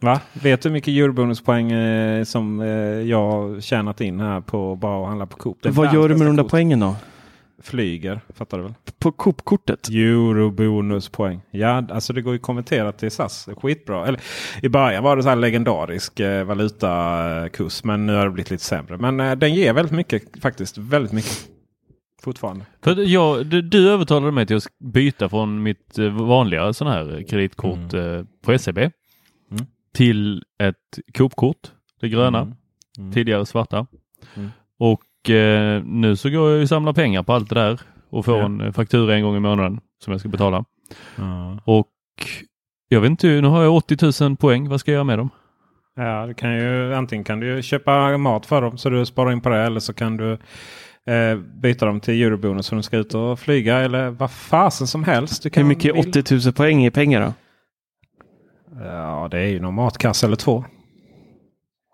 Va? 0.00 0.20
Vet 0.32 0.62
du 0.62 0.68
hur 0.68 0.74
mycket 0.74 0.88
eurobonuspoäng 0.88 1.72
eh, 1.72 2.24
som 2.24 2.60
eh, 2.60 2.68
jag 3.08 3.62
tjänat 3.62 4.00
in 4.00 4.20
här 4.20 4.40
på 4.40 4.76
bara 4.76 5.02
att 5.02 5.08
handla 5.08 5.26
på 5.26 5.36
Coop? 5.36 5.58
Vad 5.62 5.94
gör 5.94 6.08
du 6.08 6.16
med 6.16 6.26
de 6.26 6.36
där 6.36 6.44
poängen 6.44 6.80
då? 6.80 6.96
Flyger, 7.62 8.20
fattar 8.34 8.58
du 8.58 8.64
väl? 8.64 8.74
På 8.98 9.12
Coop-kortet? 9.12 9.88
Eurobonuspoäng. 9.88 11.40
Ja, 11.50 11.86
alltså 11.90 12.12
det 12.12 12.22
går 12.22 12.32
ju 12.32 12.38
att 12.38 12.42
konvertera 12.42 12.92
till 12.92 13.10
SAS. 13.10 13.48
Skitbra. 13.56 14.06
Eller, 14.06 14.20
I 14.62 14.68
början 14.68 15.04
var 15.04 15.16
det 15.16 15.22
så 15.22 15.28
här 15.28 15.36
legendarisk 15.36 16.20
eh, 16.20 16.44
valutakurs. 16.44 17.84
Men 17.84 18.06
nu 18.06 18.14
har 18.14 18.24
det 18.24 18.30
blivit 18.30 18.50
lite 18.50 18.64
sämre. 18.64 18.96
Men 18.96 19.20
eh, 19.20 19.32
den 19.32 19.54
ger 19.54 19.72
väldigt 19.72 19.94
mycket 19.94 20.22
faktiskt. 20.42 20.78
Väldigt 20.78 21.12
mycket. 21.12 21.48
Fortfarande. 22.22 22.64
För 22.82 22.96
jag, 23.08 23.46
du, 23.46 23.62
du 23.62 23.90
övertalade 23.90 24.32
mig 24.32 24.46
till 24.46 24.56
att 24.56 24.64
byta 24.78 25.28
från 25.28 25.62
mitt 25.62 25.98
eh, 25.98 26.08
vanliga 26.08 26.72
sån 26.72 26.86
här 26.88 27.24
kreditkort 27.28 27.94
eh, 27.94 28.22
på 28.44 28.58
SEB 28.58 28.78
Mm. 28.78 28.92
till 29.94 30.42
ett 30.62 30.98
Coop-kort. 31.18 31.70
Det 32.00 32.08
gröna, 32.08 32.38
Mm. 32.40 32.54
Mm. 32.98 33.12
tidigare 33.12 33.46
svarta. 33.46 33.86
Mm. 34.36 34.50
Och 34.78 35.30
eh, 35.30 35.82
nu 35.84 36.16
så 36.16 36.30
går 36.30 36.50
jag 36.50 36.62
och 36.62 36.68
samlar 36.68 36.92
pengar 36.92 37.22
på 37.22 37.32
allt 37.32 37.48
det 37.48 37.54
där 37.54 37.80
och 38.10 38.24
får 38.24 38.38
Ja. 38.38 38.44
en 38.44 38.60
eh, 38.60 38.72
faktura 38.72 39.14
en 39.16 39.22
gång 39.22 39.36
i 39.36 39.40
månaden 39.40 39.80
som 40.04 40.10
jag 40.12 40.20
ska 40.20 40.28
betala. 40.28 40.64
Och 41.64 41.88
jag 42.88 43.00
vet 43.00 43.10
inte, 43.10 43.26
nu 43.26 43.48
har 43.48 43.62
jag 43.62 43.74
80 43.76 44.24
000 44.28 44.36
poäng. 44.36 44.68
Vad 44.68 44.80
ska 44.80 44.90
jag 44.90 44.94
göra 44.96 45.04
med 45.04 45.18
dem? 45.18 45.30
Ja, 45.96 46.26
du 46.26 46.34
kan 46.34 46.56
ju, 46.56 46.94
antingen 46.94 47.24
kan 47.24 47.40
du 47.40 47.62
köpa 47.62 48.16
mat 48.18 48.46
för 48.46 48.62
dem 48.62 48.78
så 48.78 48.90
du 48.90 49.06
sparar 49.06 49.32
in 49.32 49.40
på 49.40 49.48
det. 49.48 49.58
Eller 49.58 49.80
så 49.80 49.92
kan 49.92 50.16
du 50.16 50.38
eh, 51.06 51.36
byta 51.38 51.86
dem 51.86 52.00
till 52.00 52.22
eurobonus 52.22 52.66
så 52.66 52.74
de 52.74 52.82
ska 52.82 52.96
ut 52.96 53.14
och 53.14 53.38
flyga. 53.38 53.78
Eller 53.78 54.10
vad 54.10 54.30
fasen 54.30 54.86
som 54.86 55.04
helst. 55.04 55.42
Du 55.42 55.50
kan 55.50 55.62
Hur 55.62 55.68
mycket 55.68 55.94
vill- 55.96 56.08
80 56.08 56.34
000 56.46 56.52
poäng 56.52 56.86
i 56.86 56.90
pengar 56.90 57.20
då? 57.20 57.32
Ja, 58.84 59.28
det 59.30 59.38
är 59.38 59.46
ju 59.46 59.60
någon 59.60 59.74
matkasse 59.74 60.26
eller 60.26 60.36
två. 60.36 60.64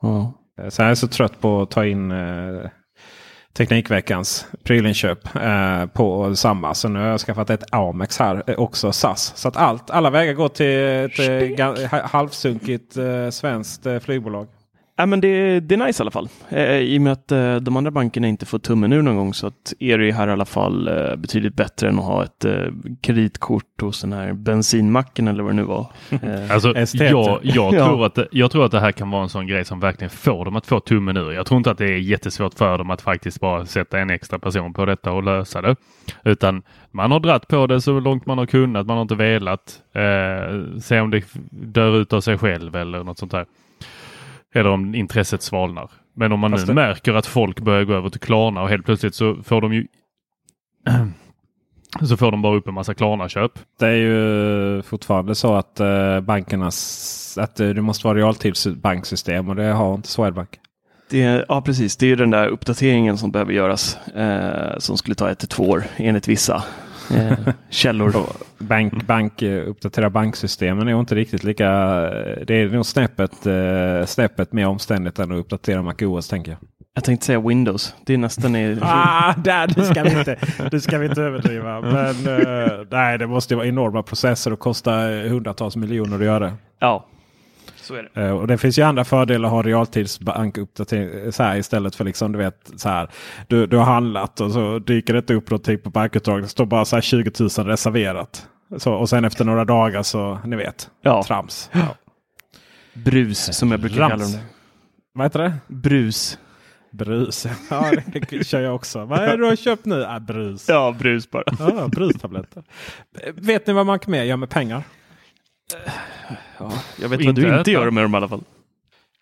Ja. 0.02 0.32
Eh, 0.62 0.68
Så 0.68 0.82
jag 0.82 0.90
är 0.90 0.94
så 0.94 1.08
trött 1.08 1.40
på 1.40 1.62
att 1.62 1.70
ta 1.70 1.86
in 1.86 2.10
eh, 2.10 2.60
Teknikveckans 3.56 4.46
prylinköp 4.64 5.36
eh, 5.36 5.86
på 5.86 6.36
samma. 6.36 6.74
Så 6.74 6.88
nu 6.88 6.98
har 7.00 7.06
jag 7.06 7.20
skaffat 7.20 7.50
ett 7.50 7.74
Amex 7.74 8.18
här 8.18 8.42
eh, 8.46 8.58
också 8.58 8.92
SAS. 8.92 9.32
Så 9.36 9.48
att 9.48 9.56
allt, 9.56 9.90
alla 9.90 10.10
vägar 10.10 10.32
går 10.32 10.48
till 10.48 10.78
ett 10.80 11.92
eh, 11.92 12.00
halvsunkigt 12.04 12.96
eh, 12.96 13.30
svenskt 13.30 13.86
eh, 13.86 13.98
flygbolag. 13.98 14.46
Ja, 14.98 15.06
men 15.06 15.20
det, 15.20 15.60
det 15.60 15.74
är 15.74 15.86
nice 15.86 16.02
i 16.02 16.04
alla 16.04 16.10
fall. 16.10 16.28
Eh, 16.48 16.70
I 16.76 16.98
och 16.98 17.02
med 17.02 17.12
att 17.12 17.32
eh, 17.32 17.56
de 17.56 17.76
andra 17.76 17.90
bankerna 17.90 18.28
inte 18.28 18.46
får 18.46 18.58
tummen 18.58 18.92
ur 18.92 19.02
någon 19.02 19.16
gång 19.16 19.34
så 19.34 19.46
att 19.46 19.72
är 19.78 19.98
det 19.98 20.12
här 20.12 20.28
i 20.28 20.32
alla 20.32 20.44
fall 20.44 20.88
eh, 20.88 21.16
betydligt 21.16 21.54
bättre 21.54 21.88
än 21.88 21.98
att 21.98 22.04
ha 22.04 22.24
ett 22.24 22.44
eh, 22.44 22.52
kreditkort 23.02 23.80
hos 23.80 24.00
den 24.00 24.12
här 24.12 24.32
bensinmacken 24.32 25.28
eller 25.28 25.42
vad 25.42 25.52
det 25.52 25.56
nu 25.56 25.62
var. 25.62 25.86
Eh, 26.10 26.50
Alltså, 26.50 26.68
jag, 26.94 27.40
jag, 27.42 27.42
Ja. 27.74 27.86
tror 27.86 28.06
att, 28.06 28.14
det- 28.14 28.28
jag 28.30 28.50
tror 28.50 28.64
att 28.64 28.70
det 28.72 28.80
här 28.80 28.92
kan 28.92 29.10
vara 29.10 29.22
en 29.22 29.28
sån 29.28 29.46
grej 29.46 29.64
som 29.64 29.80
verkligen 29.80 30.10
får 30.10 30.44
dem 30.44 30.56
att 30.56 30.66
få 30.66 30.80
tummen 30.80 31.16
ur. 31.16 31.32
Jag 31.32 31.46
tror 31.46 31.58
inte 31.58 31.70
att 31.70 31.78
det 31.78 31.84
är 31.92 31.98
jättesvårt 31.98 32.54
för 32.54 32.78
dem 32.78 32.90
att 32.90 33.02
faktiskt 33.02 33.40
bara 33.40 33.66
sätta 33.66 33.98
en 33.98 34.10
extra 34.10 34.38
person 34.38 34.72
på 34.72 34.84
detta 34.84 35.12
och 35.12 35.22
lösa 35.22 35.62
det. 35.62 35.76
Utan 36.24 36.62
man 36.90 37.10
har 37.12 37.20
dratt 37.20 37.48
på 37.48 37.66
det 37.66 37.80
så 37.80 38.00
långt 38.00 38.26
man 38.26 38.38
har 38.38 38.46
kunnat. 38.46 38.86
Man 38.86 38.96
har 38.96 39.02
inte 39.02 39.14
velat 39.14 39.82
eh, 39.92 40.78
se 40.80 41.00
om 41.00 41.10
det 41.10 41.22
dör 41.50 41.96
ut 42.00 42.12
av 42.12 42.20
sig 42.20 42.38
själv 42.38 42.76
eller 42.76 43.04
något 43.04 43.18
sånt 43.18 43.32
där. 43.32 43.46
Eller 44.54 44.70
om 44.70 44.94
intresset 44.94 45.42
svalnar. 45.42 45.90
Men 46.14 46.32
om 46.32 46.40
man 46.40 46.50
Fast 46.50 46.66
nu 46.66 46.74
det- 46.74 46.74
märker 46.74 47.14
att 47.14 47.26
folk 47.26 47.60
börjar 47.60 47.84
gå 47.84 47.92
över 47.94 48.08
till 48.08 48.20
Klarna 48.20 48.62
och 48.62 48.68
helt 48.68 48.84
plötsligt 48.84 49.14
så 49.14 49.42
får 49.42 49.60
de 49.60 49.72
ju 49.74 49.86
så 52.08 52.16
får 52.16 52.30
de 52.30 52.42
bara 52.42 52.56
upp 52.56 52.68
en 52.68 52.74
massa 52.74 52.94
Klarna-köp. 52.94 53.52
Det 53.78 53.86
är 53.86 53.92
ju 53.96 54.82
fortfarande 54.82 55.34
så 55.34 55.54
att 55.54 55.80
eh, 55.80 56.20
bankernas 56.20 57.38
att 57.40 57.60
eh, 57.60 57.68
det 57.68 57.82
måste 57.82 58.06
vara 58.06 58.18
realtidsbanksystem 58.18 59.48
och 59.48 59.56
det 59.56 59.64
har 59.64 59.94
inte 59.94 60.08
Swedbank. 60.08 60.48
det, 61.10 61.44
ja, 61.48 61.62
precis. 61.62 61.96
Det 61.96 62.06
är 62.06 62.08
ju 62.10 62.16
den 62.16 62.30
där 62.30 62.46
uppdateringen 62.48 63.18
som 63.18 63.30
behöver 63.30 63.52
göras 63.52 63.96
eh, 64.06 64.78
som 64.78 64.96
skulle 64.96 65.14
ta 65.14 65.30
ett 65.30 65.38
till 65.38 65.48
två 65.48 65.62
år 65.70 65.84
enligt 65.96 66.28
vissa 66.28 66.64
källor. 67.70 68.12
Bank, 68.58 69.06
bank, 69.06 69.42
eh, 69.42 69.68
uppdatera 69.68 70.10
banksystemen 70.10 70.88
är 70.88 71.00
inte 71.00 71.14
riktigt 71.14 71.44
lika. 71.44 71.64
eh, 71.66 72.44
Det 72.46 72.54
är 72.54 72.68
nog 72.68 72.86
snäppet, 72.86 73.46
eh, 73.46 74.06
snäppet 74.06 74.52
mer 74.52 74.66
omständigt 74.66 75.18
än 75.18 75.32
att 75.32 75.38
uppdatera 75.38 75.82
MacOS 75.82 76.28
tänker 76.28 76.50
jag. 76.50 76.58
Jag 76.94 77.04
tänkte 77.04 77.26
säga 77.26 77.40
Windows. 77.40 77.94
Det 78.06 78.14
är 78.14 78.18
nästan 78.18 78.56
i, 78.56 78.78
Ah, 78.82 79.34
där, 79.44 79.66
det, 79.66 79.82
ska 79.84 80.02
vi 80.02 80.18
inte, 80.18 80.36
det 80.70 80.80
ska 80.80 80.98
vi 80.98 81.06
inte 81.06 81.22
överdriva. 81.22 81.80
Men 81.80 82.08
eh, 82.26 82.72
nej, 82.90 83.18
det 83.18 83.26
måste 83.26 83.54
ju 83.54 83.58
vara 83.58 83.66
enorma 83.68 84.02
processer 84.02 84.52
och 84.52 84.58
kosta 84.58 85.12
eh, 85.12 85.30
hundratals 85.30 85.76
miljoner 85.76 86.16
att 86.16 86.24
göra. 86.24 86.52
Ja, 86.80 87.06
så 87.86 87.94
är 87.94 88.10
det. 88.14 88.22
Eh, 88.22 88.30
och 88.30 88.46
det 88.46 88.58
finns 88.58 88.78
ju 88.78 88.82
andra 88.82 89.04
fördelar 89.04 89.48
att 89.48 89.52
ha 89.52 89.62
realtidsbankuppdatering 89.62 91.32
så 91.32 91.42
här 91.42 91.56
istället 91.56 91.94
för 91.94 92.04
liksom 92.04 92.32
du 92.32 92.38
vet 92.38 92.70
så 92.76 92.88
här. 92.88 93.08
Du, 93.48 93.66
du 93.66 93.76
har 93.76 93.84
handlat 93.84 94.40
och 94.40 94.52
så 94.52 94.78
dyker 94.78 95.12
det 95.12 95.18
inte 95.18 95.34
upp 95.34 95.50
någonting 95.50 95.78
på 95.78 95.90
bankutdraget. 95.90 96.44
Det 96.44 96.48
står 96.50 96.66
bara 96.66 96.84
så 96.84 96.96
här 96.96 97.00
20 97.00 97.30
000 97.40 97.48
reserverat. 97.48 98.48
Så, 98.76 98.92
och 98.92 99.08
sen 99.08 99.24
efter 99.24 99.44
några 99.44 99.64
dagar 99.64 100.02
så 100.02 100.38
ni 100.44 100.56
vet. 100.56 100.90
Ja. 101.02 101.22
Trams. 101.22 101.70
Ja. 101.72 101.96
Brus 102.94 103.58
som 103.58 103.70
jag 103.70 103.80
brukar 103.80 103.96
Rams. 104.00 104.10
kalla 104.10 104.24
dem. 104.24 104.48
Vad 105.14 105.24
heter 105.26 105.38
det? 105.38 105.54
Brus. 105.66 106.38
Brus. 106.92 107.46
Ja, 107.70 107.92
det 108.30 108.46
kör 108.46 108.60
jag 108.60 108.74
också. 108.74 109.04
Vad 109.04 109.18
är 109.18 109.26
det 109.28 109.36
du 109.36 109.44
har 109.44 109.56
köpt 109.56 109.84
nu? 109.84 110.04
Ah, 110.04 110.20
brus. 110.20 110.68
Ja, 110.68 110.96
brus 110.98 111.30
bara. 111.30 111.44
Ja, 111.58 111.88
brustabletter. 111.88 112.62
Vet 113.34 113.66
ni 113.66 113.72
vad 113.72 113.86
man 113.86 113.98
mer 114.06 114.22
gör 114.24 114.36
med 114.36 114.50
pengar? 114.50 114.82
Ja, 116.58 116.72
jag 117.00 117.08
vet 117.08 117.24
vad 117.26 117.34
du 117.34 117.58
inte 117.58 117.70
gör 117.70 117.90
med 117.90 118.04
dem 118.04 118.14
i 118.14 118.16
alla 118.16 118.28
fall. 118.28 118.42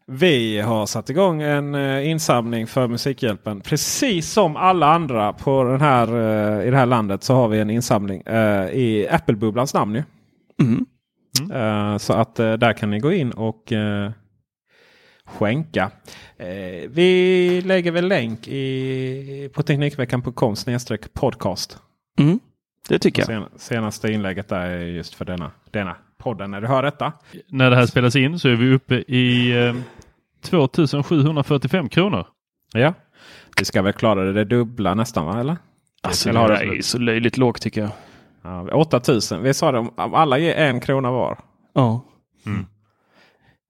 Vi 0.07 0.61
har 0.61 0.87
satt 0.87 1.11
igång 1.11 1.43
en 1.43 1.75
eh, 1.75 2.11
insamling 2.11 2.67
för 2.67 2.89
Musikhjälpen. 2.89 3.61
Precis 3.61 4.31
som 4.31 4.57
alla 4.57 4.87
andra 4.87 5.33
på 5.33 5.65
den 5.65 5.81
här, 5.81 6.09
eh, 6.09 6.69
i 6.69 6.71
det 6.71 6.77
här 6.77 6.87
landet 6.87 7.23
så 7.23 7.35
har 7.35 7.49
vi 7.49 7.59
en 7.59 7.71
insamling 7.71 8.21
eh, 8.21 8.71
i 8.71 9.09
Apple-bubblans 9.11 9.75
namn. 9.75 9.95
Ju. 9.95 10.03
Mm. 10.63 10.87
Eh, 11.53 11.99
så 11.99 12.13
att 12.13 12.35
där 12.35 12.73
kan 12.73 12.91
ni 12.91 13.01
gå 13.01 13.13
in 13.13 13.31
och 13.33 13.73
skänka. 15.27 15.91
Vi 16.89 17.63
lägger 17.65 17.93
väl 17.93 18.09
länk 18.09 18.49
i, 18.49 19.51
på 19.55 19.63
Teknikveckan.com 19.63 20.55
podcast. 21.13 21.79
Mm. 22.19 22.41
Det 22.89 22.99
tycker 22.99 23.23
jag. 23.23 23.27
Sen, 23.27 23.45
senaste 23.57 24.13
inlägget 24.13 24.49
där 24.49 24.61
är 24.61 24.81
just 24.81 25.15
för 25.15 25.25
denna, 25.25 25.51
denna 25.71 25.97
podden 26.19 26.51
när 26.51 26.61
du 26.61 26.67
hör 26.67 26.83
detta. 26.83 27.13
När 27.49 27.71
det 27.71 27.77
här 27.77 27.87
spelas 27.87 28.17
in 28.17 28.39
så 28.39 28.49
är 28.49 28.55
vi 28.55 28.75
uppe 28.75 28.95
i 28.95 29.51
eh, 29.67 29.75
2745 30.43 31.89
kronor. 31.89 32.27
Ja, 32.73 32.95
vi 33.59 33.65
ska 33.65 33.83
väl 33.83 33.93
klara 33.93 34.25
det, 34.25 34.33
det 34.33 34.45
dubbla 34.45 34.95
nästan 34.95 35.27
va? 35.27 35.41
Eller? 35.41 35.57
Alltså, 36.03 36.29
Eller 36.29 36.41
det 36.41 36.47
har 36.47 36.49
där 36.61 36.67
det 36.67 36.79
är 36.79 36.83
så 36.83 36.99
löjligt 36.99 37.37
lågt 37.37 37.63
tycker 37.63 37.81
jag. 37.81 37.91
Ja, 38.43 38.75
8000. 38.75 39.43
Vi 39.43 39.55
sa 39.55 39.73
det 39.73 39.79
om 39.79 39.91
alla 39.97 40.39
ger 40.39 40.55
en 40.55 40.81
krona 40.81 41.11
var. 41.11 41.39
Ja. 41.73 42.05
Mm. 42.47 42.67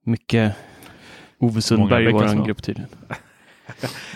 Mycket 0.04 0.56
Ove 1.38 1.62
Sundberg 1.62 2.08
i 2.08 2.12
vår 2.12 2.44
grupp 2.46 2.62
tydligen. 2.62 2.90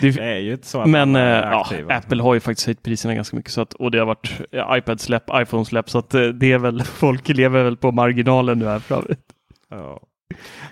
Det 0.01 0.11
Det 0.11 0.23
är, 0.23 0.37
ju 0.37 0.51
inte 0.51 0.67
så 0.67 0.81
att 0.81 0.89
men 0.89 1.15
är 1.15 1.41
ja. 1.51 1.65
Apple 1.89 2.23
har 2.23 2.33
ju 2.33 2.39
faktiskt 2.39 2.67
höjt 2.67 2.83
priserna 2.83 3.15
ganska 3.15 3.35
mycket. 3.37 3.51
Så 3.51 3.61
att, 3.61 3.73
och 3.73 3.91
det 3.91 3.99
har 3.99 4.05
varit 4.05 4.41
ja, 4.51 4.77
iPad-släpp, 4.77 5.23
iPhone-släpp. 5.33 5.89
Så 5.89 5.97
att 5.99 6.13
eh, 6.13 6.21
det 6.21 6.51
är 6.51 6.57
väl, 6.57 6.83
folk 6.83 7.27
lever 7.29 7.63
väl 7.63 7.77
på 7.77 7.91
marginalen 7.91 8.59
nu 8.59 8.65
här 8.65 8.79
framme. 8.79 9.15
Ja. 9.69 9.99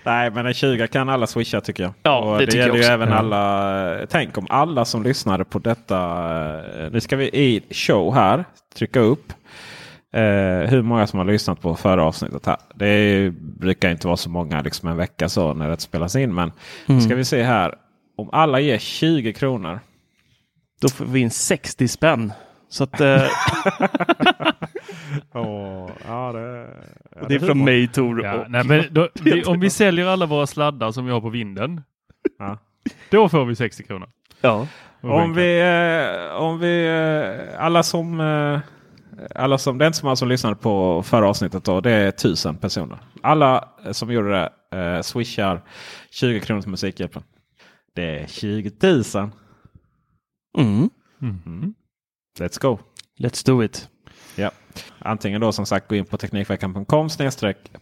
Nej, 0.04 0.32
men 0.32 0.46
en 0.46 0.54
20 0.54 0.88
kan 0.88 1.10
alla 1.10 1.28
swisha 1.28 1.62
tycker 1.62 1.84
jag. 1.84 1.94
Ja, 2.04 2.20
Och 2.20 2.40
det 2.40 2.46
det 2.46 2.52
tycker 2.52 2.66
gäller 2.66 2.78
ju 2.80 2.84
även 2.84 3.14
alla. 3.14 3.98
Tänk 4.10 4.38
om 4.38 4.48
alla 4.50 4.86
som 4.86 5.04
lyssnade 5.04 5.46
på 5.46 5.60
detta. 5.60 5.98
eh, 6.84 6.92
Nu 6.92 7.00
ska 7.02 7.16
vi 7.16 7.26
i 7.26 7.62
show 7.72 8.14
här 8.16 8.46
trycka 8.76 9.00
upp. 9.00 9.34
Eh, 10.14 10.70
hur 10.70 10.82
många 10.82 11.08
som 11.08 11.20
har 11.20 11.26
lyssnat 11.26 11.62
på 11.62 11.76
förra 11.76 12.04
avsnittet 12.04 12.46
här. 12.46 12.58
Det 12.76 12.88
är, 12.88 13.30
brukar 13.60 13.90
inte 13.92 14.08
vara 14.08 14.18
så 14.18 14.30
många 14.30 14.62
liksom 14.62 14.90
en 14.90 14.98
vecka 14.98 15.30
så 15.30 15.54
när 15.54 15.70
det 15.70 15.80
spelas 15.82 16.16
in. 16.16 16.34
Men 16.36 16.52
Mm. 16.90 17.02
ska 17.02 17.16
vi 17.16 17.26
se 17.26 17.44
här. 17.44 17.76
Om 18.18 18.30
alla 18.32 18.60
ger 18.60 18.78
20 18.78 19.34
kronor. 19.34 19.80
Då 20.82 20.90
får 20.90 21.06
vi 21.06 21.20
in 21.20 21.32
60 21.32 21.88
spänn. 21.88 22.34
Så 22.70 22.84
att 22.84 23.02
eh, 23.02 23.22
Åh, 25.34 25.90
ja, 26.08 26.32
det, 26.32 26.68
ja, 27.22 27.28
det 27.28 27.36
är 27.36 27.40
från 27.40 27.66
mig 27.66 27.88
Tor. 27.88 28.24
Ja, 28.26 28.34
och- 28.34 28.52
nej, 28.52 28.64
men 28.66 28.84
då, 28.92 29.10
vi, 29.22 29.44
om 29.44 29.60
vi 29.60 29.70
säljer 29.70 30.06
alla 30.08 30.26
våra 30.26 30.48
sladdar 30.48 30.92
som 30.92 31.06
vi 31.06 31.12
har 31.12 31.22
på 31.22 31.30
vinden. 31.30 31.82
Ja. 32.40 32.58
Då 33.12 33.30
får 33.30 33.46
vi 33.46 33.56
60 33.56 33.84
kronor. 33.84 34.10
ja. 34.42 34.68
Om 35.02 35.34
vi, 35.34 35.60
eh, 35.62 36.36
om 36.42 36.60
vi 36.60 36.88
eh, 36.88 37.64
alla 37.66 37.84
som 37.84 38.20
eh, 38.20 38.60
alla 39.36 39.58
som, 39.58 39.78
den 39.78 39.94
som 39.94 40.10
alltså 40.10 40.26
lyssnade 40.26 40.56
på 40.56 41.04
förra 41.04 41.30
avsnittet 41.30 41.64
då, 41.64 41.82
det 41.82 41.92
är 41.92 42.12
tusen 42.12 42.56
personer. 42.58 42.98
Alla 43.24 43.70
som 43.92 44.12
gjorde 44.12 44.30
det 44.72 44.78
eh, 44.80 45.02
swishar 45.02 45.62
20 46.12 46.40
kronor 46.40 46.62
till 46.62 46.70
Musikhjälpen. 46.72 47.24
Det 47.98 48.20
är 48.20 48.28
20 48.28 48.72
000. 48.82 49.32
Mm. 50.58 50.90
Mm. 51.22 51.74
Let's 52.40 52.62
go! 52.62 52.80
Let's 53.20 53.46
do 53.46 53.64
it. 53.64 53.90
Ja. 54.36 54.52
Antingen 55.00 55.42
då 55.42 55.52
som 55.52 55.66
sagt 55.66 55.88
gå 55.88 55.96
in 55.96 56.06
på 56.06 56.18
Teknikveckan.com 56.18 57.10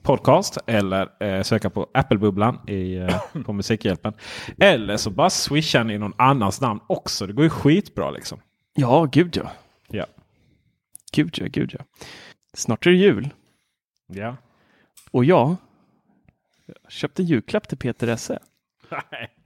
podcast 0.01 0.57
eller 0.67 1.23
eh, 1.23 1.43
söka 1.43 1.69
på 1.69 1.87
Apple-bubblan 1.93 2.69
i, 2.69 2.95
eh, 2.95 3.21
på 3.45 3.53
Musikhjälpen. 3.53 4.13
Eller 4.59 4.97
så 4.97 5.09
bara 5.09 5.29
swishar 5.29 5.83
ni 5.83 5.97
någon 5.97 6.13
annans 6.17 6.61
namn 6.61 6.79
också. 6.87 7.27
Det 7.27 7.33
går 7.33 7.43
ju 7.43 7.49
skitbra 7.49 8.11
liksom. 8.11 8.39
Ja, 8.73 9.05
gud 9.11 9.37
ja. 9.37 9.51
Ja. 9.87 10.05
Gud 11.11 11.37
ja, 11.37 11.45
gud 11.49 11.75
ja. 11.79 11.85
Snart 12.53 12.85
är 12.85 12.91
det 12.91 12.97
jul. 12.97 13.29
Ja. 14.07 14.37
Och 15.11 15.25
jag 15.25 15.55
köpte 16.89 17.23
julklapp 17.23 17.67
till 17.67 17.77
Peter 17.77 18.07
Esse. 18.07 18.39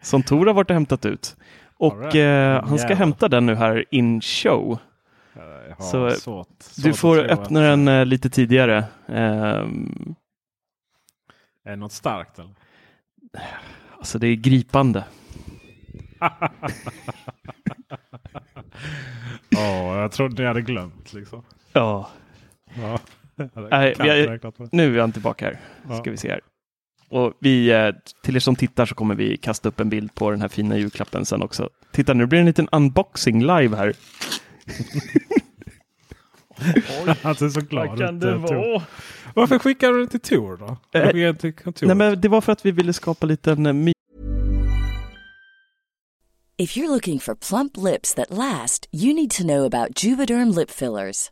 Som 0.01 0.23
Tor 0.23 0.45
har 0.45 0.53
varit 0.53 0.69
och 0.69 0.73
hämtat 0.73 1.05
ut. 1.05 1.37
Och 1.77 1.99
right. 2.01 2.15
eh, 2.15 2.69
han 2.69 2.77
ska 2.77 2.87
Jävlar. 2.87 2.95
hämta 2.95 3.27
den 3.27 3.45
nu 3.45 3.55
här 3.55 3.85
in 3.91 4.21
show. 4.21 4.79
Jag 5.69 5.75
har 5.75 5.83
Så, 5.85 6.09
svårt, 6.11 6.47
Du 6.77 6.93
får 6.93 7.19
öppna 7.19 7.59
den 7.61 7.87
eh, 7.87 8.05
lite 8.05 8.29
tidigare. 8.29 8.85
Ehm, 9.07 10.15
Är 11.63 11.69
det 11.69 11.75
något 11.75 11.91
starkt 11.91 12.39
eller? 12.39 12.51
alltså 13.97 14.19
det 14.19 14.27
är 14.27 14.35
gripande. 14.35 15.03
Ja, 19.49 20.01
jag 20.01 20.11
trodde 20.11 20.43
jag 20.43 20.47
hade 20.49 20.61
glömt 20.61 21.13
liksom. 21.13 21.43
Ja, 21.73 22.09
Ja. 22.73 22.99
Räknat 23.97 24.59
med. 24.59 24.69
nu 24.71 24.97
är 24.97 25.01
han 25.01 25.11
tillbaka 25.11 25.45
här. 25.45 25.59
Ja. 25.89 25.97
Ska 25.97 26.11
vi 26.11 26.17
se 26.17 26.29
här. 26.29 26.41
Och 27.09 27.33
vi, 27.39 27.69
eh, 27.71 27.89
till 28.23 28.35
er 28.35 28.39
som 28.39 28.55
tittar 28.55 28.85
så 28.85 28.95
kommer 28.95 29.15
vi 29.15 29.37
kasta 29.37 29.69
upp 29.69 29.79
en 29.79 29.89
bild 29.89 30.13
på 30.15 30.31
den 30.31 30.41
här 30.41 30.47
fina 30.47 30.77
julklappen 30.77 31.25
sen 31.25 31.41
också. 31.41 31.69
Titta 31.91 32.13
nu 32.13 32.25
blir 32.25 32.37
det 32.37 32.41
en 32.41 32.45
liten 32.45 32.69
unboxing 32.71 33.41
live 33.41 33.77
här. 33.77 33.93
Han 37.21 37.35
ser 37.35 37.49
så 37.49 37.61
glad 37.61 37.87
Vad 37.87 37.99
kan 37.99 38.15
ut. 38.15 38.21
det 38.21 38.31
eh, 38.31 38.37
vara? 38.37 38.81
Varför 39.33 39.59
skickar 39.59 39.91
du 39.91 40.05
det 40.05 40.07
till 40.11 40.19
Tor 40.19 40.57
då? 40.57 40.99
Eh, 40.99 41.35
till. 41.35 41.53
Nej, 41.87 41.95
men 41.95 42.21
det 42.21 42.27
var 42.27 42.41
för 42.41 42.51
att 42.51 42.65
vi 42.65 42.71
ville 42.71 42.93
skapa 42.93 43.25
lite 43.25 43.51
en 43.51 43.83
my- 43.83 43.93
If 46.57 46.77
you're 46.77 46.87
looking 46.93 47.19
for 47.19 47.35
plump 47.35 47.77
lips 47.77 48.13
that 48.13 48.29
last, 48.29 48.87
you 48.91 49.13
need 49.13 49.31
to 49.31 49.43
know 49.43 49.65
about 49.65 50.03
Juvederm 50.03 50.51
lip 50.51 50.71
fillers. 50.71 51.31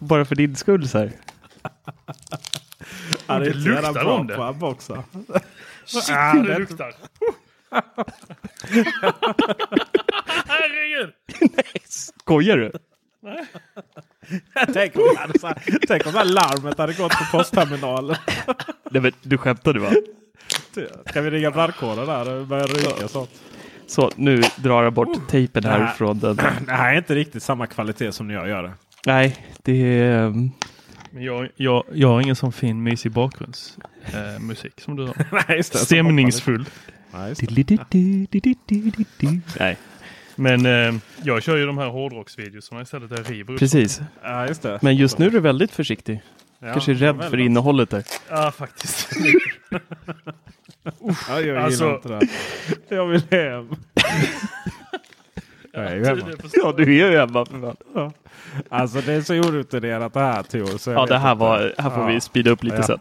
Bara 0.00 0.24
för 0.24 0.34
din 0.34 0.56
skull 0.56 0.88
så 0.88 0.98
här. 0.98 1.12
Ja, 3.26 3.38
det 3.38 3.44
Det 3.44 3.50
är 3.50 3.54
luktar 3.54 4.04
om 4.04 4.26
det. 4.26 4.34
på 4.36 4.42
unboxa. 4.44 5.04
Shit 5.84 6.10
Ah, 6.16 6.32
vad 6.36 6.46
det 6.46 6.58
luktar! 6.58 6.94
Herregud! 10.46 11.12
Skojar 12.22 12.56
du? 12.56 12.72
tänk, 14.72 14.96
om 14.96 15.02
här, 15.18 15.30
tänk 15.88 16.06
om 16.06 16.12
det 16.12 16.18
här 16.18 16.24
larmet 16.24 16.78
hade 16.78 16.92
gått 16.92 17.12
på 17.12 17.24
postterminalen. 17.38 18.16
Nej, 18.90 19.02
men, 19.02 19.12
du 19.22 19.38
skämtade 19.38 19.80
va? 19.80 19.90
Kan 21.12 21.24
vi 21.24 21.30
ringa 21.30 21.50
brandkåren 21.50 22.06
där 22.06 22.34
och 22.34 22.46
börja 22.46 22.64
ryka 22.66 23.08
sånt? 23.08 23.30
Så 23.86 24.10
nu 24.16 24.42
drar 24.56 24.82
jag 24.84 24.92
bort 24.92 25.28
tejpen 25.28 25.64
här 25.64 25.78
Nej. 25.78 25.94
från 25.96 26.18
den. 26.18 26.36
Det 26.36 26.72
här 26.72 26.92
är 26.92 26.96
inte 26.98 27.14
riktigt 27.14 27.42
samma 27.42 27.66
kvalitet 27.66 28.12
som 28.12 28.28
när 28.28 28.34
jag 28.34 28.48
gör 28.48 28.62
det. 28.62 28.72
Nej, 29.06 29.36
det 29.62 29.72
är... 29.72 30.26
ehm, 30.26 30.50
Men 31.10 31.22
jag, 31.22 31.48
jag, 31.56 31.84
jag 31.92 32.08
har 32.08 32.20
ingen 32.20 32.36
sån 32.36 32.52
fin 32.52 32.82
mysig 32.82 33.12
bakgrundsmusik 33.12 34.72
eh, 34.76 34.84
som 34.84 34.96
du 34.96 35.06
har. 35.06 35.14
Nej, 35.48 35.56
just 35.56 35.72
det. 35.72 35.78
Stämningsfull. 35.78 36.64
Nej, 39.58 39.76
Men 40.36 40.66
eh, 40.66 40.94
jag 41.22 41.42
kör 41.42 41.56
ju 41.56 41.66
de 41.66 41.78
här 41.78 41.88
hårdrocksvideorna 41.88 42.82
istället 42.82 43.10
där 43.10 43.16
jag 43.16 43.30
river 43.30 43.58
precis. 43.58 44.00
Ja, 44.22 44.46
just 44.46 44.62
det. 44.62 44.78
Men 44.82 44.96
just 44.96 45.18
nu 45.18 45.26
är 45.26 45.30
du 45.30 45.40
väldigt 45.40 45.70
försiktig. 45.72 46.22
Ja, 46.58 46.72
Kanske 46.72 46.92
är 46.92 46.94
rädd 46.94 47.16
för. 47.16 47.22
Alltså, 47.22 47.38
innehållet 47.38 47.90
där. 47.90 48.04
Ja, 48.30 48.52
faktiskt. 48.56 49.08
Ja, 49.68 49.80
jag 51.28 51.42
gillar 51.42 51.56
Alltså- 51.60 51.94
inte 51.94 52.08
det. 52.08 52.28
Jag 52.96 53.06
vill 53.06 53.22
hem. 53.30 53.68
Jag 55.72 55.84
är 55.84 55.96
ju 55.96 56.04
hemma. 56.04 56.30
Ja, 56.52 56.72
du 56.76 56.82
är 56.82 57.10
ju 57.10 57.18
hemma 57.18 57.44
för 57.46 57.60
fan. 57.60 57.76
Ja. 57.94 58.12
Alltså 58.68 59.00
det 59.00 59.12
är 59.12 59.20
så 59.20 59.34
orutinerat 59.34 60.12
det 60.12 60.20
här 60.20 60.42
Tor. 60.42 60.92
Ja, 60.94 61.06
det 61.06 61.18
här, 61.18 61.34
var, 61.34 61.74
här 61.78 61.90
får 61.90 62.00
Ja. 62.02 62.06
vi 62.06 62.20
speeda 62.20 62.50
upp 62.50 62.62
lite 62.62 62.76
ja. 62.76 62.82
sen. 62.82 63.00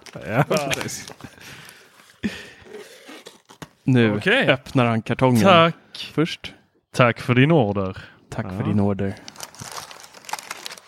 Nu 3.83 4.15
Okej. 4.17 4.47
öppnar 4.47 4.85
han 4.85 5.01
kartongen 5.01 5.41
Tack. 5.43 6.11
först. 6.13 6.53
Tack 6.95 7.19
för 7.19 7.35
din 7.35 7.51
order. 7.51 7.97
Tack 8.29 8.45
Ja. 8.45 8.49
för 8.57 8.63
din 8.63 8.79
order. 8.79 9.15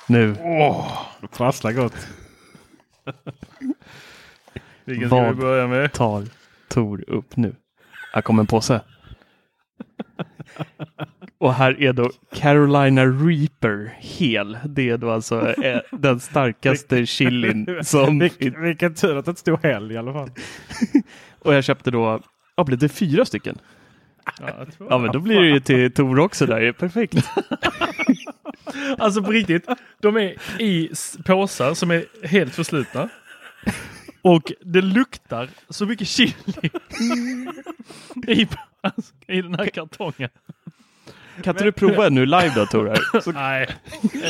Nu, 0.07 0.33
Det 1.21 1.27
prasslar 1.27 1.71
gott. 1.71 2.07
Vilken 4.85 5.09
ska 5.09 5.15
Vad? 5.21 5.35
vi 5.35 5.41
börja 5.41 5.67
med? 5.67 5.93
tar 5.93 6.25
Tor 6.67 7.03
upp 7.09 7.35
nu. 7.35 7.55
Här 8.13 8.21
kommer 8.21 8.43
en 8.43 8.47
påse. 8.47 8.81
Och 11.41 11.53
här 11.53 11.81
är 11.81 11.93
då 11.93 12.11
Carolina 12.33 13.05
Reaper 13.05 13.93
hel. 13.99 14.57
Det 14.65 14.89
är 14.89 14.97
då 14.97 15.11
alltså 15.11 15.63
eh, 15.63 15.81
den 15.91 16.19
starkaste 16.19 17.05
chilin 17.05 17.79
som... 17.83 18.19
Vilk, 18.19 18.41
vilken 18.57 18.95
tur 18.95 19.17
att 19.17 19.25
det 19.25 19.31
inte 19.31 19.41
stod 19.41 19.63
helg 19.63 19.93
i 19.93 19.97
alla 19.97 20.13
fall. 20.13 20.29
Och 21.39 21.53
jag 21.53 21.63
köpte 21.63 21.91
då, 21.91 22.21
ja 22.55 22.63
blev 22.63 22.79
det 22.79 22.89
fyra 22.89 23.25
stycken? 23.25 23.57
Ja, 24.39 24.65
Ja 24.89 24.97
men 24.97 25.11
då 25.11 25.19
blir 25.19 25.39
det 25.39 25.47
ju 25.47 25.59
till 25.59 25.93
Tor 25.93 26.19
också 26.19 26.45
där, 26.45 26.71
perfekt. 26.71 27.15
Alltså 28.97 29.23
på 29.23 29.31
riktigt, 29.31 29.67
de 30.01 30.17
är 30.17 30.61
i 30.61 30.91
påsar 31.25 31.73
som 31.73 31.91
är 31.91 32.27
helt 32.27 32.55
förslutna. 32.55 33.09
Och 34.21 34.51
det 34.61 34.81
luktar 34.81 35.49
så 35.69 35.85
mycket 35.85 36.07
chili 36.07 36.33
i, 38.27 38.47
alltså, 38.81 39.13
i 39.27 39.41
den 39.41 39.55
här 39.55 39.65
kartongen. 39.65 40.29
Kan 41.41 41.53
inte 41.55 41.63
du 41.63 41.71
prova 41.71 42.09
nu 42.09 42.25
live 42.25 42.51
då 42.55 42.65
Tor? 42.65 42.93
Så- 43.21 43.31
Nej. 43.31 43.67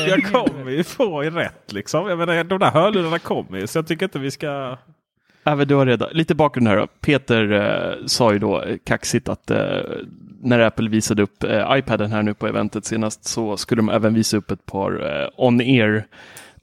Jag 0.08 0.24
kommer 0.32 0.72
ju 0.72 0.84
få 0.84 1.22
rätt 1.22 1.74
liksom. 1.74 2.08
Jag 2.10 2.18
menar, 2.18 2.44
de 2.44 2.60
där 2.60 2.72
hörlurarna 2.72 3.20
kommer 3.20 3.58
ju 3.60 3.68
så 3.68 3.78
jag 3.78 3.88
tycker 3.88 4.06
inte 4.06 4.20
vi 4.20 4.32
ska... 4.32 4.78
Men 5.44 5.68
du 5.68 5.76
har 5.76 5.86
redan. 5.86 6.10
Lite 6.12 6.36
bakgrund 6.36 6.68
här 6.68 6.78
då. 6.78 6.88
Peter 6.88 7.52
eh, 7.52 8.06
sa 8.06 8.34
ju 8.34 8.40
då 8.40 8.64
kaxigt 8.86 9.30
att 9.30 9.52
eh, 9.52 9.78
när 10.42 10.60
Apple 10.60 10.90
visade 10.90 11.22
upp 11.24 11.44
eh, 11.44 11.68
iPaden 11.78 12.12
här 12.12 12.24
nu 12.24 12.34
på 12.34 12.48
eventet 12.48 12.86
senast 12.86 13.26
så 13.26 13.58
skulle 13.58 13.80
de 13.80 13.90
även 13.90 14.14
visa 14.14 14.38
upp 14.38 14.52
ett 14.52 14.66
par 14.66 15.22
eh, 15.22 15.28
on-ear, 15.36 16.04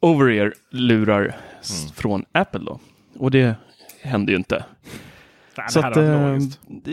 over-ear 0.01 0.53
lurar 0.71 1.37
s- 1.61 1.93
från 1.97 2.25
Apple 2.33 2.61
då. 2.67 2.81
Och 3.19 3.31
det 3.31 3.55
hände 4.03 4.33
ju 4.33 4.39
inte. 4.39 4.65
Så 5.69 5.81
att, 5.81 5.97
eh, 5.97 6.37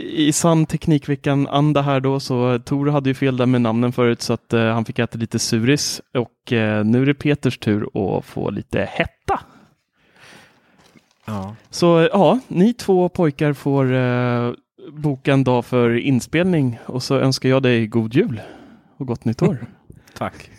i 0.01 0.31
sann 0.31 0.65
Teknikveckan-anda 0.65 1.81
här 1.81 1.99
då 1.99 2.19
så 2.19 2.59
Tor 2.59 2.87
hade 2.87 3.09
ju 3.09 3.13
fel 3.13 3.37
där 3.37 3.45
med 3.45 3.61
namnen 3.61 3.91
förut 3.91 4.21
så 4.21 4.33
att 4.33 4.53
eh, 4.53 4.65
han 4.65 4.85
fick 4.85 4.99
äta 4.99 5.17
lite 5.17 5.39
suris 5.39 6.01
och 6.13 6.53
eh, 6.53 6.85
nu 6.85 7.01
är 7.01 7.05
det 7.05 7.13
Peters 7.13 7.57
tur 7.57 7.89
att 7.93 8.25
få 8.25 8.49
lite 8.49 8.89
hetta. 8.91 9.39
Ja. 11.25 11.55
Så 11.69 11.99
eh, 11.99 12.07
ja, 12.11 12.39
ni 12.47 12.73
två 12.73 13.09
pojkar 13.09 13.53
får 13.53 13.93
eh, 13.93 14.51
boka 14.91 15.33
en 15.33 15.43
dag 15.43 15.65
för 15.65 15.97
inspelning 15.97 16.79
och 16.85 17.03
så 17.03 17.19
önskar 17.19 17.49
jag 17.49 17.63
dig 17.63 17.87
god 17.87 18.13
jul 18.13 18.41
och 18.97 19.07
gott 19.07 19.25
nytt 19.25 19.41
år. 19.41 19.57
Tack. 20.17 20.49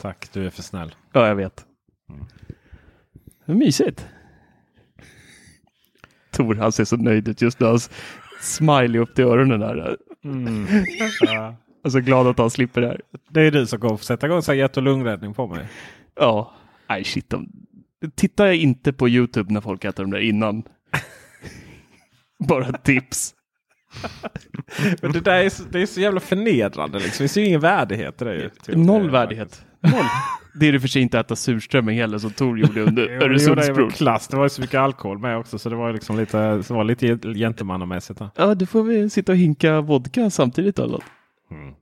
Tack, 0.00 0.28
du 0.32 0.46
är 0.46 0.50
för 0.50 0.62
snäll. 0.62 0.94
ja, 1.12 1.28
jag 1.28 1.34
vet. 1.34 1.64
Det 3.46 3.52
är 3.52 3.56
mysigt. 3.56 4.06
Tor, 6.38 6.54
han 6.54 6.72
ser 6.72 6.84
så 6.84 6.96
nöjd 6.96 7.28
ut 7.28 7.42
just 7.42 7.60
nu. 7.60 7.66
Hans 7.66 7.90
smiley 8.40 8.98
upp 9.00 9.14
till 9.14 9.24
öronen 9.24 9.60
där. 9.60 9.76
Ja. 11.20 11.56
Jag 11.82 11.90
är 11.90 11.90
så 11.90 12.00
glad 12.00 12.26
att 12.26 12.38
han 12.38 12.50
slipper 12.50 12.80
det 12.80 12.86
här. 12.86 13.00
Det 13.30 13.40
är 13.40 13.50
du 13.50 13.66
som 13.66 13.80
kommer 13.80 13.96
få 13.96 14.04
sätta 14.04 14.26
igång 14.26 14.42
så 14.42 14.54
hjärt 14.54 14.76
och 14.76 14.82
lungräddning 14.82 15.34
på 15.34 15.46
mig. 15.46 15.66
Ja, 16.20 16.54
nej 16.88 17.04
shit. 17.04 17.30
De... 17.30 17.48
Titta 18.16 18.52
inte 18.52 18.92
på 18.92 19.08
YouTube 19.08 19.52
när 19.52 19.60
folk 19.60 19.84
äter 19.84 20.02
de 20.04 20.10
där 20.10 20.18
innan. 20.20 20.62
Bara 22.48 22.72
tips. 22.72 23.34
Men 25.02 25.12
det 25.12 25.20
där 25.20 25.44
är 25.44 25.48
så, 25.48 25.62
det 25.70 25.82
är 25.82 25.86
så 25.86 26.00
jävla 26.00 26.20
förnedrande. 26.20 26.98
Liksom. 26.98 27.10
Det 27.10 27.18
finns 27.18 27.36
ju 27.36 27.46
ingen 27.46 27.60
värdighet 27.60 28.22
i 28.22 28.24
det. 28.24 28.34
Ju, 28.34 28.48
till- 28.62 28.78
Noll 28.78 29.10
värdighet. 29.10 29.64
Noll. 29.80 30.04
Det 30.60 30.66
är 30.68 30.72
det 30.72 30.80
för 30.80 30.88
sig 30.88 31.02
inte 31.02 31.20
att 31.20 31.26
äta 31.26 31.36
surströmming 31.36 31.98
heller 31.98 32.18
som 32.18 32.30
Tor 32.30 32.58
gjorde 32.58 32.82
under 32.82 33.08
det 33.18 33.24
Öresundsbron. 33.24 33.90
klass. 33.90 34.28
Det 34.28 34.36
var 34.36 34.44
ju 34.44 34.48
så 34.48 34.60
mycket 34.60 34.80
alkohol 34.80 35.18
med 35.18 35.36
också 35.38 35.58
så 35.58 35.68
det 35.68 35.76
var 35.76 35.92
liksom 35.92 36.16
lite, 36.18 36.62
så 36.62 36.74
var 36.74 36.84
lite 36.84 37.18
gentlemannamässigt. 37.34 38.20
Ja, 38.34 38.54
du 38.54 38.66
får 38.66 38.82
vi 38.82 39.10
sitta 39.10 39.32
och 39.32 39.38
hinka 39.38 39.80
vodka 39.80 40.30
samtidigt 40.30 40.78
eller 40.78 40.88
något. 40.92 41.04
Mm. 41.50 41.74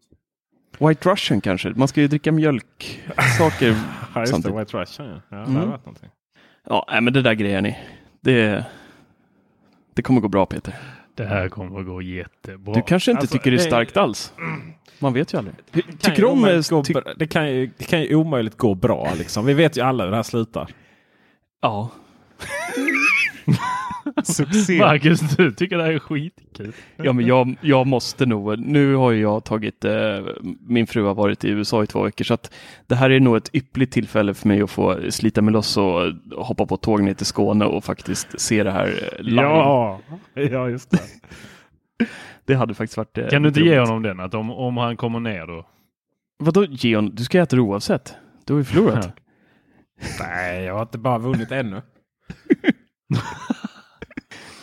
White 0.78 1.10
Russian 1.10 1.40
kanske. 1.40 1.72
Man 1.76 1.88
ska 1.88 2.00
ju 2.00 2.08
dricka 2.08 2.32
mjölksaker 2.32 3.66
Ja, 3.68 3.70
just 3.70 4.14
det. 4.14 4.26
samtidigt. 4.26 4.58
White 4.60 4.76
Russian. 4.78 5.08
Ja, 5.08 5.14
ja 5.30 5.36
det 5.36 5.42
Mm. 5.50 5.68
varit 5.70 5.86
någonting. 5.86 6.08
Ja, 6.68 6.86
men 7.02 7.12
det 7.12 7.22
där 7.22 7.34
grejer 7.34 7.62
ni. 7.62 7.78
Det, 8.20 8.64
det 9.94 10.02
kommer 10.02 10.20
gå 10.20 10.28
bra 10.28 10.46
Peter. 10.46 10.74
Det 11.16 11.26
här 11.26 11.48
kommer 11.48 11.80
att 11.80 11.86
gå 11.86 12.02
jättebra. 12.02 12.74
Du 12.74 12.82
kanske 12.82 13.10
inte 13.10 13.20
Alltså, 13.20 13.32
tycker 13.38 13.50
det 13.50 13.54
är 13.54 13.58
det- 13.58 13.64
starkt 13.64 13.96
alls. 13.96 14.32
Man 14.98 15.12
vet 15.12 15.34
ju 15.34 15.38
aldrig. 15.38 15.56
kan 15.72 15.82
Tycker 15.98 16.10
ju 16.10 16.20
du 16.22 16.26
om... 16.76 16.84
Ty- 16.84 16.92
bra- 16.94 17.14
det, 17.16 17.26
kan 17.26 17.50
ju, 17.50 17.70
det 17.78 17.84
kan 17.84 18.00
ju 18.02 18.14
omöjligt 18.14 18.56
gå 18.56 18.74
bra. 18.74 19.12
Liksom. 19.18 19.44
Vi 19.46 19.54
vet 19.54 19.76
ju 19.76 19.80
alla 19.80 20.04
hur 20.04 20.10
det 20.10 20.16
här 20.16 20.22
slutar. 20.22 20.68
ja. 21.62 21.90
Succé. 24.26 24.78
Marcus, 24.80 25.20
du 25.20 25.52
tycker 25.52 25.76
det 25.76 25.82
här 25.82 25.92
är 25.92 25.98
skitkul. 25.98 26.72
Ja, 26.96 27.12
men 27.12 27.26
jag, 27.26 27.56
jag 27.60 27.86
måste 27.86 28.26
nog. 28.26 28.58
Nu 28.58 28.94
har 28.94 29.12
jag 29.12 29.44
tagit, 29.44 29.84
eh, 29.84 29.92
min 30.60 30.86
fru 30.86 31.04
har 31.04 31.14
varit 31.14 31.44
i 31.44 31.48
USA 31.48 31.82
i 31.82 31.86
två 31.86 32.02
veckor 32.02 32.24
så 32.24 32.34
att 32.34 32.54
det 32.86 32.94
här 32.94 33.10
är 33.10 33.20
nog 33.20 33.36
ett 33.36 33.50
yppligt 33.54 33.92
tillfälle 33.92 34.34
för 34.34 34.48
mig 34.48 34.62
att 34.62 34.70
få 34.70 34.98
slita 35.10 35.42
mig 35.42 35.52
loss 35.52 35.76
och 35.76 36.02
hoppa 36.36 36.66
på 36.66 36.76
tåg 36.76 37.02
ner 37.02 37.14
till 37.14 37.26
Skåne 37.26 37.64
och 37.64 37.84
faktiskt 37.84 38.40
se 38.40 38.62
det 38.62 38.70
här 38.70 38.86
eh, 38.86 39.22
live. 39.24 39.42
Ja, 39.42 40.00
ja 40.34 40.68
just 40.68 40.90
det. 40.90 41.00
Det 42.44 42.54
hade 42.54 42.74
faktiskt 42.74 42.96
varit 42.96 43.18
eh, 43.18 43.28
Kan 43.28 43.42
du 43.42 43.48
inte 43.48 43.60
roligt. 43.60 43.72
ge 43.72 43.78
honom 43.80 44.02
den? 44.02 44.20
Att 44.20 44.34
om, 44.34 44.50
om 44.50 44.76
han 44.76 44.96
kommer 44.96 45.20
ner 45.20 45.46
då? 45.46 45.66
Vadå 46.38 46.64
ge 46.64 46.96
honom? 46.96 47.14
Du 47.14 47.24
ska 47.24 47.38
äta 47.40 47.56
det 47.56 47.62
oavsett. 47.62 48.14
Du 48.44 48.52
har 48.52 48.58
ju 48.58 48.64
förlorat. 48.64 49.12
Nej, 50.20 50.64
jag 50.64 50.74
har 50.74 50.82
inte 50.82 50.98
bara 50.98 51.18
vunnit 51.18 51.52
ännu. 51.52 51.82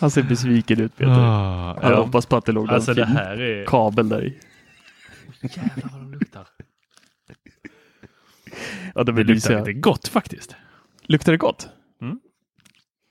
Han 0.03 0.11
ser 0.11 0.23
besviken 0.23 0.81
ut 0.81 0.95
Peter. 0.97 1.11
Ah, 1.11 1.79
Jag 1.81 1.91
ja. 1.91 2.03
hoppas 2.03 2.25
på 2.25 2.37
att 2.37 2.45
det 2.45 2.51
låg 2.51 2.69
Alltså 2.69 2.93
det 2.93 3.05
fin 3.05 3.15
här 3.15 3.37
är... 3.41 3.65
kabel 3.65 4.09
där 4.09 4.23
i. 4.25 4.39
Jävlar 5.41 5.89
vad 5.91 6.01
de 6.01 6.11
luktar. 6.11 6.47
Ja, 8.95 9.03
det 9.03 9.11
Det 9.11 9.23
luktar 9.23 9.59
lite 9.59 9.73
gott 9.73 10.07
faktiskt. 10.07 10.55
Luktar 11.03 11.31
det 11.31 11.37
gott? 11.37 11.69
Mm. 12.01 12.19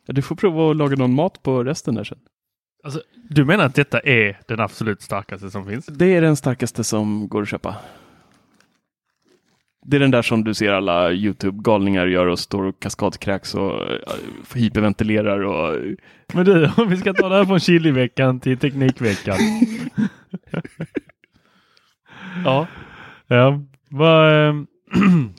Ja, 0.07 0.13
du 0.13 0.23
får 0.23 0.37
prova 0.37 0.71
att 0.71 0.77
laga 0.77 0.97
någon 0.97 1.15
mat 1.15 1.43
på 1.43 1.65
resten 1.65 1.95
där 1.95 2.05
sen. 2.05 2.19
Alltså, 2.85 3.03
du 3.29 3.45
menar 3.45 3.65
att 3.65 3.75
detta 3.75 4.01
är 4.01 4.41
den 4.49 4.61
absolut 4.61 5.03
starkaste 5.03 5.51
som 5.51 5.67
finns? 5.67 5.87
Det 5.87 6.17
är 6.17 6.23
den 6.23 6.37
starkaste 6.37 6.85
som 6.85 7.29
går 7.29 7.43
att 7.43 7.49
köpa. 7.49 7.77
Det 9.85 9.97
är 9.97 10.01
den 10.01 10.11
där 10.11 10.23
som 10.23 10.45
du 10.45 10.55
ser 10.55 10.73
alla 10.73 11.13
YouTube-galningar 11.13 12.07
gör 12.07 12.27
och 12.27 12.39
står 12.39 12.63
och 12.63 12.83
kaskadkräks 12.83 13.55
och 13.55 13.91
äh, 13.91 13.97
hyperventilerar 14.55 15.41
och 15.41 15.77
Men 16.35 16.45
du, 16.45 16.65
om 16.77 16.89
vi 16.89 16.97
ska 16.97 17.15
ta 17.15 17.29
det 17.29 17.35
här 17.35 17.45
från 17.45 17.61
chiliveckan 17.61 18.41
till 18.41 18.59
teknikveckan. 18.59 19.37
ja. 22.45 22.67
Ja, 23.27 23.61
vad... 23.91 24.49
ehm, 24.49 24.67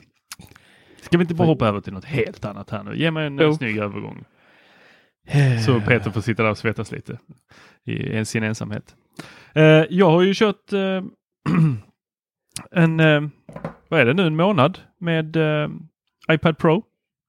Ska 1.00 1.18
vi 1.18 1.22
inte 1.22 1.34
bara 1.34 1.48
hoppa 1.48 1.68
över 1.68 1.80
till 1.80 1.92
något 1.92 2.04
helt 2.04 2.44
annat 2.44 2.70
här 2.70 2.82
nu? 2.82 2.96
Ge 2.96 3.10
mig 3.10 3.26
en 3.26 3.38
Jo. 3.38 3.54
snygg 3.54 3.78
övergång. 3.78 4.24
Så 5.66 5.80
Peter 5.80 6.10
får 6.10 6.20
sitta 6.20 6.42
där 6.42 6.50
och 6.50 6.58
svettas 6.58 6.92
lite 6.92 7.18
i 7.84 8.24
sin 8.24 8.42
ensamhet. 8.42 8.94
Eh, 9.54 9.62
jag 9.90 10.10
har 10.10 10.22
ju 10.22 10.34
kört 10.34 10.72
eh, 10.72 10.80
en, 12.70 13.00
eh, 13.00 13.22
vad 13.88 14.00
är 14.00 14.06
det 14.06 14.14
nu, 14.14 14.26
en 14.26 14.36
månad 14.36 14.78
med 14.98 15.36
eh, 15.36 15.68
iPad 16.32 16.58
Pro. 16.58 16.82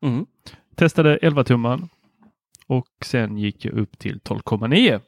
Mm. 0.03 0.25
Testade 0.75 1.17
11 1.17 1.43
tumman 1.43 1.89
och 2.67 2.87
sen 3.01 3.37
gick 3.37 3.65
jag 3.65 3.73
upp 3.73 3.99
till 3.99 4.19
12,9. 4.19 5.01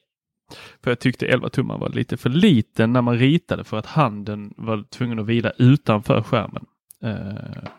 För 0.83 0.91
jag 0.91 0.99
tyckte 0.99 1.27
11 1.27 1.49
tumman 1.49 1.79
var 1.79 1.89
lite 1.89 2.17
för 2.17 2.29
liten 2.29 2.93
när 2.93 3.01
man 3.01 3.17
ritade 3.17 3.63
för 3.63 3.77
att 3.77 3.85
handen 3.85 4.53
var 4.57 4.83
tvungen 4.89 5.19
att 5.19 5.25
vila 5.25 5.51
utanför 5.57 6.21
skärmen. 6.21 6.65
Eh, 7.03 7.69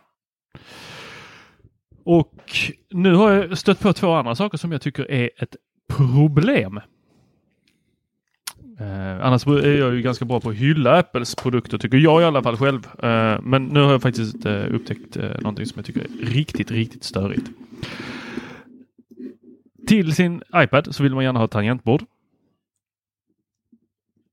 och 2.05 2.35
nu 2.91 3.15
har 3.15 3.33
jag 3.33 3.59
stött 3.59 3.81
på 3.81 3.93
två 3.93 4.13
andra 4.13 4.35
saker 4.35 4.59
som 4.59 4.73
jag 4.73 4.83
tycker 4.83 5.11
är 5.11 5.31
ett 5.37 5.57
problem. 5.89 6.81
Eh, 8.81 9.27
annars 9.27 9.47
är 9.47 9.79
jag 9.79 9.95
ju 9.95 10.03
ganska 10.03 10.25
bra 10.25 10.41
på 10.41 10.49
att 10.49 10.57
hylla 10.57 10.99
Apples 10.99 11.35
produkter, 11.35 11.79
tycker 11.79 11.97
jag 11.97 12.23
i 12.23 12.25
alla 12.25 12.43
fall 12.43 12.57
själv. 12.57 12.87
Eh, 13.03 13.41
men 13.43 13.67
nu 13.67 13.81
har 13.81 13.93
jag 13.93 14.03
faktiskt 14.03 14.47
eh, 14.47 14.75
upptäckt 14.75 15.17
eh, 15.17 15.31
någonting 15.41 15.67
som 15.67 15.79
jag 15.79 15.85
tycker 15.85 16.01
är 16.01 16.27
riktigt, 16.27 16.71
riktigt 16.71 17.05
störigt. 17.05 17.51
Till 19.87 20.15
sin 20.15 20.43
iPad 20.55 20.95
så 20.95 21.03
vill 21.03 21.15
man 21.15 21.25
gärna 21.25 21.39
ha 21.39 21.49
tangentbord. 21.49 22.05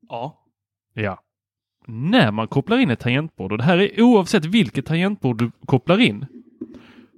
Ja. 0.09 0.43
Ja. 0.93 1.21
När 1.87 2.31
man 2.31 2.47
kopplar 2.47 2.77
in 2.77 2.89
ett 2.89 2.99
tangentbord, 2.99 3.51
och 3.51 3.57
det 3.57 3.63
här 3.63 3.77
är 3.77 4.01
oavsett 4.01 4.45
vilket 4.45 4.85
tangentbord 4.85 5.37
du 5.37 5.51
kopplar 5.65 5.99
in, 5.99 6.25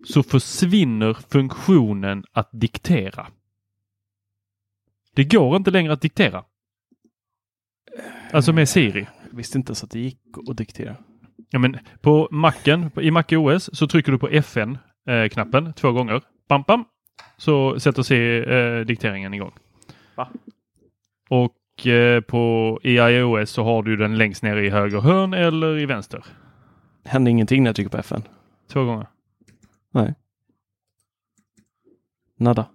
så 0.05 0.23
försvinner 0.23 1.13
funktionen 1.13 2.25
att 2.31 2.49
diktera. 2.51 3.27
Det 5.13 5.23
går 5.23 5.55
inte 5.55 5.71
längre 5.71 5.93
att 5.93 6.01
diktera. 6.01 6.43
Alltså 8.31 8.53
med 8.53 8.69
Siri. 8.69 9.07
Jag 9.29 9.37
visste 9.37 9.57
inte 9.57 9.69
ens 9.69 9.83
att 9.83 9.91
det 9.91 9.99
gick 9.99 10.19
att 10.49 10.57
diktera. 10.57 10.95
Ja, 11.49 11.59
men 11.59 11.77
på 12.01 12.27
Macen, 12.31 12.91
i 13.01 13.11
Mac 13.11 13.23
OS, 13.31 13.69
så 13.73 13.87
trycker 13.87 14.11
du 14.11 14.17
på 14.17 14.27
FN-knappen 14.27 15.73
två 15.73 15.91
gånger. 15.91 16.21
Bam, 16.47 16.63
bam! 16.67 16.85
Så 17.37 17.79
sätter 17.79 18.03
sig 18.03 18.43
eh, 18.43 18.85
dikteringen 18.85 19.33
igång. 19.33 19.51
Va? 20.15 20.29
Och 21.29 21.87
eh, 21.87 22.21
på 22.21 22.79
i 22.83 22.95
iOS 22.97 23.49
så 23.49 23.63
har 23.63 23.83
du 23.83 23.95
den 23.95 24.17
längst 24.17 24.43
ner 24.43 24.55
i 24.55 24.69
höger 24.69 24.99
hörn 24.99 25.33
eller 25.33 25.77
i 25.79 25.85
vänster. 25.85 26.25
Hände 27.05 27.31
ingenting 27.31 27.63
när 27.63 27.69
jag 27.69 27.75
trycker 27.75 27.89
på 27.91 27.97
FN? 27.97 28.23
Två 28.71 28.83
gånger. 28.83 29.07
Nej. 29.93 30.13
Nada. 32.39 32.65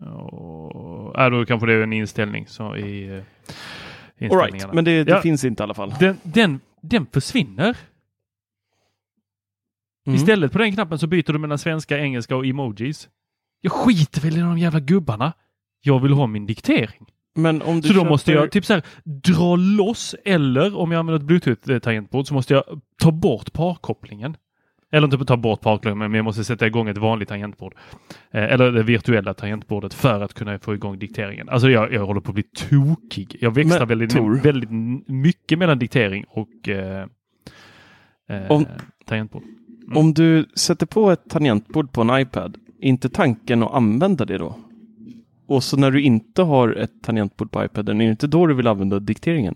Och, 0.00 1.20
äh, 1.20 1.30
då 1.30 1.44
kanske 1.44 1.66
det 1.66 1.72
är 1.72 1.82
en 1.82 1.92
inställning 1.92 2.46
så 2.46 2.76
i 2.76 3.16
eh, 3.16 3.22
All 4.20 4.28
right, 4.38 4.72
men 4.74 4.84
det, 4.84 5.04
det 5.04 5.10
Ja. 5.12 5.20
finns 5.20 5.44
inte 5.44 5.62
i 5.62 5.64
alla 5.64 5.74
fall. 5.74 5.94
Den, 6.00 6.16
den, 6.22 6.60
den 6.82 7.06
försvinner. 7.06 7.76
Mm. 10.06 10.16
Istället 10.16 10.52
på 10.52 10.58
den 10.58 10.72
knappen 10.72 10.98
så 10.98 11.06
byter 11.06 11.32
du 11.32 11.38
mellan 11.38 11.58
svenska, 11.58 11.98
engelska 11.98 12.36
och 12.36 12.46
emojis. 12.46 13.08
Jag 13.60 13.72
skiter 13.72 14.20
väl 14.20 14.36
i 14.36 14.40
de 14.40 14.58
jävla 14.58 14.80
gubbarna. 14.80 15.32
Jag 15.82 16.00
vill 16.00 16.12
ha 16.12 16.26
min 16.26 16.46
diktering. 16.46 17.06
Men 17.34 17.62
om 17.62 17.80
du 17.80 17.88
Så 17.88 17.94
då 17.94 18.00
köper- 18.00 18.10
måste 18.10 18.32
jag 18.32 18.50
typ 18.52 18.64
så 18.64 18.72
här, 18.74 18.82
dra 19.04 19.56
loss 19.56 20.14
eller 20.24 20.76
om 20.76 20.92
jag 20.92 20.98
använder 20.98 21.20
ett 21.20 21.26
bluetooth-tangentbord 21.44 22.26
så 22.26 22.34
måste 22.34 22.54
jag 22.54 22.64
ta 22.98 23.10
bort 23.12 23.52
parkopplingen. 23.52 24.36
Eller 24.96 25.06
inte 25.06 25.24
ta 25.24 25.36
bort 25.36 25.60
parkopplingen 25.60 25.98
men 25.98 26.14
jag 26.14 26.24
måste 26.24 26.44
sätta 26.44 26.66
igång 26.66 26.88
ett 26.88 26.98
vanligt 26.98 27.28
tangentbord. 27.28 27.74
Eh, 28.30 28.42
eller 28.52 28.72
det 28.72 28.82
virtuella 28.82 29.34
tangentbordet 29.34 29.94
för 29.94 30.20
att 30.20 30.34
kunna 30.34 30.58
få 30.58 30.74
igång 30.74 30.98
dikteringen. 30.98 31.48
Alltså 31.48 31.70
jag, 31.70 31.92
jag 31.92 32.06
håller 32.06 32.20
på 32.20 32.28
att 32.30 32.34
bli 32.34 32.42
tokig. 32.42 33.36
Jag 33.40 33.50
växlar 33.54 33.78
Men, 33.78 33.88
väldigt, 33.88 34.10
Tor. 34.10 34.40
väldigt 34.42 34.70
mycket 35.08 35.58
mellan 35.58 35.78
diktering 35.78 36.24
och 36.28 36.68
eh, 36.68 37.06
eh, 38.28 38.50
Om- 38.50 38.66
tangentbord. 39.06 39.42
Om 39.94 40.14
du 40.14 40.46
sätter 40.54 40.86
på 40.86 41.10
ett 41.10 41.30
tangentbord 41.30 41.92
på 41.92 42.00
en 42.00 42.20
iPad, 42.20 42.58
inte 42.80 43.08
tanken 43.08 43.62
att 43.62 43.72
använda 43.72 44.24
det 44.24 44.38
då? 44.38 44.58
Och 45.46 45.64
så 45.64 45.76
när 45.76 45.90
du 45.90 46.02
inte 46.02 46.42
har 46.42 46.72
ett 46.72 47.02
tangentbord 47.02 47.50
på 47.50 47.64
iPaden, 47.64 48.00
är 48.00 48.04
det 48.04 48.10
inte 48.10 48.26
då 48.26 48.46
du 48.46 48.54
vill 48.54 48.66
använda 48.66 48.98
dikteringen? 49.00 49.54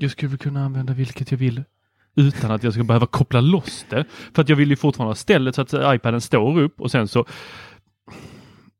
Jag 0.00 0.10
skulle 0.10 0.36
kunna 0.36 0.64
använda 0.64 0.94
vilket 0.94 1.30
jag 1.30 1.38
vill 1.38 1.64
utan 2.14 2.50
att 2.50 2.62
jag 2.62 2.72
ska 2.72 2.84
behöva 2.84 3.06
koppla 3.06 3.40
loss 3.40 3.86
det. 3.90 4.04
För 4.34 4.42
att 4.42 4.48
jag 4.48 4.56
vill 4.56 4.70
ju 4.70 4.76
fortfarande 4.76 5.10
ha 5.10 5.14
stället 5.14 5.54
så 5.54 5.62
att 5.62 5.74
iPaden 5.96 6.20
står 6.20 6.60
upp 6.60 6.80
och 6.80 6.90
sen 6.90 7.08
så... 7.08 7.26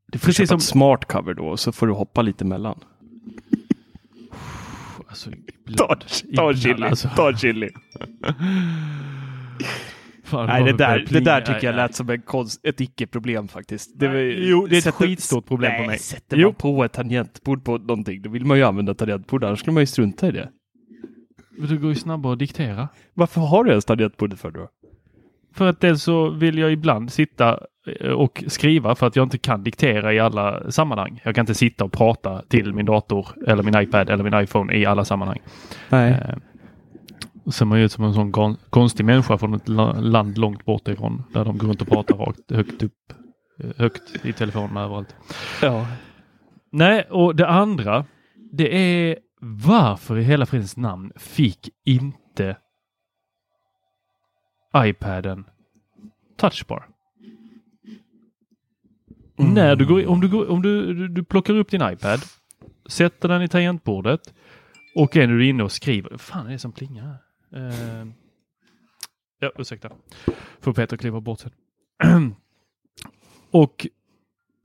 Det 0.06 0.16
är 0.16 0.20
Precis 0.20 0.48
som 0.48 0.60
som... 0.60 0.72
smart 0.72 1.04
cover 1.04 1.34
då, 1.34 1.56
så 1.56 1.72
får 1.72 1.86
du 1.86 1.92
hoppa 1.92 2.22
lite 2.22 2.44
mellan. 2.44 2.80
Alltså, 5.08 5.30
ibland, 5.68 6.04
ibland, 6.62 6.84
alltså. 6.84 7.08
ta 7.16 7.36
chili. 7.36 7.70
Fan, 10.24 10.46
Nej, 10.46 10.64
det 10.64 10.72
där, 10.72 11.06
det 11.10 11.20
där 11.20 11.40
tycker 11.40 11.66
jag 11.66 11.76
lät 11.76 11.94
som 11.94 12.10
en 12.10 12.22
konst, 12.22 12.60
ett 12.66 12.80
icke-problem 12.80 13.48
faktiskt. 13.48 13.90
Det 13.98 14.08
var, 14.08 14.16
Jo, 14.16 14.66
det 14.66 14.76
är 14.76 14.88
ett 14.88 14.94
skitstort 14.94 15.46
problem 15.46 15.72
nej, 15.72 15.80
på 15.80 15.86
mig. 15.86 15.98
Sätter 15.98 16.36
Jo. 16.36 16.48
man 16.48 16.54
på 16.54 16.84
ett 16.84 16.92
tangentbord 16.92 17.64
på 17.64 17.78
någonting, 17.78 18.22
då 18.22 18.30
vill 18.30 18.44
man 18.44 18.58
ju 18.58 18.64
använda 18.64 18.94
tangentbord, 18.94 19.44
annars 19.44 19.58
skulle 19.58 19.74
man 19.74 19.82
ju 19.82 19.86
strunta 19.86 20.28
i 20.28 20.30
det. 20.30 20.48
Det 21.58 21.76
går 21.76 21.88
ju 21.90 21.94
snabbare 21.94 22.32
att 22.32 22.38
diktera. 22.38 22.88
Varför 23.14 23.40
har 23.40 23.64
du 23.64 23.70
ens 23.70 23.84
tangentbordet 23.84 24.38
för 24.38 24.50
då? 24.50 24.68
För 25.54 25.66
att 25.68 25.80
dels 25.80 26.02
så 26.02 26.30
vill 26.30 26.58
jag 26.58 26.72
ibland 26.72 27.12
sitta 27.12 27.60
eh, 28.00 28.10
och 28.10 28.44
skriva 28.46 28.94
för 28.94 29.06
att 29.06 29.16
jag 29.16 29.22
inte 29.26 29.38
kan 29.38 29.62
diktera 29.64 30.12
i 30.12 30.18
alla 30.20 30.70
sammanhang. 30.70 31.20
Jag 31.24 31.34
kan 31.34 31.42
inte 31.42 31.54
sitta 31.54 31.84
och 31.84 31.92
prata 31.92 32.42
till 32.48 32.72
min 32.74 32.86
dator 32.86 33.26
eller 33.46 33.62
min 33.62 33.80
iPad 33.82 34.10
eller 34.10 34.24
min 34.24 34.40
iPhone 34.40 34.74
i 34.76 34.86
alla 34.86 35.04
sammanhang. 35.04 35.38
Nej. 35.88 36.10
Eh, 36.10 36.36
och 37.44 37.54
ser 37.54 37.66
man 37.66 37.78
ut 37.78 37.92
som 37.92 38.04
en 38.04 38.14
sån 38.14 38.32
kon- 38.32 38.56
konstig 38.70 39.04
människa 39.04 39.38
från 39.38 39.54
ett 39.54 39.68
la- 39.68 39.92
land 40.00 40.38
långt 40.38 40.64
bort 40.64 40.88
ifrån 40.88 41.22
där 41.32 41.44
de 41.44 41.58
går 41.58 41.68
runt 41.68 41.82
och 41.82 41.88
pratar 41.88 42.14
rakt 42.16 42.50
högt 42.50 42.82
upp, 42.82 42.92
eh, 43.64 43.70
högt 43.76 44.26
i 44.26 44.32
telefonen 44.32 44.76
överallt. 44.76 45.16
Ja. 45.62 45.86
Nej, 46.72 47.06
och 47.10 47.36
det 47.36 47.48
andra, 47.48 48.04
det 48.52 48.74
är 48.76 49.18
varför 49.46 50.18
i 50.18 50.22
hela 50.22 50.46
fridens 50.46 50.76
namn 50.76 51.12
fick 51.16 51.70
inte 51.84 52.56
iPaden 54.76 55.44
touchbar? 56.36 56.88
När 59.36 59.76
du 59.76 59.86
går, 59.86 60.06
om 60.06 60.20
du, 60.20 60.28
går, 60.28 60.50
om 60.50 60.62
du, 60.62 60.94
du, 60.94 61.08
du 61.08 61.24
plockar 61.24 61.54
upp 61.54 61.70
din 61.70 61.82
iPad, 61.82 62.20
sätter 62.86 63.28
den 63.28 63.42
i 63.42 63.48
tangentbordet 63.48 64.34
och 64.94 65.16
är 65.16 65.26
du 65.26 65.46
inne 65.46 65.62
och 65.62 65.72
skriver. 65.72 66.10
Vad 66.10 66.20
fan 66.20 66.46
är 66.46 66.52
det 66.52 66.58
som 66.58 66.72
plingar? 66.72 67.16
Eh, 67.52 68.06
ja, 69.38 69.52
ursäkta. 69.56 69.90
Får 70.60 70.72
Peter 70.72 70.96
kliva 70.96 71.20
bort 71.20 71.40
sen. 71.40 71.52
och 73.50 73.86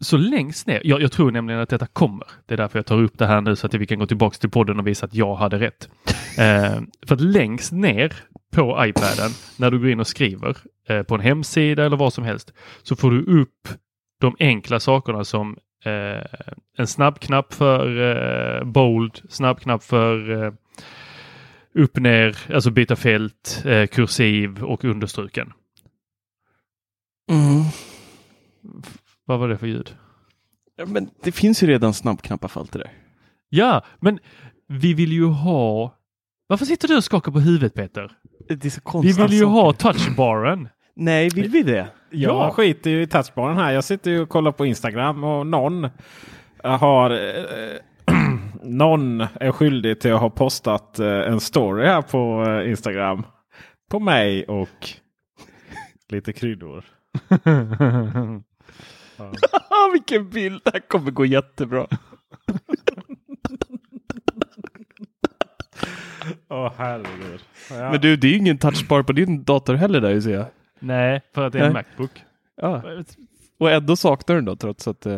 så 0.02 0.18
längst 0.18 0.68
ner, 0.68 0.82
jag, 0.84 1.02
jag 1.02 1.12
tror 1.12 1.32
nämligen 1.32 1.62
att 1.62 1.70
detta 1.70 1.88
kommer. 1.88 2.28
Det 2.46 2.54
är 2.54 2.58
därför 2.58 2.80
jag 2.80 2.86
tar 2.86 3.02
upp 3.02 3.18
det 3.18 3.26
här 3.26 3.42
nu 3.42 3.56
så 3.56 3.68
att 3.68 3.74
vi 3.74 3.88
kan 3.88 4.00
gå 4.00 4.06
tillbaka 4.06 4.38
till 4.38 4.50
podden 4.50 4.80
och 4.80 4.88
visa 4.88 5.06
att 5.06 5.16
jag 5.16 5.36
hade 5.36 5.60
rätt. 5.60 5.90
Eh, 6.38 6.82
för 7.08 7.16
att 7.16 7.22
längst 7.22 7.72
ner 7.72 8.14
på 8.52 8.86
iPaden, 8.86 9.32
när 9.58 9.72
du 9.72 9.80
går 9.80 9.90
in 9.90 10.00
och 10.00 10.08
skriver 10.08 10.58
eh, 10.90 11.04
på 11.04 11.16
en 11.16 11.22
hemsida 11.22 11.86
eller 11.86 11.98
vad 11.98 12.14
som 12.14 12.24
helst, 12.24 12.54
så 12.84 12.96
får 12.96 13.12
du 13.12 13.42
upp 13.42 13.68
de 14.22 14.36
enkla 14.40 14.80
sakerna 14.80 15.24
som 15.24 15.58
eh, 15.86 16.26
en 16.78 16.88
snabbknapp 16.88 17.54
för 17.54 18.02
eh, 18.02 18.64
bold, 18.64 19.22
snabbknapp 19.30 19.84
för 19.84 20.44
eh, 20.44 20.54
upp 21.74 21.98
ner, 21.98 22.38
alltså 22.54 22.72
byta 22.72 22.96
fält, 22.96 23.64
eh, 23.66 23.88
kursiv 23.88 24.64
och 24.64 24.86
understruken. 24.86 25.54
Mm. 27.32 27.64
Vad 29.30 29.40
var 29.40 29.48
det 29.48 29.58
för 29.58 29.68
ljud? 29.68 29.96
Ja, 30.76 30.86
Men 30.86 31.10
det 31.24 31.32
finns 31.32 31.64
ju 31.64 31.68
redan 31.68 31.94
snabbknappar 31.94 32.48
för 32.48 32.60
allt 32.60 32.72
det 32.72 32.80
där. 32.80 32.92
Ja, 33.50 33.84
men 34.00 34.20
vi 34.68 34.94
vill 34.94 35.12
ju 35.14 35.26
ha... 35.26 35.96
Varför 36.48 36.66
sitter 36.66 36.88
du 36.88 36.98
och 36.98 37.04
skakar 37.04 37.32
på 37.32 37.40
huvudet 37.40 37.74
Peter? 37.74 38.12
Det 38.48 38.66
är 38.66 38.70
så 38.70 38.80
Vi 38.80 38.82
konstiga 38.84 39.28
vill 39.28 39.38
ju 39.38 39.46
ha 39.46 39.74
touchbaren. 39.74 40.70
Nej, 40.96 41.30
vill 41.30 41.50
vi 41.50 41.64
det? 41.64 41.88
Jag 42.12 42.36
Ja. 42.36 42.52
skiter 42.52 42.90
ju 42.90 43.02
i 43.02 43.08
touchbaren 43.08 43.58
här. 43.58 43.72
Jag 43.72 43.84
sitter 43.84 44.12
ju 44.12 44.22
och 44.22 44.30
kollar 44.30 44.52
på 44.52 44.66
Instagram 44.66 45.24
och 45.24 45.48
någon 45.48 45.90
har 46.64 47.12
eh, 47.12 47.76
någon 48.64 49.22
är 49.22 49.52
skyldig 49.52 50.00
till 50.00 50.14
att 50.14 50.22
ha 50.22 50.30
postat 50.30 51.00
eh, 51.00 51.08
en 51.08 51.40
story 51.40 51.86
här 51.88 52.02
på 52.02 52.46
eh, 52.52 52.70
Instagram. 52.70 53.24
På 53.92 54.00
mig 54.00 54.44
och 54.46 54.90
lite 56.10 56.34
kryddor. 56.34 56.86
Vilken 59.94 60.30
bild! 60.30 60.62
Det 60.66 60.72
här 60.74 60.80
kommer 60.80 61.12
gå 61.12 61.26
jättebra. 61.26 61.88
Åh 66.50 66.72
herregud. 66.78 67.42
Ja. 67.70 67.92
Men 67.92 68.02
du, 68.02 68.16
det 68.16 68.28
är 68.28 68.32
ju 68.32 68.38
ingen 68.38 68.58
touchbar 68.58 69.04
på 69.04 69.12
din 69.14 69.44
dator 69.44 69.74
heller 69.74 70.02
där 70.02 70.22
ser 70.22 70.30
jag. 70.34 70.46
Nej, 70.80 71.22
för 71.36 71.46
att 71.48 71.54
det 71.54 71.60
är 71.60 71.64
en 71.64 71.74
Nej. 71.74 71.84
Macbook. 71.90 72.24
Ja. 72.62 72.84
Och 73.60 73.72
ändå 73.72 73.96
saknar 73.96 74.36
du 74.36 74.42
den 74.42 74.46
då 74.46 74.56
trots 74.56 74.88
att... 74.88 75.06
Eh... 75.06 75.18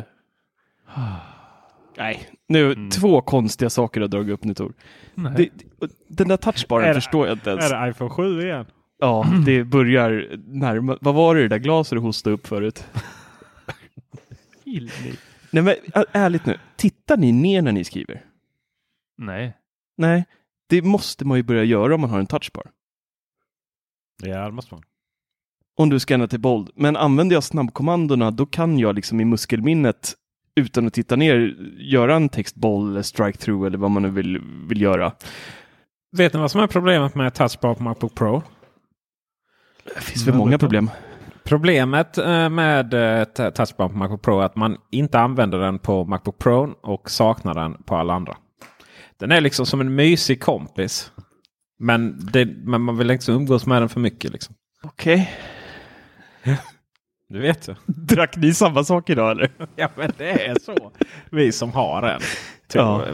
Nej, 1.98 2.30
nu 2.48 2.66
Mm. 2.74 2.90
två 2.90 3.22
konstiga 3.22 3.70
saker 3.70 4.02
jag 4.02 4.10
dragit 4.10 4.34
upp 4.34 4.44
nu 4.44 4.54
Tor. 4.54 4.74
Det, 5.38 5.50
den 6.08 6.28
där 6.28 6.38
touchbaren 6.38 6.88
det- 6.88 6.94
förstår 6.94 7.28
jag 7.28 7.36
inte 7.36 7.50
ens. 7.50 7.72
Är 7.72 7.82
det 7.86 7.90
iPhone 7.90 8.10
7 8.10 8.42
igen? 8.42 8.66
Ja, 9.00 9.26
det 9.46 9.64
börjar 9.64 10.28
närma 10.48 10.98
Vad 11.02 11.16
var 11.16 11.36
det 11.36 11.42
det 11.42 11.48
där 11.48 11.58
glaset 11.58 11.96
du 11.96 12.00
hostade 12.00 12.34
upp 12.34 12.48
förut? 12.48 12.86
Vill 14.72 14.92
ni? 15.04 15.18
Nej 15.52 15.64
men 15.64 15.76
ärligt 16.12 16.46
nu, 16.46 16.60
tittar 16.76 17.18
ni 17.18 17.32
ner 17.32 17.62
när 17.62 17.72
ni 17.72 17.84
skriver? 17.84 18.26
Nej. 19.18 19.58
Nej, 19.98 20.26
det 20.70 20.82
måste 20.82 21.26
man 21.26 21.38
ju 21.38 21.44
börja 21.44 21.64
göra 21.64 21.96
om 21.96 22.02
man 22.02 22.10
har 22.10 22.20
en 22.20 22.28
touchbar. 22.28 22.72
Ja, 24.24 24.46
det 24.46 24.52
måste 24.52 24.74
man. 24.74 24.84
Om 25.76 25.90
du 25.90 26.00
scannar 26.00 26.28
till 26.28 26.40
bold. 26.40 26.70
Men 26.76 26.96
använder 26.96 27.36
jag 27.36 27.44
snabbkommandona 27.44 28.32
då 28.32 28.46
kan 28.46 28.80
jag 28.80 28.96
liksom 28.96 29.20
i 29.22 29.26
muskelminnet 29.26 30.16
utan 30.56 30.88
att 30.88 30.94
titta 30.94 31.16
ner 31.16 31.56
göra 31.80 32.16
en 32.16 32.30
textboll 32.30 32.92
eller 32.92 33.02
strike 33.02 33.38
through 33.38 33.68
eller 33.68 33.78
vad 33.78 33.92
man 33.92 34.04
nu 34.04 34.10
vill, 34.10 34.40
vill 34.68 34.82
göra. 34.82 35.14
Vet 36.18 36.34
ni 36.34 36.40
vad 36.40 36.52
som 36.52 36.62
är 36.62 36.68
problemet 36.68 37.16
med 37.16 37.34
touchbar 37.34 37.76
på 37.76 37.84
Macbook 37.84 38.16
Pro? 38.16 38.44
Det 39.84 40.02
finns 40.02 40.28
väl 40.28 40.36
många 40.36 40.58
problem. 40.58 40.90
Problemet 41.44 42.18
eh, 42.18 42.50
med 42.50 42.94
eh, 42.94 43.24
touchbar 43.50 43.90
på 43.90 43.96
Macbook 43.96 44.22
Pro 44.22 44.40
är 44.40 44.46
att 44.46 44.56
man 44.56 44.78
inte 44.92 45.20
använder 45.20 45.60
den 45.60 45.80
på 45.80 46.06
Macbook 46.06 46.38
Pro 46.38 46.76
och 46.82 47.10
saknar 47.12 47.54
den 47.54 47.84
på 47.84 47.96
alla 47.96 48.14
andra. 48.14 48.38
Den 49.20 49.32
är 49.32 49.42
liksom 49.42 49.66
som 49.66 49.82
en 49.82 49.96
mysig 49.96 50.42
kompis. 50.42 51.12
Men, 51.80 52.26
det, 52.32 52.46
men 52.46 52.82
man 52.82 52.98
vill 52.98 53.12
inte 53.12 53.32
umgås 53.32 53.66
med 53.66 53.82
den 53.82 53.90
för 53.90 54.00
mycket. 54.00 54.32
Liksom. 54.32 54.56
Okej. 54.84 55.32
Du 57.30 57.40
vet 57.40 57.68
ju. 57.68 57.76
Drack 57.86 58.38
ni 58.38 58.54
samma 58.54 58.84
sak 58.84 59.10
idag 59.10 59.32
eller? 59.32 59.52
Ja 59.76 59.90
men 59.96 60.12
det 60.18 60.46
är 60.46 60.60
så. 60.60 60.92
Vi 61.30 61.52
som 61.52 61.72
har 61.72 62.04
en. 62.04 62.22
Ja. 62.74 63.06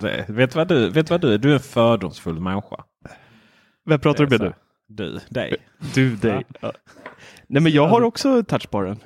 Det, 0.00 0.24
vet, 0.28 0.54
vad 0.54 0.68
du, 0.68 0.90
vet 0.90 1.10
vad 1.10 1.20
du 1.20 1.34
är? 1.34 1.38
Du 1.38 1.50
är 1.50 1.54
en 1.54 1.60
fördomsfull 1.60 2.40
människa. 2.40 2.84
Vem 3.86 4.00
pratar 4.00 4.26
du 4.26 4.38
med 4.38 4.40
nu? 4.40 4.52
Du, 4.88 5.20
dig. 5.28 5.56
Du, 5.94 6.16
dig. 6.16 6.44
Ja. 6.60 6.72
Nej 7.50 7.62
men 7.62 7.72
jag 7.72 7.88
har 7.88 8.02
också 8.02 8.42
touchbaren. 8.42 8.98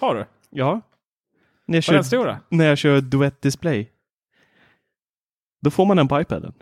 Har 0.00 0.14
du? 0.14 0.24
Ja. 0.50 0.80
När 1.66 1.76
jag, 1.76 1.82
den 1.82 1.82
kör, 1.82 2.02
stora? 2.02 2.38
när 2.48 2.64
jag 2.66 2.78
kör 2.78 3.00
duett 3.00 3.42
display. 3.42 3.90
Då 5.62 5.70
får 5.70 5.86
man 5.86 5.96
den 5.96 6.08
på 6.08 6.20
iPaden. 6.20 6.52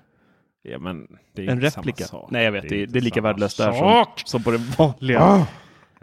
Ja 0.63 0.79
men 0.79 1.07
det 1.35 1.47
är 1.47 1.49
En 1.49 1.61
replika. 1.61 2.05
sak. 2.05 2.31
Nej 2.31 2.45
jag 2.45 2.53
vet, 2.53 2.69
det 2.69 2.83
är, 2.83 2.87
det 2.87 2.99
är 2.99 3.01
lika 3.01 3.21
värdelöst 3.21 3.59
där 3.59 3.73
som, 3.73 4.05
som 4.25 4.43
på 4.43 4.51
den 4.51 4.61
vanliga. 4.79 5.21
Ah. 5.21 5.47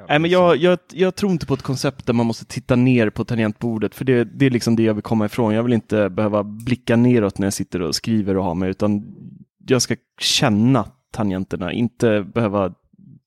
Nej 0.08 0.20
men 0.20 0.32
jag, 0.32 0.58
jag, 0.58 0.80
jag 0.92 1.16
tror 1.16 1.32
inte 1.32 1.46
på 1.46 1.54
ett 1.54 1.62
koncept 1.62 2.06
där 2.06 2.14
man 2.14 2.26
måste 2.26 2.46
titta 2.46 2.76
ner 2.76 3.10
på 3.10 3.26
tangentbordet. 3.26 3.96
För 3.96 4.06
det, 4.06 4.24
det 4.24 4.46
är 4.46 4.50
liksom 4.50 4.76
det 4.76 4.84
jag 4.84 4.94
vill 4.94 5.04
komma 5.04 5.26
ifrån. 5.26 5.54
Jag 5.54 5.64
vill 5.64 5.74
inte 5.74 6.10
behöva 6.10 6.44
blicka 6.44 6.96
neråt 6.96 7.38
när 7.38 7.46
jag 7.48 7.54
sitter 7.54 7.82
och 7.82 7.96
skriver 7.96 8.38
och 8.38 8.44
har 8.44 8.56
mig. 8.56 8.70
Utan 8.70 9.16
jag 9.68 9.82
ska 9.82 9.96
känna 10.20 10.86
tangenterna, 11.12 11.72
inte 11.74 12.24
behöva 12.24 12.74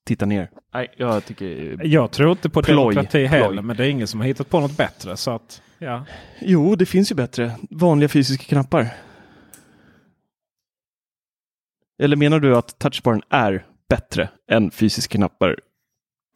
titta 0.05 0.26
ner. 0.26 0.50
Nej, 0.74 0.94
jag 0.96 1.24
tycker... 1.24 1.78
Jag 1.86 2.11
tror 2.11 2.30
inte 2.30 2.50
på 2.50 2.62
Ploj, 2.62 2.76
demokrati 2.94 3.24
heller. 3.24 3.48
ploj. 3.52 3.62
Men 3.62 3.76
det 3.76 3.86
är 3.86 3.88
ingen 3.90 4.07
som 4.07 4.20
har 4.20 4.26
hittat 4.26 4.50
på 4.50 4.61
något 4.61 4.76
bättre. 4.76 5.16
Så 5.16 5.30
att, 5.30 5.62
Ja. 5.78 6.05
Jo, 6.40 6.76
det 6.76 6.86
finns 6.86 7.11
ju 7.11 7.14
bättre. 7.14 7.57
Vanliga 7.70 8.09
fysiska 8.09 8.44
knappar. 8.44 8.88
Eller 11.98 12.16
menar 12.16 12.40
du 12.40 12.57
att 12.57 12.78
touchbaren 12.78 13.22
är 13.30 13.66
bättre 13.88 14.28
än 14.50 14.70
fysiska 14.70 15.16
knappar? 15.16 15.57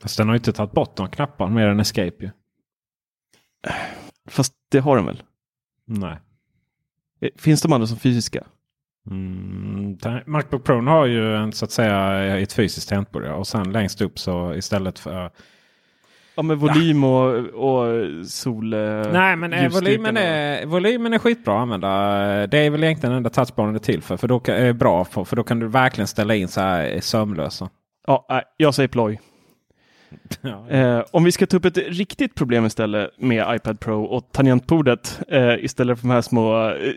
Fast 0.03 0.17
den 0.17 0.27
har 0.29 0.35
ju 0.35 0.39
inte 0.39 0.53
tagit 0.53 0.73
bort 0.73 0.97
de 0.97 1.11
knappar 1.11 1.49
mer 1.49 1.67
än 1.67 1.81
escape 1.81 2.15
ju. 2.21 2.31
Fast 4.29 4.53
det 4.71 4.79
har 4.79 4.97
den 4.97 5.07
väl? 5.07 5.23
Nej. 5.87 6.17
Eh, 7.21 7.31
Finns 7.37 7.63
de 7.63 7.73
andra 7.73 7.87
som 7.87 7.97
fysiska? 7.99 8.47
Mm, 9.11 9.99
Macbook 10.27 10.65
Pro 10.65 10.87
har 10.87 11.07
ju 11.07 11.37
en, 11.37 11.53
så 11.53 11.65
att 11.65 11.71
säga 11.71 12.39
ett 12.39 12.53
fysiskt 12.53 12.89
tangentbord. 12.89 13.23
Och 13.25 13.47
sen 13.47 13.73
längst 13.73 14.01
upp 14.01 14.19
så 14.19 14.55
istället 14.55 14.99
för... 14.99 15.31
Ja, 16.37 16.43
med 16.43 16.59
volym 16.59 17.05
och, 17.05 17.35
och 17.37 17.87
sol... 18.27 18.73
eh, 18.73 18.81
Nej 19.13 19.37
men 19.37 19.53
eh, 19.53 19.71
volymen 19.71 20.17
är, 20.17 20.67
volymen 20.67 21.13
är 21.13 21.19
skitbra 21.19 21.55
att 21.55 21.63
använda. 21.63 21.89
Det 22.47 22.59
är 22.59 22.71
väl 22.71 22.85
egentligen 22.85 23.11
den 23.11 23.17
enda 23.17 23.31
touchbaren 23.31 23.75
är 23.75 23.79
till 23.79 24.03
för. 24.03 24.17
För 24.17 24.29
då 24.29 24.41
är 24.47 24.73
bra 24.73 25.05
för, 25.05 25.25
för 25.25 25.37
då 25.37 25.43
kan 25.43 25.59
du 25.59 25.67
verkligen 25.67 26.07
ställa 26.09 26.35
in 26.35 26.49
så 26.49 26.61
här 26.61 26.95
eh, 26.95 27.01
sömlösa. 27.01 27.69
Ja, 28.07 28.27
nej, 28.29 28.43
jag 28.57 28.75
säger 28.75 28.89
ploj. 28.89 29.21
Ja. 30.41 30.69
Eh, 30.69 31.05
om 31.11 31.25
vi 31.25 31.33
ska 31.33 31.47
ta 31.47 31.57
upp 31.57 31.65
ett 31.65 31.77
riktigt 31.77 32.35
problem 32.35 32.67
istället 32.67 33.11
med 33.21 33.57
iPad 33.57 33.81
Pro 33.81 34.05
och 34.05 34.33
tangentbordet 34.33 35.21
eh, 35.29 35.65
istället 35.65 35.99
för 36.01 36.09
de 36.09 36.15
här 36.15 36.21
små 36.21 36.69
eh, 36.71 36.93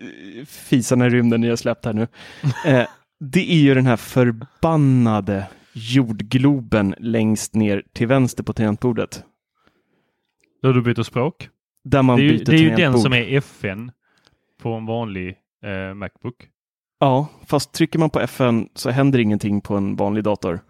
fisarna 0.45 1.05
i 1.07 1.09
rymden 1.09 1.41
ni 1.41 1.49
har 1.49 1.55
släppt 1.55 1.85
här 1.85 1.93
nu. 1.93 2.07
Eh, 2.65 2.87
det 3.19 3.51
är 3.51 3.57
ju 3.57 3.73
den 3.73 3.85
här 3.85 3.97
förbannade 3.97 5.47
jordgloben 5.73 6.95
längst 6.97 7.55
ner 7.55 7.83
till 7.93 8.07
vänster 8.07 8.43
på 8.43 8.53
tangentbordet. 8.53 9.23
Då 10.61 10.71
du 10.73 10.81
byter 10.81 11.03
språk. 11.03 11.49
Där 11.83 12.01
man 12.03 12.17
det 12.17 12.23
är 12.23 12.31
ju, 12.31 12.37
det 12.37 12.55
är 12.55 12.57
ju 12.57 12.75
den 12.75 12.99
som 12.99 13.13
är 13.13 13.37
FN 13.37 13.91
på 14.61 14.73
en 14.73 14.85
vanlig 14.85 15.35
eh, 15.65 15.93
Macbook. 15.93 16.35
Ja, 16.99 17.27
fast 17.45 17.73
trycker 17.73 17.99
man 17.99 18.09
på 18.09 18.19
FN 18.19 18.69
så 18.75 18.89
händer 18.89 19.19
ingenting 19.19 19.61
på 19.61 19.75
en 19.77 19.95
vanlig 19.95 20.23
dator. 20.23 20.61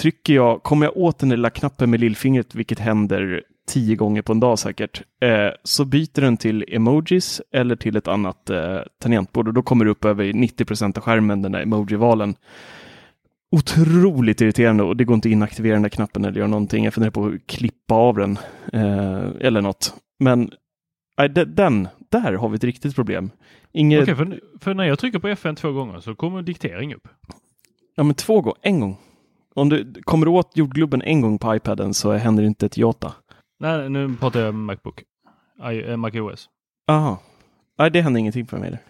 Trycker 0.00 0.34
jag, 0.34 0.62
kommer 0.62 0.86
jag 0.86 0.96
åt 0.96 1.18
den 1.18 1.28
lilla 1.28 1.50
knappen 1.50 1.90
med 1.90 2.00
lillfingret, 2.00 2.54
vilket 2.54 2.78
händer 2.78 3.42
tio 3.68 3.96
gånger 3.96 4.22
på 4.22 4.32
en 4.32 4.40
dag 4.40 4.58
säkert, 4.58 5.02
eh, 5.22 5.48
så 5.64 5.84
byter 5.84 6.20
den 6.20 6.36
till 6.36 6.64
emojis 6.68 7.42
eller 7.52 7.76
till 7.76 7.96
ett 7.96 8.08
annat 8.08 8.50
eh, 8.50 8.78
tangentbord 9.02 9.48
och 9.48 9.54
då 9.54 9.62
kommer 9.62 9.84
det 9.84 9.90
upp 9.90 10.04
över 10.04 10.32
90 10.32 10.64
procent 10.64 10.96
av 10.98 11.02
skärmen, 11.02 11.42
den 11.42 11.52
där 11.52 11.60
emoji-valen. 11.62 12.34
Otroligt 13.56 14.40
irriterande 14.40 14.82
och 14.84 14.96
det 14.96 15.04
går 15.04 15.14
inte 15.14 15.28
att 15.28 15.32
inaktivera 15.32 15.74
den 15.74 15.82
där 15.82 15.88
knappen 15.88 16.24
eller 16.24 16.38
göra 16.38 16.48
någonting. 16.48 16.84
Jag 16.84 16.94
funderar 16.94 17.10
på 17.10 17.26
att 17.26 17.46
klippa 17.46 17.94
av 17.94 18.16
den 18.16 18.38
eh, 18.72 19.28
eller 19.40 19.60
något. 19.60 19.94
Men 20.18 20.50
nej, 21.18 21.28
de- 21.28 21.44
den, 21.44 21.88
där 22.08 22.32
har 22.32 22.48
vi 22.48 22.56
ett 22.56 22.64
riktigt 22.64 22.94
problem. 22.94 23.30
Inget, 23.72 24.02
Okej, 24.02 24.14
för, 24.16 24.40
för 24.60 24.74
när 24.74 24.84
jag 24.84 24.98
trycker 24.98 25.18
på 25.18 25.28
FN 25.28 25.56
två 25.56 25.72
gånger 25.72 26.00
så 26.00 26.14
kommer 26.14 26.42
diktering 26.42 26.94
upp. 26.94 27.08
Ja, 27.96 28.02
men 28.02 28.14
två 28.14 28.40
gånger. 28.40 28.58
En 28.62 28.80
gång. 28.80 28.96
Om 29.54 29.68
du 29.68 30.02
kommer 30.02 30.28
åt 30.28 30.56
jordgloben 30.56 31.02
en 31.02 31.20
gång 31.20 31.38
på 31.38 31.56
iPaden 31.56 31.94
så 31.94 32.12
händer 32.12 32.42
inte 32.42 32.66
ett 32.66 32.76
jota. 32.76 33.14
Nej, 33.60 33.88
nu 33.88 34.16
pratar 34.20 34.40
jag 34.40 34.54
Macbook. 34.54 35.02
I, 35.72 35.90
eh, 35.90 35.96
Mac 35.96 36.10
OS. 36.10 36.48
Aha. 36.88 37.22
Nej, 37.78 37.90
det 37.90 38.00
händer 38.00 38.20
ingenting 38.20 38.46
för 38.46 38.58
mig 38.58 38.70
där. 38.70 38.80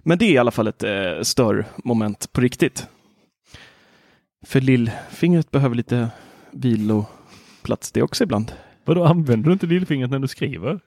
Men 0.00 0.18
det 0.18 0.24
är 0.24 0.32
i 0.32 0.38
alla 0.38 0.50
fall 0.50 0.66
ett 0.66 0.82
eh, 0.82 1.20
störmoment 1.22 2.32
på 2.32 2.40
riktigt. 2.40 2.88
För 4.46 4.60
lillfingret 4.60 5.50
behöver 5.50 5.74
lite 5.74 6.10
viloplats 6.50 7.92
det 7.92 8.02
också 8.02 8.24
ibland. 8.24 8.52
Vadå, 8.84 9.04
använder 9.04 9.46
du 9.46 9.52
inte 9.52 9.66
lillfingret 9.66 10.10
när 10.10 10.18
du 10.18 10.28
skriver? 10.28 10.80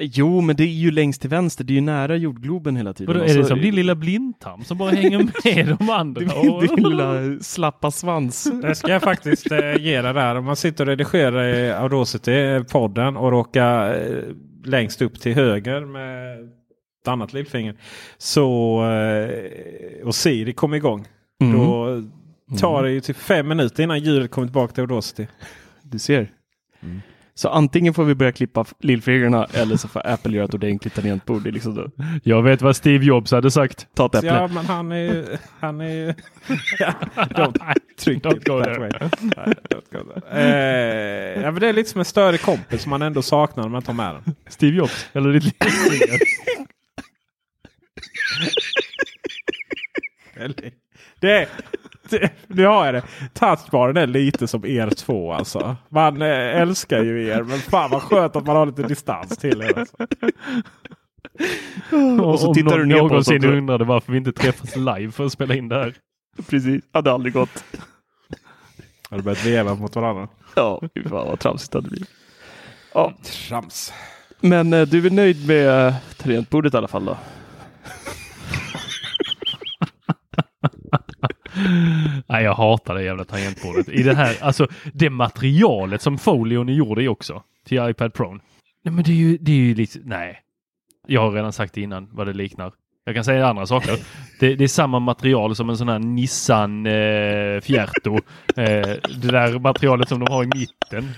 Jo, 0.00 0.40
men 0.40 0.56
det 0.56 0.62
är 0.64 0.66
ju 0.68 0.90
längst 0.90 1.20
till 1.20 1.30
vänster. 1.30 1.64
Det 1.64 1.72
är 1.72 1.74
ju 1.74 1.80
nära 1.80 2.16
jordgloben 2.16 2.76
hela 2.76 2.92
tiden. 2.94 3.14
Vadå, 3.14 3.24
är 3.24 3.34
det 3.34 3.42
så- 3.42 3.48
som 3.48 3.60
din 3.60 3.74
lilla 3.74 3.94
blindtarm 3.94 4.64
som 4.64 4.78
bara 4.78 4.90
hänger 4.90 5.18
med 5.44 5.76
de 5.78 5.90
andra? 5.90 6.20
Din, 6.20 6.60
din 6.60 6.84
lilla 6.90 7.38
slappa 7.40 7.90
svans. 7.90 8.50
Det 8.62 8.74
ska 8.74 8.92
jag 8.92 9.02
faktiskt 9.02 9.50
eh, 9.52 9.76
ge 9.76 10.02
dig 10.02 10.14
där. 10.14 10.34
Om 10.34 10.44
man 10.44 10.56
sitter 10.56 10.84
och 10.84 10.88
redigerar 10.88 11.44
i 11.44 11.72
Audacity-podden 11.72 13.16
och 13.16 13.30
råkar 13.30 13.94
eh, 13.94 14.22
längst 14.64 15.02
upp 15.02 15.20
till 15.20 15.34
höger 15.34 15.80
med 15.80 16.40
ett 17.02 17.08
annat 17.08 17.32
lillfinger. 17.32 17.74
Så, 18.18 18.78
eh, 18.84 20.06
och 20.06 20.14
Siri 20.14 20.52
kommer 20.52 20.76
igång. 20.76 21.06
Mm. 21.42 21.58
Då 21.58 22.02
tar 22.58 22.82
det 22.82 22.90
ju 22.90 23.00
till 23.00 23.14
fem 23.14 23.48
minuter 23.48 23.82
innan 23.82 24.00
ljudet 24.00 24.30
kommer 24.30 24.46
tillbaka 24.48 24.72
till 24.74 24.80
Audacity. 24.82 25.26
Du 25.82 25.98
ser. 25.98 26.28
Så 27.36 27.48
antingen 27.48 27.94
får 27.94 28.04
vi 28.04 28.14
börja 28.14 28.32
klippa 28.32 28.64
lillfingrarna 28.78 29.46
eller 29.52 29.76
så 29.76 29.88
får 29.88 30.06
Apple 30.06 30.32
göra 30.36 30.44
ett 30.44 30.54
ordentligt 30.54 30.94
tangentbord. 30.94 31.46
Liksom 31.46 31.74
då. 31.74 31.90
Jag 32.22 32.42
vet 32.42 32.62
vad 32.62 32.76
Steve 32.76 33.04
Jobs 33.04 33.32
hade 33.32 33.50
sagt. 33.50 33.86
Ta 33.94 34.06
ett 34.06 34.14
äpple. 34.14 34.28
Ja, 34.28 34.48
men 34.48 34.66
han 34.66 34.92
är 34.92 34.96
ju... 34.96 35.26
Han 35.60 35.80
är 35.80 35.94
ju 35.94 36.14
ja, 36.78 36.94
don't 37.16 37.58
tryck 37.98 38.24
Don't 38.24 38.36
it 38.36 38.44
go 38.44 38.62
there. 38.62 39.10
Nej, 39.20 39.54
don't 39.70 39.92
go 39.92 40.20
there. 40.20 40.42
Eh, 41.36 41.42
ja, 41.42 41.50
men 41.50 41.60
det 41.60 41.68
är 41.68 41.72
lite 41.72 41.90
som 41.90 41.98
en 41.98 42.04
större 42.04 42.38
kompis 42.38 42.82
som 42.82 42.90
man 42.90 43.02
ändå 43.02 43.22
saknar 43.22 43.64
när 43.64 43.70
man 43.70 43.82
tar 43.82 43.92
med 43.92 44.14
den. 44.14 44.34
Steve 44.48 44.76
Jobs, 44.76 45.06
eller 45.12 45.32
ditt 45.32 45.44
lillfinger. 45.44 46.18
Det, 51.20 51.48
det, 52.10 52.30
nu 52.46 52.66
har 52.66 52.86
jag 52.86 52.94
det. 52.94 53.02
Touchbaren 53.32 53.96
är 53.96 54.06
lite 54.06 54.46
som 54.46 54.66
er 54.66 54.90
två 54.90 55.32
alltså. 55.32 55.76
Man 55.88 56.22
eh, 56.22 56.60
älskar 56.60 57.02
ju 57.02 57.28
er 57.28 57.42
men 57.42 57.58
fan 57.58 57.90
vad 57.90 58.02
skönt 58.02 58.36
att 58.36 58.46
man 58.46 58.56
har 58.56 58.66
lite 58.66 58.82
distans 58.82 59.36
till 59.36 59.62
er. 59.62 59.78
Alltså. 59.78 59.96
Och 62.22 62.40
så 62.40 62.48
Om 62.48 62.54
tittar 62.54 62.78
du 62.78 62.86
ner 62.86 62.98
på 62.98 63.04
oss 63.04 63.10
någonsin 63.10 63.44
undrade 63.44 63.84
varför 63.84 64.12
vi 64.12 64.18
inte 64.18 64.32
träffas 64.32 64.76
live 64.76 65.12
för 65.12 65.26
att 65.26 65.32
spela 65.32 65.54
in 65.54 65.68
det 65.68 65.76
här. 65.76 65.94
Precis, 66.48 66.84
hade 66.92 67.12
aldrig 67.12 67.34
gått. 67.34 67.64
Har 69.10 69.16
du 69.16 69.22
börjat 69.22 69.46
veva 69.46 69.74
mot 69.74 69.96
varandra? 69.96 70.28
Ja, 70.56 70.80
fy 70.94 71.02
fan 71.02 71.10
vad 71.10 71.38
tramsigt 71.40 71.72
det 71.72 71.78
hade 71.78 71.88
blivit. 71.88 72.10
Ja, 72.94 73.12
Trams. 73.22 73.92
men 74.40 74.72
eh, 74.72 74.82
du 74.82 75.06
är 75.06 75.10
nöjd 75.10 75.46
med 75.46 75.86
eh, 75.86 75.94
tangentbordet 76.18 76.74
i 76.74 76.76
alla 76.76 76.88
fall 76.88 77.04
då? 77.04 77.16
Nej, 82.26 82.44
jag 82.44 82.54
hatar 82.54 82.94
det 82.94 83.02
jävla 83.02 83.24
tangentbordet. 83.24 83.88
I 83.88 84.02
det 84.02 84.14
här, 84.14 84.36
alltså 84.40 84.66
det 84.92 85.10
materialet 85.10 86.02
som 86.02 86.18
folien 86.18 86.68
är 86.68 86.72
gjord 86.72 86.98
i 86.98 87.08
också 87.08 87.42
till 87.66 87.88
iPad 87.90 88.14
Pro. 88.14 88.32
Nej, 88.82 88.94
men 88.94 89.04
det 89.04 89.10
är 89.10 89.16
ju, 89.16 89.38
det 89.40 89.52
är 89.52 89.56
ju 89.56 89.74
lite, 89.74 89.98
nej. 90.04 90.40
Jag 91.06 91.20
har 91.20 91.30
redan 91.32 91.52
sagt 91.52 91.76
innan 91.76 92.08
vad 92.12 92.26
det 92.26 92.32
liknar. 92.32 92.72
Jag 93.04 93.14
kan 93.14 93.24
säga 93.24 93.46
andra 93.46 93.66
saker. 93.66 93.98
Det, 94.40 94.54
det 94.54 94.64
är 94.64 94.68
samma 94.68 94.98
material 94.98 95.56
som 95.56 95.70
en 95.70 95.76
sån 95.76 95.88
här 95.88 95.98
Nissan 95.98 96.86
eh, 96.86 97.60
Fierto. 97.60 98.14
Eh, 98.56 98.96
det 99.20 99.30
där 99.30 99.58
materialet 99.58 100.08
som 100.08 100.24
de 100.24 100.32
har 100.32 100.44
i 100.44 100.46
mitten. 100.46 101.10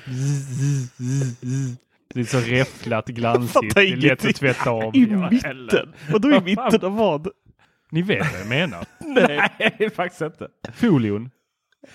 Det 2.15 2.21
är 2.21 2.25
så 2.25 2.41
räfflat, 2.41 3.07
glansigt. 3.07 3.75
Det 3.75 3.81
är 3.81 3.97
lätt 3.97 4.25
att 4.25 4.37
tvätta 4.37 4.71
av. 4.71 4.97
I 4.97 5.07
mitten? 5.07 5.93
Vadå 6.13 6.33
i 6.33 6.41
mitten 6.41 6.85
av 6.85 6.97
vad? 6.97 7.29
Ni 7.91 8.03
vet 8.03 8.33
vad 8.33 8.41
jag 8.41 8.49
menar. 8.49 8.87
Nej. 9.29 9.91
Faktiskt 9.91 10.23
inte. 10.23 10.49
Folion. 10.75 11.31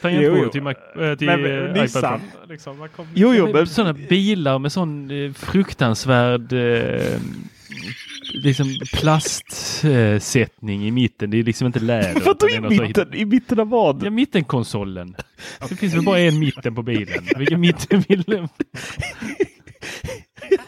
Tangentbordet 0.02 0.52
till, 0.52 0.62
Mac, 0.64 0.74
äh, 1.00 1.16
till 1.16 1.28
Men, 1.28 1.46
eh, 1.46 1.52
men 1.52 1.74
Nissan, 1.74 2.20
Pro. 2.20 2.50
liksom, 2.50 2.88
kom... 2.96 3.08
Jo, 3.14 3.34
jo, 3.34 3.54
Men 3.54 3.68
Sådana 3.68 3.94
bilar 3.94 4.60
med 4.60 4.72
sån 4.72 5.12
eh, 5.12 5.34
fruktansvärd 5.34 6.54
eh, 6.54 7.20
liksom 8.34 8.76
plastsättning 8.94 10.88
i 10.88 10.92
mitten. 10.92 11.30
Det 11.30 11.39
är 11.39 11.44
liksom 11.44 11.68
inte 11.68 11.80
läder. 11.80 12.22
vadå 12.26 12.50
i 12.50 12.60
mitten? 12.60 13.14
I 13.14 13.26
mitten 13.26 13.60
av 13.60 13.70
vad? 13.70 14.04
Ja, 14.06 14.10
mittenkonsolen. 14.10 15.16
Det 15.70 15.76
finns 15.76 15.94
väl 15.94 16.04
bara 16.04 16.20
en 16.20 16.39
mitten 16.39 16.76
på 16.76 16.84
bilen. 16.84 17.24
Vilken 17.38 17.60
mitten 17.60 18.04
vill 18.08 18.22
du? 18.22 18.48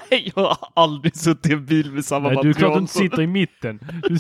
Jag 0.10 0.44
har 0.44 0.58
aldrig 0.76 1.16
suttit 1.16 1.52
i 1.52 1.54
en 1.54 1.66
bil 1.66 1.92
med 1.92 2.06
samma 2.06 2.30
Nej, 2.30 2.38
du 2.42 2.50
är 2.50 2.54
klart 2.54 2.62
material. 2.62 2.78
du 2.78 2.82
inte 2.82 2.94
sitter 2.94 3.22
i 3.22 3.28
mitten. 3.28 3.80
Du... 4.10 4.18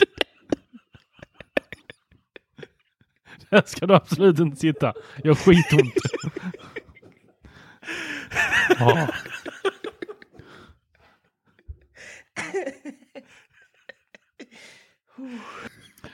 Där 3.53 3.63
ska 3.65 3.85
du 3.85 3.93
absolut 3.95 4.39
inte 4.39 4.57
sitta. 4.57 4.93
Jag 5.23 5.29
har 5.29 5.35
skitont. 5.35 5.93
Ja. 8.79 9.07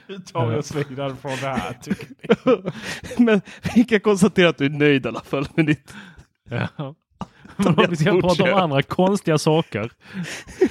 Nu 0.07 0.19
tar 0.19 0.47
vi 0.47 0.57
oss 0.57 0.75
vidare 0.75 1.15
från 1.15 1.31
det 1.31 1.47
här. 1.47 1.73
Tycker 1.73 3.19
Men 3.21 3.41
vi 3.75 3.83
kan 3.83 3.99
konstatera 3.99 4.49
att 4.49 4.57
du 4.57 4.65
är 4.65 4.69
nöjd 4.69 5.05
i 5.05 5.09
alla 5.09 5.21
fall 5.21 5.47
med 5.55 5.65
ditt... 5.65 5.93
Ja. 6.49 6.95
Men 7.63 7.75
om 7.77 7.85
vi 7.89 7.95
ska 7.95 8.21
prata 8.21 8.43
om 8.43 8.53
andra 8.53 8.81
konstiga 8.81 9.37
saker 9.37 9.91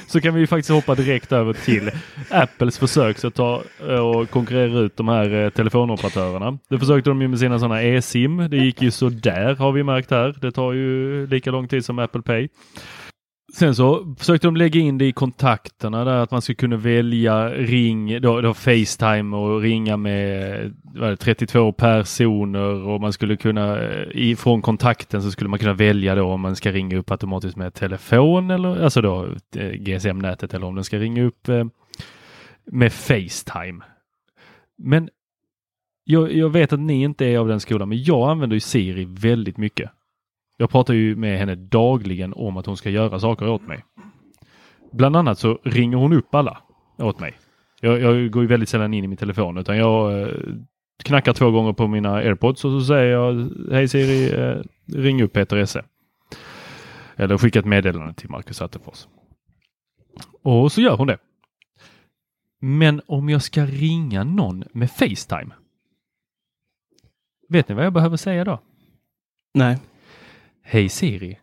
så 0.06 0.20
kan 0.20 0.34
vi 0.34 0.46
faktiskt 0.46 0.70
hoppa 0.70 0.94
direkt 0.94 1.32
över 1.32 1.52
till 1.52 1.90
Apples 2.30 2.78
försök 2.78 3.24
att 3.24 3.34
ta 3.34 3.62
eh, 3.88 3.98
och 3.98 4.30
konkurrera 4.30 4.78
ut 4.78 4.96
de 4.96 5.08
här 5.08 5.44
eh, 5.44 5.50
telefonoperatörerna. 5.50 6.58
Det 6.68 6.78
försökte 6.78 7.10
de 7.10 7.22
ju 7.22 7.28
med 7.28 7.38
sina 7.38 7.58
sådana 7.58 7.82
e-sim. 7.82 8.36
Det 8.50 8.56
gick 8.56 8.82
ju 8.82 8.90
så 8.90 9.08
där 9.08 9.54
har 9.54 9.72
vi 9.72 9.82
märkt 9.82 10.10
här. 10.10 10.36
Det 10.40 10.52
tar 10.52 10.72
ju 10.72 11.26
lika 11.26 11.50
lång 11.50 11.68
tid 11.68 11.84
som 11.84 11.98
Apple 11.98 12.22
Pay. 12.22 12.48
Sen 13.52 13.74
så 13.74 14.14
försökte 14.18 14.46
de 14.46 14.56
lägga 14.56 14.80
in 14.80 14.98
det 14.98 15.04
i 15.04 15.12
kontakterna 15.12 16.04
där 16.04 16.16
att 16.16 16.30
man 16.30 16.42
skulle 16.42 16.56
kunna 16.56 16.76
välja 16.76 17.48
ring, 17.48 18.20
då, 18.20 18.40
då 18.40 18.54
Facetime 18.54 19.36
och 19.36 19.60
ringa 19.60 19.96
med 19.96 20.74
vad 20.82 21.10
det, 21.10 21.16
32 21.16 21.72
personer 21.72 22.88
och 22.88 23.00
man 23.00 23.12
skulle 23.12 23.36
kunna 23.36 23.80
eh, 23.80 24.06
ifrån 24.12 24.62
kontakten 24.62 25.22
så 25.22 25.30
skulle 25.30 25.50
man 25.50 25.58
kunna 25.58 25.72
välja 25.72 26.14
då 26.14 26.24
om 26.24 26.40
man 26.40 26.56
ska 26.56 26.72
ringa 26.72 26.96
upp 26.96 27.10
automatiskt 27.10 27.56
med 27.56 27.74
telefon 27.74 28.50
eller 28.50 28.84
alltså 28.84 29.00
då 29.00 29.28
eh, 29.56 29.70
GSM-nätet 29.70 30.54
eller 30.54 30.66
om 30.66 30.74
den 30.74 30.84
ska 30.84 30.98
ringa 30.98 31.22
upp 31.24 31.48
eh, 31.48 31.64
med 32.64 32.92
Facetime. 32.92 33.84
Men 34.78 35.08
jag, 36.04 36.32
jag 36.32 36.48
vet 36.50 36.72
att 36.72 36.80
ni 36.80 37.02
inte 37.02 37.26
är 37.26 37.38
av 37.38 37.48
den 37.48 37.60
skolan, 37.60 37.88
men 37.88 38.02
jag 38.02 38.30
använder 38.30 38.56
ju 38.56 38.60
Siri 38.60 39.04
väldigt 39.04 39.56
mycket. 39.56 39.90
Jag 40.60 40.70
pratar 40.70 40.94
ju 40.94 41.16
med 41.16 41.38
henne 41.38 41.54
dagligen 41.54 42.32
om 42.32 42.56
att 42.56 42.66
hon 42.66 42.76
ska 42.76 42.90
göra 42.90 43.20
saker 43.20 43.48
åt 43.48 43.66
mig. 43.66 43.84
Bland 44.92 45.16
annat 45.16 45.38
så 45.38 45.58
ringer 45.64 45.96
hon 45.96 46.12
upp 46.12 46.34
alla 46.34 46.62
åt 46.96 47.20
mig. 47.20 47.38
Jag, 47.80 48.00
jag 48.00 48.30
går 48.30 48.42
ju 48.42 48.48
väldigt 48.48 48.68
sällan 48.68 48.94
in 48.94 49.04
i 49.04 49.06
min 49.06 49.16
telefon 49.16 49.58
utan 49.58 49.76
jag 49.76 50.22
eh, 50.22 50.28
knackar 51.04 51.32
två 51.32 51.50
gånger 51.50 51.72
på 51.72 51.86
mina 51.86 52.14
airpods 52.14 52.64
och 52.64 52.70
så 52.70 52.86
säger 52.86 53.12
jag 53.12 53.50
Hej 53.72 53.88
Siri, 53.88 54.40
eh, 54.40 54.62
ring 54.86 55.22
upp 55.22 55.32
Peter 55.32 55.56
Esse. 55.56 55.84
Eller 57.16 57.38
skicka 57.38 57.58
ett 57.58 57.64
meddelande 57.64 58.14
till 58.14 58.30
Marcus 58.30 58.62
Attefors. 58.62 59.06
Och 60.42 60.72
så 60.72 60.80
gör 60.80 60.96
hon 60.96 61.06
det. 61.06 61.18
Men 62.60 63.00
om 63.06 63.28
jag 63.28 63.42
ska 63.42 63.66
ringa 63.66 64.24
någon 64.24 64.64
med 64.72 64.90
Facetime. 64.90 65.54
Vet 67.48 67.68
ni 67.68 67.74
vad 67.74 67.84
jag 67.84 67.92
behöver 67.92 68.16
säga 68.16 68.44
då? 68.44 68.60
Nej. 69.54 69.78
Hej 70.70 70.88
Siri. 70.88 71.38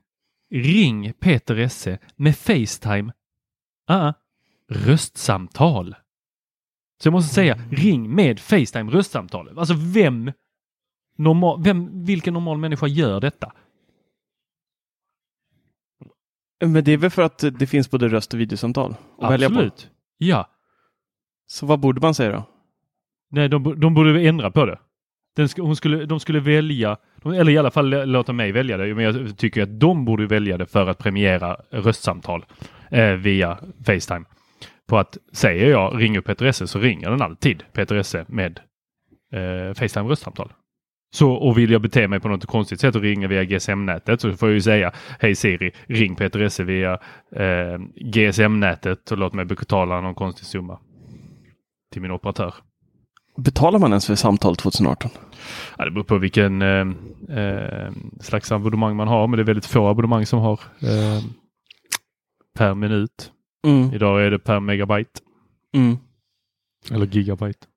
Ring 0.52 1.14
Peter 1.14 1.56
Esse 1.56 2.00
med 2.16 2.38
Facetime. 2.38 3.14
Ah, 3.88 4.14
röstsamtal. 4.70 5.96
Så 7.02 7.08
jag 7.08 7.12
måste 7.12 7.36
säga 7.36 7.60
ring 7.72 8.16
med 8.16 8.40
Facetime 8.40 8.92
röstsamtal. 8.92 9.60
Alltså 9.60 9.74
vem, 9.78 10.32
normal, 11.18 11.64
vem, 11.64 12.06
vilken 12.06 12.34
normal 12.34 12.58
människa 12.58 12.88
gör 12.88 13.22
detta? 13.22 13.54
Men 16.66 16.84
det 16.84 16.92
är 16.92 16.98
väl 16.98 17.10
för 17.10 17.22
att 17.22 17.40
det 17.60 17.68
finns 17.68 17.92
både 17.92 18.08
röst 18.08 18.34
och 18.34 18.40
videosamtal 18.40 18.96
på. 19.20 19.26
Absolut. 19.26 19.90
Ja. 20.18 20.50
Så 21.48 21.66
vad 21.66 21.80
borde 21.80 22.02
man 22.02 22.16
säga 22.16 22.32
då? 22.32 22.44
Nej, 23.30 23.50
de, 23.50 23.80
de 23.80 23.94
borde 23.94 24.28
ändra 24.28 24.52
på 24.52 24.66
det. 24.66 24.80
Den 25.36 25.50
sk 25.50 25.60
hon 25.60 25.76
skulle, 25.76 26.06
de 26.06 26.20
skulle 26.20 26.40
välja, 26.40 26.98
eller 27.26 27.50
i 27.52 27.58
alla 27.58 27.72
fall 27.72 28.12
låta 28.12 28.34
mig 28.34 28.52
välja 28.52 28.78
det. 28.78 28.96
Men 28.96 29.06
jag 29.06 29.38
tycker 29.38 29.64
att 29.64 29.80
de 29.80 30.06
borde 30.06 30.26
välja 30.26 30.58
det 30.58 30.66
för 30.66 30.88
att 30.88 30.98
premiera 30.98 31.58
röstsamtal 31.70 32.46
eh, 32.92 33.12
via 33.12 33.58
Facetime. 33.86 34.26
På 34.88 34.98
att 34.98 35.18
säger 35.34 35.70
jag 35.70 36.02
ring 36.02 36.18
upp 36.18 36.26
Peter 36.26 36.46
Esse 36.46 36.68
så 36.68 36.80
ringer 36.80 37.10
den 37.10 37.22
alltid 37.22 37.64
Peter 37.74 37.96
Esse 37.96 38.26
med 38.28 38.60
eh, 39.34 39.74
Facetime 39.74 40.10
röstsamtal. 40.10 40.54
Så 41.16 41.32
och 41.32 41.58
vill 41.58 41.72
jag 41.72 41.82
bete 41.82 42.08
mig 42.08 42.20
på 42.20 42.28
något 42.28 42.46
konstigt 42.46 42.80
sätt 42.80 42.96
och 42.96 43.02
ringa 43.02 43.28
via 43.28 43.44
GSM-nätet 43.44 44.22
så 44.22 44.32
får 44.32 44.50
jag 44.50 44.54
ju 44.54 44.62
säga 44.62 44.92
Hej 45.20 45.36
Siri, 45.36 45.72
ring 45.88 46.16
Peter 46.16 46.40
Esse 46.40 46.64
via 46.64 46.94
eh, 47.36 47.80
GSM-nätet 47.96 49.12
och 49.12 49.18
låt 49.18 49.34
mig 49.34 49.46
betala 49.46 50.02
någon 50.02 50.16
konstig 50.16 50.46
summa 50.46 50.80
till 51.94 52.02
min 52.02 52.12
operatör. 52.12 52.54
Betalar 53.38 53.80
man 53.80 53.92
ens 53.92 54.06
för 54.06 54.16
samtal 54.16 54.56
2018? 54.56 55.12
Ja, 55.78 55.86
det 55.86 55.92
beror 55.92 56.04
på 56.04 56.18
vilken 56.18 56.62
eh, 56.62 56.88
eh, 57.38 57.92
slags 58.20 58.52
abonnemang 58.52 58.96
man 58.96 59.08
har, 59.08 59.28
men 59.28 59.38
det 59.38 59.44
är 59.44 59.46
väldigt 59.46 59.66
få 59.66 59.88
abonnemang 59.88 60.26
som 60.26 60.40
har 60.40 60.60
eh, 60.82 61.24
per 62.56 62.74
minut. 62.74 63.32
Mm. 63.68 63.94
Idag 63.94 64.26
är 64.26 64.32
det 64.32 64.40
per 64.40 64.60
megabyte. 64.60 65.20
Mm. 65.74 65.98
Eller 66.92 67.06
gigabyte. 67.06 67.68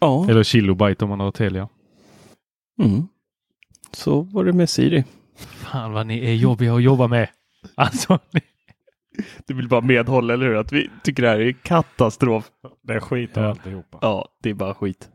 Ja. 0.00 0.26
Eller 0.30 0.42
kilobyte 0.42 1.04
om 1.04 1.08
man 1.08 1.20
har 1.20 1.30
Telia. 1.30 1.68
Mm. 2.82 3.08
Så 3.92 4.20
var 4.20 4.44
det 4.44 4.52
med 4.52 4.70
Siri. 4.70 5.04
Fan 5.36 5.92
vad 5.92 6.06
ni 6.06 6.26
är 6.26 6.34
jobbiga 6.34 6.74
att 6.74 6.82
jobba 6.82 7.08
med. 7.08 7.28
Alltså, 7.74 8.18
ni... 8.30 8.40
Du 9.46 9.54
vill 9.54 9.68
bara 9.68 9.80
medhålla, 9.80 10.34
eller 10.34 10.46
hur? 10.46 10.56
Att 10.56 10.72
vi 10.72 10.90
tycker 11.02 11.22
det 11.22 11.28
här 11.28 11.40
är 11.40 11.52
katastrof. 11.52 12.44
Det 12.82 12.92
är 12.94 13.00
skit 13.00 13.36
av 13.36 13.42
Ja. 13.42 13.50
alltihopa. 13.50 13.98
Ja, 14.02 14.28
det 14.42 14.50
är 14.50 14.54
bara 14.54 14.74
skit. 14.74 15.08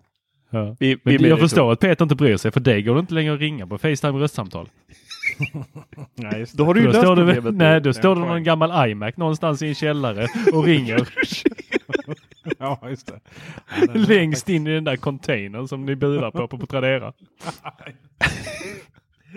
Ja. 0.50 0.76
Vi, 0.80 0.98
Men 1.04 1.18
vi 1.18 1.30
jag 1.30 1.40
förstår 1.40 1.72
att 1.72 1.80
Peter 1.80 2.06
inte 2.06 2.16
bryr 2.16 2.38
sig, 2.38 2.52
för 2.52 2.60
dig 2.60 2.82
går 2.84 2.94
det 2.94 3.00
inte 3.00 3.14
längre 3.14 3.34
att 3.34 3.40
ringa 3.40 3.68
på 3.68 3.78
Facetime 3.78 4.20
röstsamtal. 4.20 4.70
Nej, 6.16 6.40
just 6.40 6.58
Då 6.58 6.66
har 6.66 6.74
du 6.74 6.80
ju 6.82 6.88
löst 6.88 7.00
står 7.00 7.16
det, 7.16 7.34
problemet. 7.34 7.56
nej, 7.58 7.82
då 7.82 7.94
står 7.94 8.16
en 8.16 8.22
det 8.22 8.28
någon 8.28 8.44
gammal 8.44 8.90
iMac 8.90 9.18
någonstans 9.18 9.62
i 9.62 9.68
en 9.68 9.76
källare 9.76 10.28
och 10.54 10.64
ringer 10.64 11.10
Ja, 12.60 12.80
just 12.90 13.08
det. 13.08 13.20
Ja, 13.82 13.94
längst 13.94 14.50
in 14.50 14.68
i 14.68 14.74
den 14.74 14.84
där 14.84 14.96
containern 14.96 15.68
som 15.68 15.86
ni 15.86 15.96
budar 15.96 16.32
på 16.32 16.48
på 16.48 16.66
Tradera. 16.68 17.14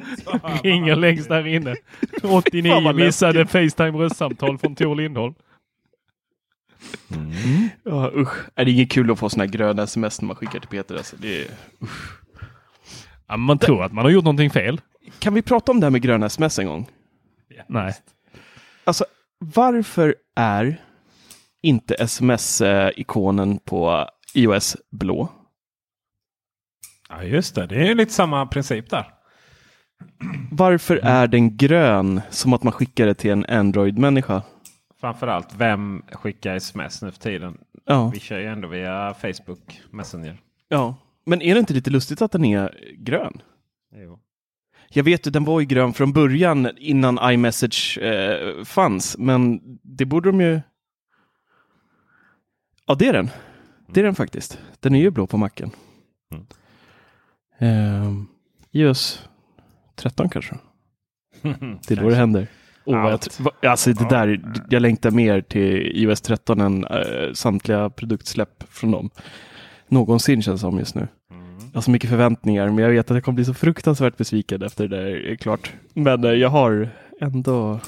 ringer 0.63 0.97
längst 0.97 1.29
där 1.29 1.47
inne. 1.47 1.75
Fan 2.21 2.31
89 2.31 2.81
vad 2.85 2.95
missade 2.97 3.47
Facetime 3.47 3.99
röstsamtal 3.99 4.59
från 4.59 4.75
Tor 4.75 4.97
Lindholm. 4.97 5.35
Ja, 7.83 8.11
usch. 8.15 8.37
Är 8.55 8.65
det 8.65 8.71
inget 8.71 8.91
kul 8.91 9.11
att 9.11 9.19
få 9.19 9.29
sådana 9.29 9.45
här 9.45 9.53
gröna 9.53 9.83
sms 9.83 10.21
när 10.21 10.27
man 10.27 10.37
skickar 10.37 10.61
till 10.61 10.69
Peter? 10.69 10.97
Alltså, 10.97 11.17
det 11.17 11.43
är... 11.43 11.51
Ja, 13.27 13.37
man 13.37 13.59
tror 13.59 13.85
att 13.85 13.93
man 13.93 14.05
har 14.05 14.11
gjort 14.11 14.25
någonting 14.25 14.51
fel. 14.51 14.81
Kan 15.19 15.35
vi 15.35 15.43
prata 15.43 15.73
om 15.73 15.81
det 15.81 15.87
här 15.87 15.91
med 15.91 16.03
gröna 16.03 16.27
sms 16.27 16.59
en 16.59 16.67
gång? 16.67 16.89
Nej. 17.67 17.95
Alltså, 18.85 19.05
varför 19.39 20.15
är 20.37 20.81
inte 21.63 21.95
sms-ikonen 21.95 23.59
på 23.65 24.09
iOS 24.35 24.77
blå? 24.91 25.29
Ja, 27.09 27.23
just 27.23 27.55
det. 27.55 27.67
Det 27.67 27.75
är 27.75 27.85
ju 27.85 27.95
lite 27.95 28.13
samma 28.13 28.47
princip 28.47 28.91
där. 28.91 29.15
Varför 30.51 30.97
är 30.97 31.27
den 31.27 31.57
grön 31.57 32.21
som 32.31 32.53
att 32.53 32.63
man 32.63 32.73
skickar 32.73 33.07
det 33.07 33.15
till 33.15 33.31
en 33.31 33.45
Android-människa? 33.49 34.43
Framförallt, 35.01 35.55
vem 35.57 36.03
skickar 36.13 36.55
sms 36.57 37.03
nu 37.03 37.11
för 37.13 37.19
tiden? 37.19 37.59
Ja. 37.85 38.11
Vi 38.15 38.21
kör 38.21 38.39
ju 38.39 38.47
ändå 38.47 38.69
via 38.69 39.15
Facebook 39.15 39.81
Messenger. 39.91 40.41
ja. 40.69 40.95
Men 41.27 41.43
är 41.43 41.55
det 41.55 41.61
inte 41.61 41.75
lite 41.75 41.91
lustigt 41.91 42.23
att 42.23 42.33
den 42.33 42.45
är 42.45 42.79
grön? 42.99 43.43
Jo. 43.95 44.19
Jag 44.89 45.05
vet 45.05 45.27
att 45.27 45.33
den 45.33 45.45
var 45.45 45.61
ju 45.61 45.67
grön 45.67 45.93
från 45.93 46.13
början 46.13 46.69
innan 46.77 47.19
iMessage 47.33 47.99
eh, 47.99 48.65
fanns, 48.65 49.19
men 49.19 49.61
det 49.83 50.05
borde 50.05 50.29
de 50.29 50.41
ju... 50.41 50.61
Ja, 52.87 52.95
det 52.95 53.09
är 53.09 53.13
den. 53.13 53.31
Det 53.87 54.01
är 54.01 54.05
den 54.05 54.15
faktiskt. 54.15 54.59
Den 54.81 54.95
är 54.95 55.01
ju 55.01 55.11
blå 55.11 55.27
på 55.27 55.37
macken. 55.37 55.71
Mm. 56.31 56.47
Eh, 57.59 58.13
iOS 58.73 59.29
13 59.97 60.29
kanske? 60.29 60.55
Det 61.87 61.91
är 61.91 61.97
då 61.97 62.09
det 62.09 62.17
händer. 62.17 62.47
Oh, 62.85 63.19
jag, 63.63 63.71
alltså 63.71 63.93
det 63.93 64.09
där, 64.09 64.41
jag 64.69 64.83
längtar 64.83 65.11
mer 65.11 65.41
till 65.41 66.03
iOS 66.03 66.21
13 66.21 66.61
än 66.61 66.85
eh, 66.85 67.33
samtliga 67.33 67.91
produktsläpp 67.91 68.65
från 68.71 68.91
dem. 68.91 69.11
Någonsin 69.89 70.43
känns 70.43 70.61
det 70.61 70.67
som 70.67 70.79
just 70.79 70.95
nu. 70.95 71.09
Mm. 71.31 71.59
Jag 71.59 71.75
har 71.75 71.81
så 71.81 71.91
mycket 71.91 72.11
förväntningar, 72.11 72.67
men 72.67 72.79
jag 72.79 72.91
vet 72.91 73.11
att 73.11 73.15
jag 73.15 73.25
kommer 73.25 73.37
bli 73.37 73.45
så 73.45 73.55
fruktansvärt 73.55 74.17
besviken 74.17 74.63
efter 74.63 74.89
det 74.89 74.97
där 74.97 75.07
är 75.07 75.37
klart. 75.37 75.73
Men 75.95 76.25
eh, 76.25 76.31
jag 76.31 76.49
har 76.49 76.89
ändå... 77.21 77.81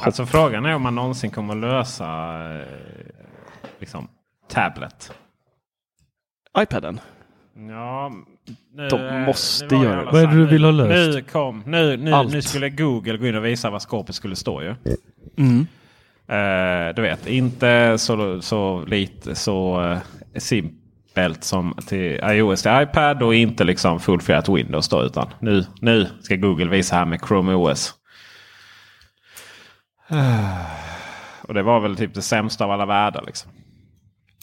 Alltså 0.00 0.26
frågan 0.26 0.66
är 0.66 0.74
om 0.74 0.82
man 0.82 0.94
någonsin 0.94 1.30
kommer 1.30 1.54
att 1.54 1.60
lösa 1.60 2.06
eh, 2.60 2.66
liksom, 3.78 4.08
tablet. 4.48 5.12
iPaden. 6.58 7.00
Ja, 7.54 8.12
nu, 8.74 8.88
De 8.88 9.06
eh, 9.06 9.26
måste 9.26 9.74
göra 9.76 10.04
det. 10.04 10.10
Vad 10.12 10.22
är 10.22 10.26
det 10.26 10.34
du 10.34 10.46
vill 10.46 10.64
ha 10.64 10.70
löst? 10.70 11.16
Nu 11.16 11.22
kom, 11.22 11.62
nu, 11.66 11.96
nu, 11.96 12.12
Allt. 12.12 12.32
nu 12.32 12.42
skulle 12.42 12.70
Google 12.70 13.16
gå 13.16 13.26
in 13.26 13.34
och 13.34 13.44
visa 13.44 13.70
vad 13.70 13.82
skåpet 13.82 14.14
skulle 14.14 14.36
stå 14.36 14.62
ju. 14.62 14.74
Mm. 15.38 15.66
Eh, 16.28 16.94
du 16.94 17.02
vet, 17.02 17.26
inte 17.26 17.98
så, 17.98 18.42
så 18.42 18.84
lite 18.84 19.34
så 19.34 19.82
eh, 19.82 19.98
simpelt 20.36 21.44
som 21.44 21.74
till 21.86 22.20
iOS 22.24 22.62
till 22.62 22.82
iPad 22.82 23.22
och 23.22 23.34
inte 23.34 23.64
liksom 23.64 24.00
fullfjädrat 24.00 24.48
Windows 24.48 24.88
då. 24.88 25.02
Utan 25.02 25.26
nu, 25.40 25.64
nu 25.80 26.06
ska 26.20 26.36
Google 26.36 26.70
visa 26.70 26.96
här 26.96 27.04
med 27.04 27.20
Chrome 27.28 27.54
OS. 27.54 27.94
Och 31.42 31.54
det 31.54 31.62
var 31.62 31.80
väl 31.80 31.96
typ 31.96 32.14
det 32.14 32.22
sämsta 32.22 32.64
av 32.64 32.70
alla 32.70 32.86
världar. 32.86 33.22
Liksom. 33.26 33.50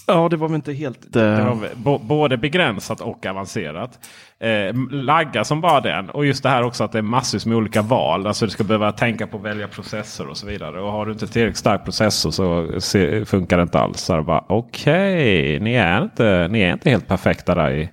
Ja, 0.07 0.29
det 0.29 0.37
var 0.37 0.47
väl 0.47 0.55
inte 0.55 0.73
helt... 0.73 1.13
Det 1.13 1.43
var 1.43 1.55
väl 1.55 1.69
bo, 1.75 1.97
både 1.97 2.37
begränsat 2.37 3.01
och 3.01 3.25
avancerat. 3.25 3.99
Eh, 4.39 4.75
lagga 4.91 5.43
som 5.43 5.61
bara 5.61 5.81
den. 5.81 6.09
Och 6.09 6.25
just 6.25 6.43
det 6.43 6.49
här 6.49 6.63
också 6.63 6.83
att 6.83 6.91
det 6.91 6.97
är 6.97 7.01
massvis 7.01 7.45
med 7.45 7.57
olika 7.57 7.81
val. 7.81 8.27
Alltså 8.27 8.45
du 8.45 8.51
ska 8.51 8.63
behöva 8.63 8.91
tänka 8.91 9.27
på 9.27 9.37
att 9.37 9.43
välja 9.43 9.67
processor 9.67 10.27
och 10.27 10.37
så 10.37 10.47
vidare. 10.47 10.81
Och 10.81 10.91
har 10.91 11.05
du 11.05 11.11
inte 11.11 11.27
tillräckligt 11.27 11.57
stark 11.57 11.83
processor 11.85 12.31
så 12.31 12.81
se, 12.81 13.25
funkar 13.25 13.57
det 13.57 13.63
inte 13.63 13.79
alls. 13.79 14.09
Okej, 14.49 15.59
ni, 15.59 15.73
är 15.73 16.03
inte, 16.03 16.47
ni 16.51 16.61
är 16.61 16.73
inte 16.73 16.89
helt 16.89 17.07
perfekta 17.07 17.55
där 17.55 17.71
i... 17.71 17.89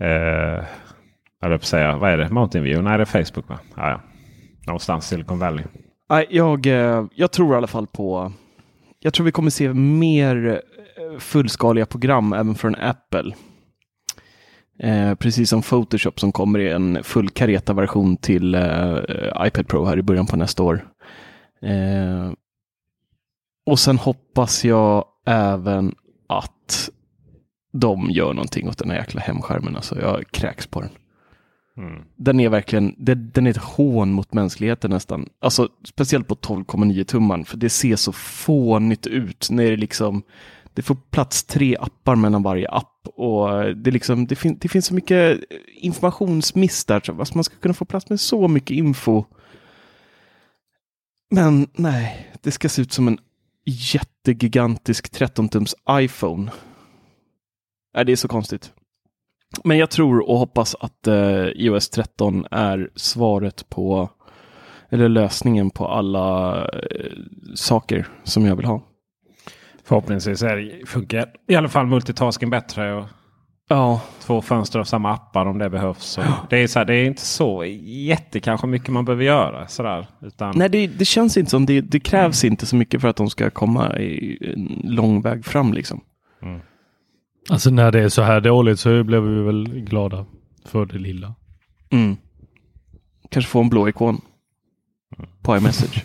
Eh, 0.00 0.64
jag 1.40 1.64
säga, 1.64 1.96
vad 1.96 2.10
är 2.10 2.18
det? 2.18 2.30
Mountain 2.30 2.64
View? 2.64 2.90
Nej, 2.90 2.98
det 2.98 3.02
är 3.02 3.24
Facebook 3.24 3.48
va? 3.48 3.58
Ja, 3.76 3.90
ja. 3.90 4.00
Någonstans 4.66 5.08
Silicon 5.08 5.38
Valley. 5.38 5.64
Nej, 6.10 6.26
jag, 6.30 6.66
eh, 6.66 7.04
jag 7.14 7.32
tror 7.32 7.54
i 7.54 7.56
alla 7.56 7.66
fall 7.66 7.86
på... 7.86 8.32
Jag 9.00 9.14
tror 9.14 9.26
vi 9.26 9.32
kommer 9.32 9.50
se 9.50 9.74
mer 9.74 10.62
fullskaliga 11.18 11.86
program 11.86 12.32
även 12.32 12.54
från 12.54 12.74
Apple. 12.74 13.34
Eh, 14.78 15.14
precis 15.14 15.50
som 15.50 15.62
Photoshop 15.62 16.20
som 16.20 16.32
kommer 16.32 16.58
i 16.58 16.70
en 16.70 17.04
full 17.04 17.30
version 17.66 18.16
till 18.16 18.54
eh, 18.54 18.98
iPad 19.40 19.68
Pro 19.68 19.84
här 19.84 19.98
i 19.98 20.02
början 20.02 20.26
på 20.26 20.36
nästa 20.36 20.62
år. 20.62 20.88
Eh, 21.62 22.32
och 23.66 23.78
sen 23.78 23.98
hoppas 23.98 24.64
jag 24.64 25.04
även 25.26 25.94
att 26.28 26.90
de 27.72 28.10
gör 28.10 28.32
någonting 28.32 28.68
åt 28.68 28.78
den 28.78 28.90
här 28.90 28.96
jäkla 28.96 29.20
hemskärmen. 29.20 29.76
Alltså 29.76 30.00
jag 30.00 30.30
kräks 30.30 30.66
på 30.66 30.80
den. 30.80 30.90
Mm. 31.76 32.02
Den 32.16 32.40
är 32.40 32.48
verkligen, 32.48 32.94
det, 32.98 33.14
den 33.14 33.46
är 33.46 33.50
ett 33.50 33.56
hån 33.56 34.12
mot 34.12 34.32
mänskligheten 34.32 34.90
nästan. 34.90 35.28
Alltså 35.40 35.68
speciellt 35.84 36.28
på 36.28 36.34
12,9 36.34 37.04
tumman, 37.04 37.44
för 37.44 37.56
det 37.56 37.70
ser 37.70 37.96
så 37.96 38.12
fånigt 38.12 39.06
ut 39.06 39.48
när 39.50 39.70
det 39.70 39.76
liksom, 39.76 40.22
det 40.74 40.82
får 40.82 40.94
plats 40.94 41.44
tre 41.44 41.76
appar 41.80 42.16
mellan 42.16 42.42
varje 42.42 42.68
app 42.68 43.08
och 43.14 43.76
det, 43.76 43.90
liksom, 43.90 44.26
det, 44.26 44.36
fin, 44.36 44.58
det 44.60 44.68
finns 44.68 44.86
så 44.86 44.94
mycket 44.94 45.40
informationsmiss 45.80 46.84
där, 46.84 47.00
så 47.00 47.18
alltså 47.18 47.34
man 47.34 47.44
ska 47.44 47.56
kunna 47.56 47.74
få 47.74 47.84
plats 47.84 48.10
med 48.10 48.20
så 48.20 48.48
mycket 48.48 48.70
info. 48.70 49.24
Men 51.30 51.68
nej, 51.72 52.32
det 52.42 52.50
ska 52.50 52.68
se 52.68 52.82
ut 52.82 52.92
som 52.92 53.08
en 53.08 53.18
jättegigantisk 53.64 55.20
13-tums 55.20 55.74
iPhone. 55.90 56.50
Nej, 57.94 58.04
det 58.04 58.12
är 58.12 58.16
så 58.16 58.28
konstigt. 58.28 58.72
Men 59.64 59.78
jag 59.78 59.90
tror 59.90 60.28
och 60.28 60.38
hoppas 60.38 60.74
att 60.80 61.06
eh, 61.06 61.46
iOS 61.46 61.88
13 61.88 62.46
är 62.50 62.90
svaret 62.94 63.68
på 63.68 64.10
eller 64.88 65.08
lösningen 65.08 65.70
på 65.70 65.88
alla 65.88 66.58
eh, 66.64 67.12
saker 67.54 68.08
som 68.24 68.46
jag 68.46 68.56
vill 68.56 68.66
ha. 68.66 68.82
Förhoppningsvis 69.84 70.42
är 70.42 70.56
det, 70.56 70.86
funkar 70.86 71.26
i 71.48 71.54
alla 71.54 71.68
fall 71.68 71.86
multitasking 71.86 72.50
bättre. 72.50 72.94
Och 72.94 73.04
ja. 73.68 74.00
Två 74.20 74.42
fönster 74.42 74.78
av 74.78 74.84
samma 74.84 75.12
appar 75.12 75.46
om 75.46 75.58
det 75.58 75.70
behövs. 75.70 76.18
Ja. 76.18 76.46
Det, 76.50 76.56
är 76.56 76.66
så 76.66 76.78
här, 76.78 76.86
det 76.86 76.94
är 76.94 77.04
inte 77.04 77.22
så 77.22 77.64
jätte 77.84 78.40
kanske 78.40 78.66
mycket 78.66 78.88
man 78.88 79.04
behöver 79.04 79.24
göra. 79.24 79.68
Sådär, 79.68 80.06
utan... 80.22 80.58
Nej, 80.58 80.68
det, 80.68 80.86
det 80.86 81.04
känns 81.04 81.36
inte 81.36 81.50
som 81.50 81.66
det, 81.66 81.80
det 81.80 82.00
krävs 82.00 82.44
mm. 82.44 82.52
inte 82.52 82.66
så 82.66 82.76
mycket 82.76 83.00
för 83.00 83.08
att 83.08 83.16
de 83.16 83.30
ska 83.30 83.50
komma 83.50 83.98
i 83.98 84.38
en 84.54 84.80
lång 84.94 85.22
väg 85.22 85.44
fram. 85.44 85.72
Liksom. 85.72 86.00
Mm. 86.42 86.60
Alltså 87.50 87.70
när 87.70 87.92
det 87.92 88.00
är 88.00 88.08
så 88.08 88.22
här 88.22 88.40
dåligt 88.40 88.80
så 88.80 89.04
blev 89.04 89.22
vi 89.22 89.42
väl 89.42 89.68
glada 89.68 90.26
för 90.64 90.86
det 90.86 90.98
lilla. 90.98 91.34
Mm. 91.90 92.16
Kanske 93.30 93.50
få 93.50 93.60
en 93.60 93.68
blå 93.68 93.88
ikon 93.88 94.20
på 95.42 95.56
iMessage. 95.56 96.04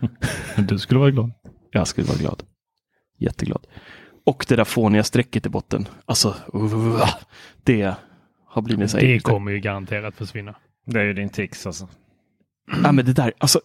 du 0.56 0.78
skulle 0.78 1.00
vara 1.00 1.10
glad. 1.10 1.32
Jag 1.70 1.88
skulle 1.88 2.06
vara 2.06 2.18
glad. 2.18 2.42
Jätteglad. 3.20 3.66
Och 4.24 4.46
det 4.48 4.56
där 4.56 4.64
fåniga 4.64 5.04
strecket 5.04 5.46
i 5.46 5.48
botten. 5.48 5.88
Alltså, 6.04 6.34
uh, 6.54 7.04
det 7.64 7.94
har 8.46 8.62
blivit 8.62 8.90
så 8.90 8.96
Det 8.96 9.20
kommer 9.20 9.52
ju 9.52 9.60
garanterat 9.60 10.14
försvinna. 10.14 10.54
Det 10.84 11.00
är 11.00 11.04
ju 11.04 11.12
din 11.12 11.28
tics 11.28 11.66
alltså. 11.66 11.88
Ja, 12.84 12.92
men 12.92 13.06
det 13.06 13.12
där, 13.12 13.32
alltså. 13.38 13.60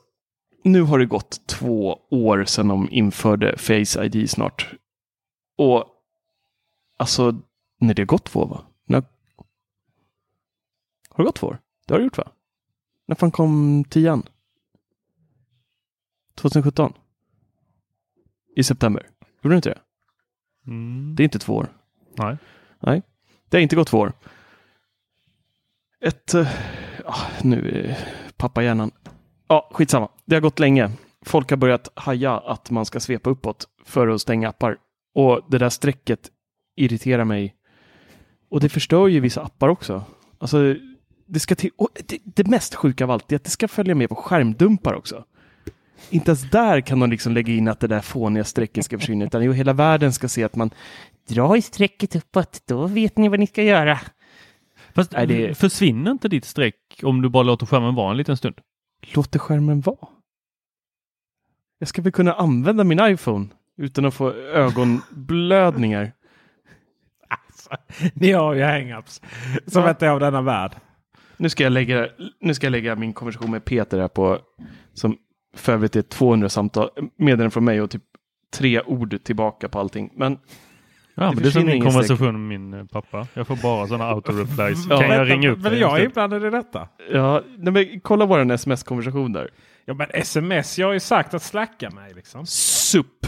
Nu 0.64 0.82
har 0.82 1.00
det 1.00 1.06
gått 1.06 1.48
två 1.48 2.00
år 2.12 2.46
sedan 2.46 2.68
de 2.68 2.88
införde 2.92 3.58
Face 3.58 4.06
ID 4.06 4.30
snart. 4.30 4.76
Och 5.58 5.92
Alltså, 6.98 7.42
när 7.80 7.94
det 7.94 8.02
har 8.02 8.06
gått 8.06 8.26
två 8.26 8.46
va? 8.46 8.66
När... 8.86 9.04
Har 11.10 11.18
det 11.18 11.24
gått 11.24 11.36
två 11.36 11.48
år? 11.48 11.62
Det 11.88 11.94
har 11.94 12.00
det 12.00 12.04
gjort 12.04 12.18
va? 12.18 12.32
När 13.08 13.16
fan 13.16 13.32
kom 13.32 13.84
tian? 13.84 14.24
2017? 16.36 16.94
I 18.56 18.64
september? 18.64 19.10
Gjorde 19.46 19.56
det 19.56 19.58
inte 19.58 19.70
det? 19.70 19.82
Mm. 20.68 21.16
Det 21.16 21.24
är 21.24 21.26
inte 21.26 21.40
två 21.40 21.56
år. 21.56 21.68
Nej. 22.18 22.38
Nej, 22.80 23.02
det 23.50 23.58
har 23.58 23.62
inte 23.62 23.76
gått 23.76 23.88
två 23.88 24.00
år. 24.00 24.14
Ett... 26.02 26.36
Uh, 26.36 26.48
nu 27.44 27.70
är 27.70 27.98
pappa 28.38 28.64
hjärnan. 28.64 28.92
Ja, 29.48 29.70
skitsamma. 29.74 30.10
Det 30.26 30.36
har 30.36 30.42
gått 30.42 30.60
länge. 30.60 30.92
Folk 31.22 31.50
har 31.50 31.58
börjat 31.58 31.90
haja 31.96 32.38
att 32.38 32.72
man 32.72 32.86
ska 32.86 33.00
svepa 33.00 33.30
uppåt 33.30 33.68
för 33.86 34.08
att 34.08 34.22
stänga 34.22 34.50
appar. 34.50 34.78
Och 35.14 35.42
det 35.50 35.58
där 35.58 35.70
strecket 35.70 36.30
irriterar 36.76 37.26
mig. 37.26 37.56
Och 38.50 38.60
det 38.60 38.70
förstör 38.70 39.08
ju 39.08 39.20
vissa 39.20 39.42
appar 39.42 39.70
också. 39.70 40.04
Alltså, 40.38 40.76
det, 41.26 41.40
ska 41.40 41.56
till, 41.56 41.72
det, 42.06 42.20
det, 42.24 42.48
mest 42.48 42.76
sjuka 42.76 43.04
av 43.04 43.12
allt 43.12 43.32
är 43.32 43.36
att 43.36 43.44
det 43.44 43.50
ska 43.50 43.68
följa 43.68 43.96
med 43.96 44.10
på 44.10 44.16
skärmdumpar 44.16 44.94
också. 44.94 45.26
Inte 46.10 46.32
ens 46.32 46.52
där 46.52 46.82
kan 46.82 47.00
de 47.00 47.10
liksom 47.10 47.34
lägga 47.34 47.54
in 47.54 47.68
att 47.68 47.80
det 47.80 47.88
där 47.88 48.02
fåniga 48.02 48.44
strecket 48.44 48.86
ska 48.86 49.00
försvinna, 49.00 49.26
utan 49.26 49.44
jo, 49.44 49.52
hela 49.52 49.74
världen 49.74 50.14
ska 50.14 50.28
se 50.28 50.44
att 50.44 50.56
man 50.56 50.70
drar 51.30 51.56
i 51.56 51.62
strecket 51.62 52.16
uppåt, 52.16 52.62
då 52.68 52.88
vet 52.88 53.18
ni 53.18 53.30
vad 53.30 53.40
ni 53.40 53.48
ska 53.48 53.64
göra. 53.64 54.00
Fast 54.96 55.12
Nej, 55.12 55.28
det... 55.28 55.58
försvinner 55.58 56.12
inte 56.12 56.28
ditt 56.28 56.46
streck 56.46 57.00
om 57.04 57.22
du 57.22 57.30
bara 57.30 57.44
låter 57.44 57.66
skärmen 57.66 57.96
vara 57.96 58.12
en 58.12 58.18
liten 58.18 58.38
stund? 58.38 58.56
Låter 59.16 59.40
skärmen 59.40 59.82
vara? 59.82 60.08
Jag 61.80 61.90
ska 61.90 62.02
väl 62.02 62.12
kunna 62.12 62.34
använda 62.34 62.84
min 62.84 63.00
iPhone 63.00 63.48
utan 63.78 64.06
att 64.06 64.14
få 64.14 64.32
ögonblödningar. 64.34 66.12
Ni 68.14 68.32
har 68.32 68.54
ju 68.54 68.62
hang-ups 68.62 69.22
som 69.68 69.84
ja. 69.84 69.90
inte 69.90 70.06
är 70.06 70.10
av 70.10 70.20
denna 70.20 70.42
värld. 70.42 70.72
Nu 71.38 71.50
ska, 71.50 71.64
jag 71.64 71.72
lägga, 71.72 72.10
nu 72.40 72.54
ska 72.54 72.66
jag 72.66 72.72
lägga 72.72 72.96
min 72.96 73.14
konversation 73.14 73.52
med 73.52 73.66
Peter 73.66 74.00
här 74.00 74.08
på, 74.08 74.40
som 74.94 75.18
för 75.56 75.74
övrigt 75.74 75.96
är 75.96 76.02
200 76.02 76.50
samtal, 76.50 76.90
meddelanden 77.18 77.52
från 77.52 77.66
mig 77.66 77.82
och 77.82 77.90
typ 77.90 78.04
tre 78.54 78.82
ord 78.82 79.24
tillbaka 79.24 79.70
på 79.70 79.80
allting. 79.80 80.10
Men 80.16 80.38
Ja, 81.18 81.24
det, 81.24 81.36
men 81.36 81.44
det 81.44 81.50
är 81.50 81.52
som 81.52 81.66
min 81.66 81.84
konversation 81.84 82.48
med 82.48 82.60
min 82.60 82.80
eh, 82.80 82.86
pappa. 82.86 83.28
Jag 83.34 83.48
får 83.48 83.56
bara 83.56 83.88
sådana 83.88 84.14
auto-replies. 84.14 84.88
ja, 84.90 85.00
kan 85.00 85.10
jag 85.10 85.30
ringa 85.30 85.50
upp 85.50 85.60
Men 85.60 85.80
jag 85.80 86.00
är 86.00 86.06
inblandad 86.06 86.46
i 86.46 86.50
detta. 86.50 86.88
Ja, 87.12 87.44
nej, 87.58 87.74
men 87.74 88.00
kolla 88.00 88.26
vår 88.26 88.52
sms-konversation 88.52 89.34
där. 89.34 89.50
Ja, 89.86 89.94
men 89.94 90.08
sms, 90.14 90.80
jag 90.80 90.88
har 90.88 90.94
ju 90.94 91.00
sagt 91.00 91.34
att 91.34 91.44
slacka 91.44 91.90
mig 91.90 92.14
liksom. 92.14 92.46
SUP 92.46 93.28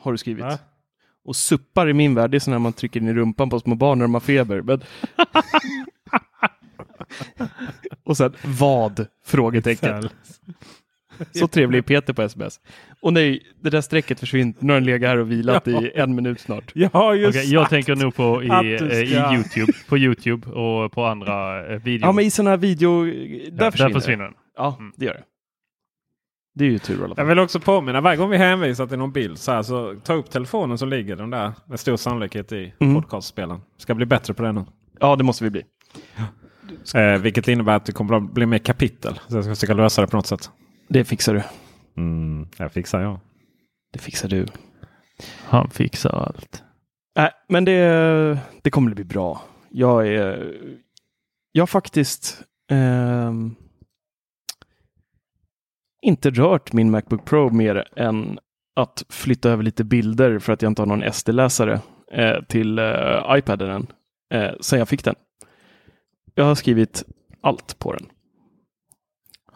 har 0.00 0.12
du 0.12 0.18
skrivit. 0.18 0.44
Va? 0.44 0.58
Och 1.24 1.36
suppar 1.36 1.88
i 1.88 1.92
min 1.92 2.14
värld, 2.14 2.30
det 2.30 2.36
är 2.36 2.38
sådana 2.38 2.58
man 2.58 2.72
trycker 2.72 3.00
in 3.00 3.08
i 3.08 3.12
rumpan 3.12 3.50
på 3.50 3.60
små 3.60 3.74
barn 3.74 3.98
när 3.98 4.04
de 4.04 4.14
har 4.14 4.20
feber. 4.20 4.62
Men... 4.62 4.80
och 8.04 8.16
sen 8.16 8.34
vad? 8.44 9.06
Frågetecken. 9.26 10.08
Så 11.32 11.48
trevlig 11.48 11.78
är 11.78 11.82
Peter 11.82 12.12
på 12.12 12.22
sms. 12.22 12.60
Och 13.00 13.12
nej, 13.12 13.42
det 13.60 13.70
där 13.70 13.80
strecket 13.80 14.20
försvinner. 14.20 14.54
Nu 14.58 14.72
har 14.72 14.80
den 14.80 14.84
legat 14.84 15.08
här 15.08 15.16
och 15.16 15.30
vilat 15.30 15.66
ja. 15.66 15.82
i 15.82 15.92
en 15.94 16.14
minut 16.14 16.40
snart. 16.40 16.72
Ja, 16.74 17.14
just 17.14 17.38
okay, 17.38 17.50
Jag 17.50 17.70
tänker 17.70 17.96
nog 17.96 18.14
på 18.14 18.42
i, 18.42 18.48
eh, 18.48 19.00
i 19.00 19.34
Youtube, 19.34 19.72
på 19.88 19.98
Youtube 19.98 20.50
och 20.50 20.92
på 20.92 21.04
andra 21.04 21.66
eh, 21.72 21.82
videor. 21.82 22.08
Ja, 22.08 22.12
men 22.12 22.24
i 22.24 22.30
sådana 22.30 22.50
här 22.50 22.56
video, 22.56 23.04
där 23.04 23.12
ja, 23.58 23.70
försvinner, 23.70 23.88
där 23.88 24.00
försvinner 24.00 24.24
den. 24.24 24.34
Ja, 24.56 24.76
mm. 24.78 24.92
det 24.96 25.04
gör 25.04 25.14
det. 25.14 25.22
Det 26.54 26.64
är 26.64 26.70
ju 26.70 26.78
tur 26.78 26.94
i 26.94 27.04
alla 27.04 27.14
fall. 27.14 27.22
Jag 27.22 27.28
vill 27.28 27.38
också 27.38 27.60
påminna 27.60 28.00
varje 28.00 28.16
gång 28.16 28.30
vi 28.30 28.36
hänvisar 28.36 28.86
till 28.86 28.98
någon 28.98 29.12
bild 29.12 29.38
så, 29.38 29.52
här, 29.52 29.62
så 29.62 29.94
ta 30.04 30.14
upp 30.14 30.30
telefonen 30.30 30.78
så 30.78 30.86
ligger 30.86 31.16
den 31.16 31.30
där 31.30 31.52
med 31.66 31.80
stor 31.80 31.96
sannolikhet 31.96 32.52
i 32.52 32.72
mm. 32.80 32.94
podcastspelaren. 32.94 33.60
Ska 33.76 33.94
bli 33.94 34.06
bättre 34.06 34.34
på 34.34 34.42
det 34.42 34.52
nu. 34.52 34.64
Ja, 35.00 35.16
det 35.16 35.24
måste 35.24 35.44
vi 35.44 35.50
bli. 35.50 35.64
Eh, 36.94 37.18
vilket 37.18 37.48
innebär 37.48 37.76
att 37.76 37.84
det 37.84 37.92
kommer 37.92 38.16
att 38.16 38.34
bli 38.34 38.46
mer 38.46 38.58
kapitel. 38.58 39.20
Så 39.28 39.36
jag 39.36 39.44
ska 39.44 39.54
försöka 39.54 39.74
lösa 39.74 40.00
det 40.00 40.08
på 40.08 40.16
något 40.16 40.26
sätt. 40.26 40.50
Det 40.88 41.04
fixar 41.04 41.34
du. 41.34 41.42
Mm, 41.96 42.48
jag 42.56 42.72
fixar 42.72 43.00
jag. 43.00 43.20
Det 43.92 43.98
fixar 43.98 44.28
du. 44.28 44.46
Han 45.44 45.70
fixar 45.70 46.10
allt. 46.10 46.62
Äh, 47.18 47.28
men 47.48 47.64
det, 47.64 48.38
det 48.62 48.70
kommer 48.70 48.90
att 48.90 48.96
bli 48.96 49.04
bra. 49.04 49.42
Jag 49.70 50.08
är... 50.08 50.54
Jag 51.52 51.62
har 51.62 51.66
faktiskt... 51.66 52.42
Eh, 52.70 53.32
inte 56.02 56.30
rört 56.30 56.72
min 56.72 56.90
Macbook 56.90 57.24
Pro 57.24 57.50
mer 57.50 57.88
än 57.96 58.38
att 58.76 59.04
flytta 59.08 59.50
över 59.50 59.62
lite 59.62 59.84
bilder 59.84 60.38
för 60.38 60.52
att 60.52 60.62
jag 60.62 60.70
inte 60.70 60.82
har 60.82 60.86
någon 60.86 61.12
SD-läsare 61.12 61.80
eh, 62.12 62.42
till 62.48 62.78
eh, 62.78 63.22
iPaden 63.28 63.70
än, 63.70 63.86
eh, 64.34 64.54
sen 64.60 64.78
jag 64.78 64.88
fick 64.88 65.04
den. 65.04 65.14
Jag 66.34 66.44
har 66.44 66.54
skrivit 66.54 67.04
allt 67.40 67.78
på 67.78 67.92
den. 67.92 68.06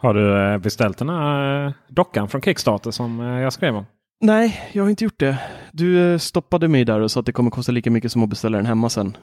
Har 0.02 0.14
du 0.14 0.52
eh, 0.52 0.58
beställt 0.58 0.98
den 0.98 1.08
här 1.08 1.66
eh, 1.66 1.72
dockan 1.88 2.28
från 2.28 2.42
Kickstarter 2.42 2.90
som 2.90 3.20
eh, 3.20 3.26
jag 3.26 3.52
skrev 3.52 3.76
om? 3.76 3.86
Nej, 4.20 4.60
jag 4.72 4.82
har 4.82 4.90
inte 4.90 5.04
gjort 5.04 5.18
det. 5.18 5.38
Du 5.72 6.18
stoppade 6.18 6.68
mig 6.68 6.84
där 6.84 7.00
och 7.00 7.10
sa 7.10 7.20
att 7.20 7.26
det 7.26 7.32
kommer 7.32 7.50
kosta 7.50 7.72
lika 7.72 7.90
mycket 7.90 8.12
som 8.12 8.22
att 8.22 8.28
beställa 8.28 8.56
den 8.56 8.66
hemma 8.66 8.88
sen. 8.88 9.16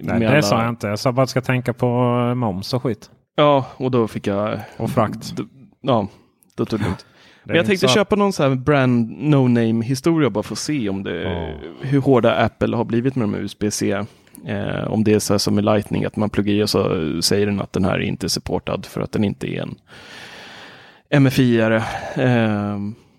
Nej, 0.00 0.20
det 0.20 0.30
alla... 0.30 0.42
sa 0.42 0.60
jag 0.60 0.68
inte. 0.68 0.86
Jag 0.86 0.98
sa 0.98 1.12
bara 1.12 1.22
att 1.22 1.26
jag 1.26 1.28
ska 1.28 1.40
tänka 1.40 1.72
på 1.72 1.86
moms 2.34 2.74
och 2.74 2.82
skit. 2.82 3.10
Ja, 3.36 3.66
och 3.76 3.90
då 3.90 4.08
fick 4.08 4.26
jag... 4.26 4.60
Och 4.76 4.90
frakt. 4.90 5.34
Ja, 5.80 6.08
då 6.54 6.64
tog 6.64 6.78
det 6.78 6.84
lugnt. 6.84 7.06
Men 7.44 7.56
jag 7.56 7.66
tänkte 7.66 7.88
så... 7.88 7.94
köpa 7.94 8.16
någon 8.16 8.32
sån 8.32 8.48
här 8.48 8.56
brand 8.56 9.10
no 9.10 9.48
name 9.48 9.84
historia 9.84 10.30
bara 10.30 10.42
för 10.42 10.54
att 10.54 10.58
se 10.58 10.88
om 10.88 11.02
det, 11.02 11.26
oh. 11.26 11.86
hur 11.86 12.00
hårda 12.00 12.34
Apple 12.34 12.76
har 12.76 12.84
blivit 12.84 13.16
med 13.16 13.28
de 13.28 13.34
här 13.34 13.40
USB-C. 13.40 14.04
Eh, 14.46 14.92
om 14.92 15.04
det 15.04 15.12
är 15.12 15.18
så 15.18 15.32
här 15.32 15.38
som 15.38 15.54
med 15.54 15.64
Lightning, 15.64 16.04
att 16.04 16.16
man 16.16 16.30
pluggar 16.30 16.54
i 16.54 16.62
och 16.62 16.70
så 16.70 16.82
säger 17.22 17.46
den 17.46 17.60
att 17.60 17.72
den 17.72 17.84
här 17.84 17.94
är 17.94 18.00
inte 18.00 18.28
supportad 18.28 18.86
för 18.86 19.00
att 19.00 19.12
den 19.12 19.24
inte 19.24 19.46
är 19.46 19.62
en 19.62 19.74
MFI-are. 21.22 21.82
Eh, 22.14 22.78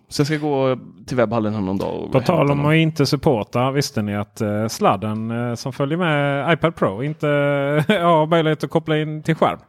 så 0.10 0.20
jag 0.20 0.28
ska 0.28 0.38
gå 0.38 0.78
till 1.08 1.18
webbhallen 1.18 1.54
här 1.54 1.62
någon 1.62 1.78
dag. 1.78 2.12
På 2.12 2.22
tal 2.22 2.52
om 2.52 2.66
att 2.66 2.76
inte 2.76 3.06
supporta. 3.06 3.72
Visste 3.72 4.02
ni 4.02 4.16
att 4.16 4.42
eh, 4.42 4.68
sladden 4.68 5.32
eh, 5.32 5.56
som 5.56 5.74
följer 5.74 5.98
med 5.98 6.54
iPad 6.54 6.76
Pro 6.76 7.04
inte 7.04 7.30
eh, 7.90 8.02
har 8.02 8.26
möjlighet 8.28 8.64
att 8.64 8.70
koppla 8.70 8.98
in 8.98 9.24
till 9.24 9.36
skärm? 9.36 9.60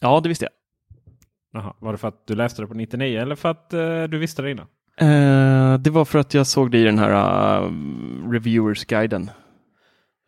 Ja, 0.00 0.20
det 0.20 0.28
visste 0.28 0.44
jag. 0.44 0.52
Jaha, 1.62 1.74
var 1.78 1.92
det 1.92 1.98
för 1.98 2.08
att 2.08 2.26
du 2.26 2.34
läste 2.34 2.62
det 2.62 2.68
på 2.68 2.74
99 2.74 3.20
eller 3.20 3.34
för 3.34 3.48
att 3.48 3.72
eh, 3.72 4.02
du 4.02 4.18
visste 4.18 4.42
det 4.42 4.50
innan? 4.50 4.66
Eh, 5.00 5.78
det 5.78 5.90
var 5.90 6.04
för 6.04 6.18
att 6.18 6.34
jag 6.34 6.46
såg 6.46 6.70
det 6.70 6.78
i 6.78 6.84
den 6.84 6.98
här 6.98 7.10
uh, 7.62 7.70
Reviewers-guiden. 8.30 9.30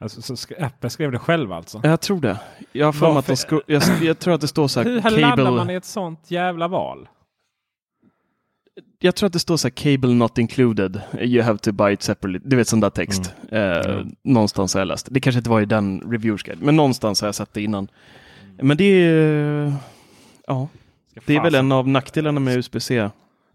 Alltså, 0.00 0.22
så 0.22 0.34
sk- 0.34 0.64
Apple 0.64 0.90
skrev 0.90 1.12
det 1.12 1.18
själv 1.18 1.52
alltså? 1.52 1.80
Jag 1.84 2.00
tror 2.00 2.20
det. 2.20 2.40
Jag 2.72 2.94
att 3.18 3.26
de 3.26 3.34
skro- 3.34 3.62
jag, 3.66 3.82
jag 4.02 4.18
tror 4.18 4.34
att 4.34 4.40
det 4.40 4.48
står 4.48 4.68
så 4.68 4.82
Hur 4.82 5.00
här 5.00 5.10
landar 5.10 5.36
cable. 5.36 5.50
man 5.50 5.70
i 5.70 5.74
ett 5.74 5.84
sånt 5.84 6.30
jävla 6.30 6.68
val? 6.68 7.08
Jag 8.98 9.14
tror 9.14 9.26
att 9.26 9.32
det 9.32 9.38
står 9.38 9.56
så 9.56 9.68
här 9.68 9.70
cable 9.70 10.14
not 10.14 10.38
included. 10.38 11.00
You 11.20 11.42
have 11.42 11.58
to 11.58 11.72
buy 11.72 11.92
it 11.92 12.02
separately. 12.02 12.40
Du 12.44 12.56
vet 12.56 12.68
sån 12.68 12.80
där 12.80 12.90
text. 12.90 13.32
Eh, 13.52 13.60
Mm. 13.60 14.14
Någonstans 14.24 14.74
har 14.74 14.80
jag 14.80 14.88
läst. 14.88 15.08
Det 15.10 15.20
kanske 15.20 15.38
inte 15.38 15.50
var 15.50 15.60
i 15.60 15.64
den 15.64 16.00
reviewers 16.00 16.42
guide, 16.42 16.62
men 16.62 16.76
någonstans 16.76 17.20
har 17.20 17.28
jag 17.28 17.34
sett 17.34 17.52
det 17.54 17.62
innan. 17.62 17.88
Men 18.62 18.76
det 18.76 18.84
är, 18.84 19.72
ja, 20.46 20.68
det 21.26 21.36
är 21.36 21.42
väl 21.42 21.54
en 21.54 21.72
av 21.72 21.88
nackdelarna 21.88 22.40
med 22.40 22.56
USB-C. 22.56 23.10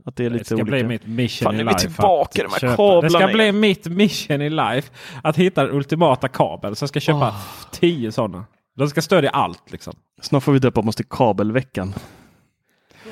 Att 0.05 0.15
det 0.15 0.25
är 0.25 0.29
Det 0.29 0.33
lite 0.33 0.45
ska 0.45 0.55
olika. 0.55 0.65
bli 0.71 0.83
mitt 0.83 1.07
mission 1.07 1.45
Fan, 1.45 1.53
i 1.53 1.57
nu 1.57 1.61
är 1.61 1.65
vi 1.65 1.73
life. 1.73 1.79
tillbaka 1.87 2.41
i 2.41 2.45
att 2.45 2.51
de 2.51 2.53
här 2.53 2.59
köpa- 2.59 2.75
kablarna 2.77 3.01
Det 3.01 3.09
ska 3.09 3.27
bli 3.27 3.51
mitt 3.51 3.87
mission 3.87 4.41
i 4.41 4.49
life. 4.49 4.91
Att 5.23 5.35
hitta 5.37 5.63
den 5.65 5.75
ultimata 5.75 6.27
kabeln. 6.27 6.75
Så 6.75 6.83
jag 6.83 6.89
ska 6.89 6.99
köpa 6.99 7.27
Åh. 7.27 7.67
tio 7.71 8.11
sådana. 8.11 8.45
De 8.77 8.89
ska 8.89 9.01
stödja 9.01 9.29
allt 9.29 9.71
liksom. 9.71 9.93
Snart 10.21 10.43
får 10.43 10.51
vi 10.51 10.59
döpa 10.59 10.81
oss 10.81 10.95
till 10.95 11.05
kabelveckan. 11.09 11.93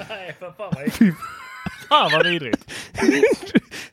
Nej, 0.09 0.35
för 0.39 0.51
fan 0.51 0.73
vad, 0.75 1.13
fan 1.89 2.11
vad 2.13 2.27
vidrigt. 2.27 2.71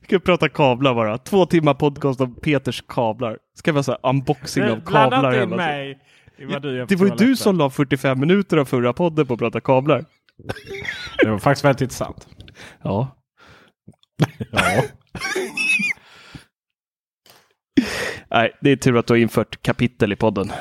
Vi 0.01 0.17
ska 0.17 0.19
prata 0.19 0.49
kablar 0.49 0.95
bara. 0.95 1.19
Två 1.19 1.47
timmar 1.47 1.75
podcast 1.75 2.21
om 2.21 2.35
Peters 2.35 2.85
kablar. 2.89 3.39
Ska 3.55 3.73
vi 3.73 3.79
ha 3.79 3.83
så 3.83 3.93
här 3.93 4.11
unboxing 4.11 4.65
av 4.65 4.69
Blanda 4.85 5.11
kablar? 5.17 5.33
hela 5.33 5.57
mig 5.57 5.99
i 6.39 6.45
vad 6.45 6.63
du 6.63 6.85
Det 6.87 6.97
var 6.97 7.07
ju 7.07 7.13
du 7.15 7.37
som 7.37 7.59
la 7.59 7.71
45 7.71 8.21
minuter 8.21 8.57
av 8.57 8.65
förra 8.65 8.93
podden 8.93 9.27
på 9.27 9.35
att 9.35 9.41
prata 9.41 9.61
kablar. 9.61 10.05
Det 11.23 11.31
var 11.31 11.39
faktiskt 11.39 11.65
väldigt 11.65 11.81
intressant. 11.81 12.29
Ja. 12.83 13.17
Ja. 14.53 14.83
Nej, 18.31 18.53
det 18.61 18.71
är 18.71 18.77
tur 18.77 18.97
att 18.97 19.07
du 19.07 19.13
har 19.13 19.19
infört 19.19 19.63
kapitel 19.63 20.13
i 20.13 20.17
podden. 20.17 20.53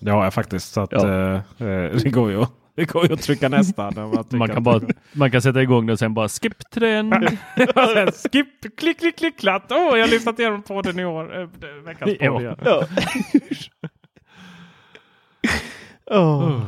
Det 0.00 0.10
har 0.10 0.24
jag 0.24 0.34
faktiskt. 0.34 0.72
Så 0.72 0.80
att, 0.80 0.92
Ja. 0.92 1.08
eh, 1.08 1.34
eh, 1.68 1.90
det, 1.96 2.10
går 2.10 2.30
ju, 2.30 2.46
det 2.76 2.84
går 2.84 3.06
ju 3.06 3.12
att 3.14 3.22
trycka 3.22 3.48
nästa. 3.48 3.90
när 3.90 4.06
man, 4.06 4.24
Man 4.30 4.48
kan, 4.48 4.58
att- 4.58 4.62
bara, 4.64 4.80
man 5.12 5.30
kan 5.30 5.42
sätta 5.42 5.62
igång 5.62 5.86
det 5.86 5.92
och 5.92 5.98
sen 5.98 6.14
bara 6.14 6.28
skip 6.28 6.52
den. 6.74 7.10
Sen 7.74 8.12
skip, 8.12 8.76
klick, 8.78 8.98
klick, 8.98 9.18
klick, 9.18 9.38
klatt. 9.38 9.66
Åh, 9.70 9.76
jag 9.98 10.06
har 10.06 10.08
lyssnat 10.10 10.38
igenom 10.38 10.62
podden 10.62 10.98
i 10.98 11.04
år. 11.04 11.40
Eh, 11.40 11.48
Veckans 11.84 12.18
podd 12.18 12.40
igen. 12.40 12.56
Ja. 12.64 12.86
oh. 16.16 16.66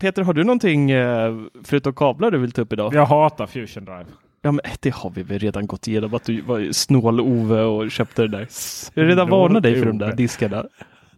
Peter, 0.00 0.22
har 0.22 0.32
du 0.32 0.44
någonting 0.44 0.90
eh, 0.90 1.36
förutom 1.64 1.92
kablar 1.94 2.30
du 2.30 2.38
vill 2.38 2.52
ta 2.52 2.62
upp 2.62 2.72
idag? 2.72 2.94
Jag 2.94 3.06
hatar 3.06 3.46
Fusion 3.46 3.84
Drive. 3.84 4.04
Ja, 4.42 4.52
men 4.52 4.60
det 4.80 4.94
har 4.94 5.10
vi 5.10 5.22
väl 5.22 5.38
redan 5.38 5.66
gått 5.66 5.88
igenom 5.88 6.14
att 6.14 6.24
du 6.24 6.40
var 6.40 6.72
snål-Ove 6.72 7.60
och 7.62 7.90
köpte 7.90 8.22
det 8.22 8.28
där. 8.28 8.48
Jag 8.94 9.02
har 9.02 9.08
redan 9.08 9.28
varnat 9.30 9.62
dig 9.62 9.78
för 9.78 9.86
de 9.86 9.98
där 9.98 10.12
diskarna. 10.16 10.64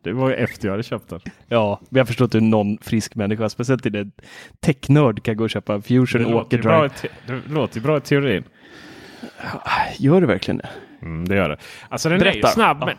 Det 0.03 0.12
var 0.12 0.28
ju 0.28 0.35
efter 0.35 0.68
jag 0.68 0.72
hade 0.72 0.83
köpt 0.83 1.09
den. 1.09 1.20
Ja, 1.49 1.80
men 1.89 1.99
jag 1.99 2.07
förstår 2.07 2.24
att 2.24 2.33
du 2.33 2.39
är 2.39 2.43
någon 2.43 2.78
frisk 2.78 3.14
människa, 3.14 3.49
speciellt 3.49 3.87
inte 3.87 3.99
en 3.99 4.12
technörd 4.61 5.22
kan 5.22 5.37
gå 5.37 5.45
och 5.45 5.51
köpa 5.51 5.74
en 5.74 5.83
Fusion 5.83 6.20
Det 6.22 6.26
och 6.26 6.33
låter, 6.33 6.47
åker 6.47 6.57
ju 6.57 6.62
bra 6.62 6.87
i 6.87 6.89
drive. 6.89 6.95
te- 7.26 7.33
det 7.47 7.55
låter 7.55 7.76
ju 7.76 7.83
bra 7.83 7.97
i 7.97 8.01
teorin. 8.01 8.45
Gör 9.99 10.20
det 10.20 10.27
verkligen 10.27 10.59
det? 10.59 10.68
Mm, 11.03 11.29
det 11.29 11.35
gör 11.37 11.49
det. 11.49 11.57
Alltså 11.89 12.09
den 12.09 12.20
är 12.20 12.25
ju 12.25 12.31
Berätta. 12.33 12.49
snabb. 12.49 12.79
Ja. 12.81 12.87
Men, 12.87 12.97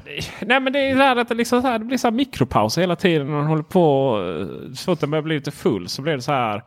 nej 0.47 0.59
men 0.59 0.73
det 0.73 0.79
är 0.79 0.95
så 0.95 1.01
här 1.01 1.15
att 1.15 1.29
det, 1.29 1.35
liksom 1.35 1.61
så 1.61 1.67
här, 1.67 1.79
det 1.79 1.85
blir 1.85 1.97
så 1.97 2.07
här 2.07 2.15
mikropauser 2.15 2.81
hela 2.81 2.95
tiden. 2.95 3.27
När 3.27 3.33
man 3.33 3.47
håller 3.47 3.63
på. 3.63 4.17
eh, 4.67 4.73
Så 4.73 4.85
fort 4.85 4.99
den 4.99 5.11
börjar 5.11 5.21
bli 5.23 5.35
lite 5.35 5.51
full 5.51 5.87
så 5.89 6.01
blir 6.01 6.13
det 6.15 6.21
så 6.21 6.31
här. 6.31 6.63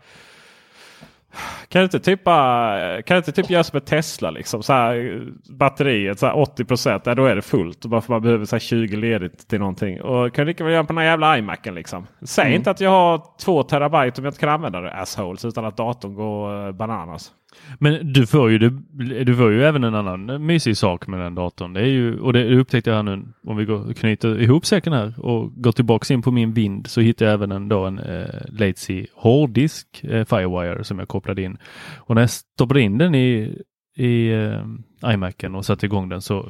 Kan 1.68 1.80
du 1.80 1.84
inte 1.84 2.00
typ, 2.00 2.24
bara- 2.24 3.02
kan 3.02 3.16
inte 3.16 3.32
typ 3.32 3.50
göra 3.50 3.64
som 3.64 3.76
ett 3.76 3.86
Tesla 3.86 4.30
liksom? 4.30 4.62
Så 4.62 4.72
här, 4.72 4.96
eh, 5.14 5.20
batteriet 5.50 6.18
så 6.18 6.26
här 6.26 6.36
80 6.38 6.64
procent. 6.64 7.04
Då 7.04 7.26
är 7.26 7.36
det 7.36 7.42
fullt. 7.42 7.84
Och 7.84 7.90
bara 7.90 8.00
för 8.00 8.12
man 8.12 8.22
behöver 8.22 8.44
så 8.44 8.56
här 8.56 8.60
20 8.60 8.96
ledigt 8.96 9.48
till 9.48 9.58
någonting. 9.58 10.00
Och 10.02 10.34
kan 10.34 10.44
du 10.46 10.50
lika 10.50 10.64
väl 10.64 10.72
göra 10.72 10.84
på 10.84 10.92
den 10.92 10.98
här 10.98 11.04
jävla 11.04 11.38
iMacen 11.38 11.74
liksom. 11.74 12.06
Säg 12.22 12.44
Mm. 12.44 12.56
inte 12.56 12.70
att 12.70 12.80
jag 12.80 12.90
har 12.90 13.22
2 13.44 13.62
terabyte 13.62 14.20
om 14.20 14.24
jag 14.24 14.30
inte 14.30 14.40
kan 14.40 14.48
använda 14.48 14.80
det 14.80 14.92
assholes. 14.92 15.44
Utan 15.44 15.64
att 15.64 15.76
datorn 15.76 16.14
går 16.14 16.66
eh, 16.66 16.72
bananas. 16.72 17.32
Men 17.78 18.12
du 18.12 18.26
får, 18.26 18.50
ju, 18.50 18.58
du, 19.24 19.36
får 19.36 19.52
ju 19.52 19.64
även 19.64 19.84
en 19.84 19.94
annan 19.94 20.46
mysig 20.46 20.76
sak 20.76 21.06
med 21.06 21.20
den 21.20 21.34
datorn. 21.34 21.72
Det 21.72 21.80
är 21.80 21.86
ju, 21.86 22.20
och 22.20 22.32
det 22.32 22.58
upptäckte 22.58 22.90
jag 22.90 23.04
nu 23.04 23.22
om 23.46 23.56
vi 23.56 23.64
går, 23.64 23.92
knyter 23.92 24.40
ihop 24.40 24.66
säcken 24.66 24.92
här 24.92 25.20
och 25.20 25.62
går 25.62 25.72
tillbaks 25.72 26.10
in 26.10 26.22
på 26.22 26.30
min 26.30 26.52
vind 26.52 26.86
så 26.86 27.00
hittar 27.00 27.26
jag 27.26 27.32
även 27.32 27.52
en, 27.52 27.68
då 27.68 27.84
en 27.84 27.98
eh, 27.98 28.26
Lazy 28.48 29.06
hårddisk 29.14 30.04
eh, 30.04 30.24
Firewire 30.24 30.84
som 30.84 30.98
jag 30.98 31.08
kopplade 31.08 31.42
in. 31.42 31.58
Och 31.96 32.14
när 32.14 32.22
jag 32.22 32.30
stoppade 32.30 32.80
in 32.80 32.98
den 32.98 33.14
i, 33.14 33.58
i 33.96 34.28
eh, 34.28 35.12
iMacen 35.12 35.54
och 35.54 35.64
satte 35.64 35.86
igång 35.86 36.08
den 36.08 36.22
så 36.22 36.48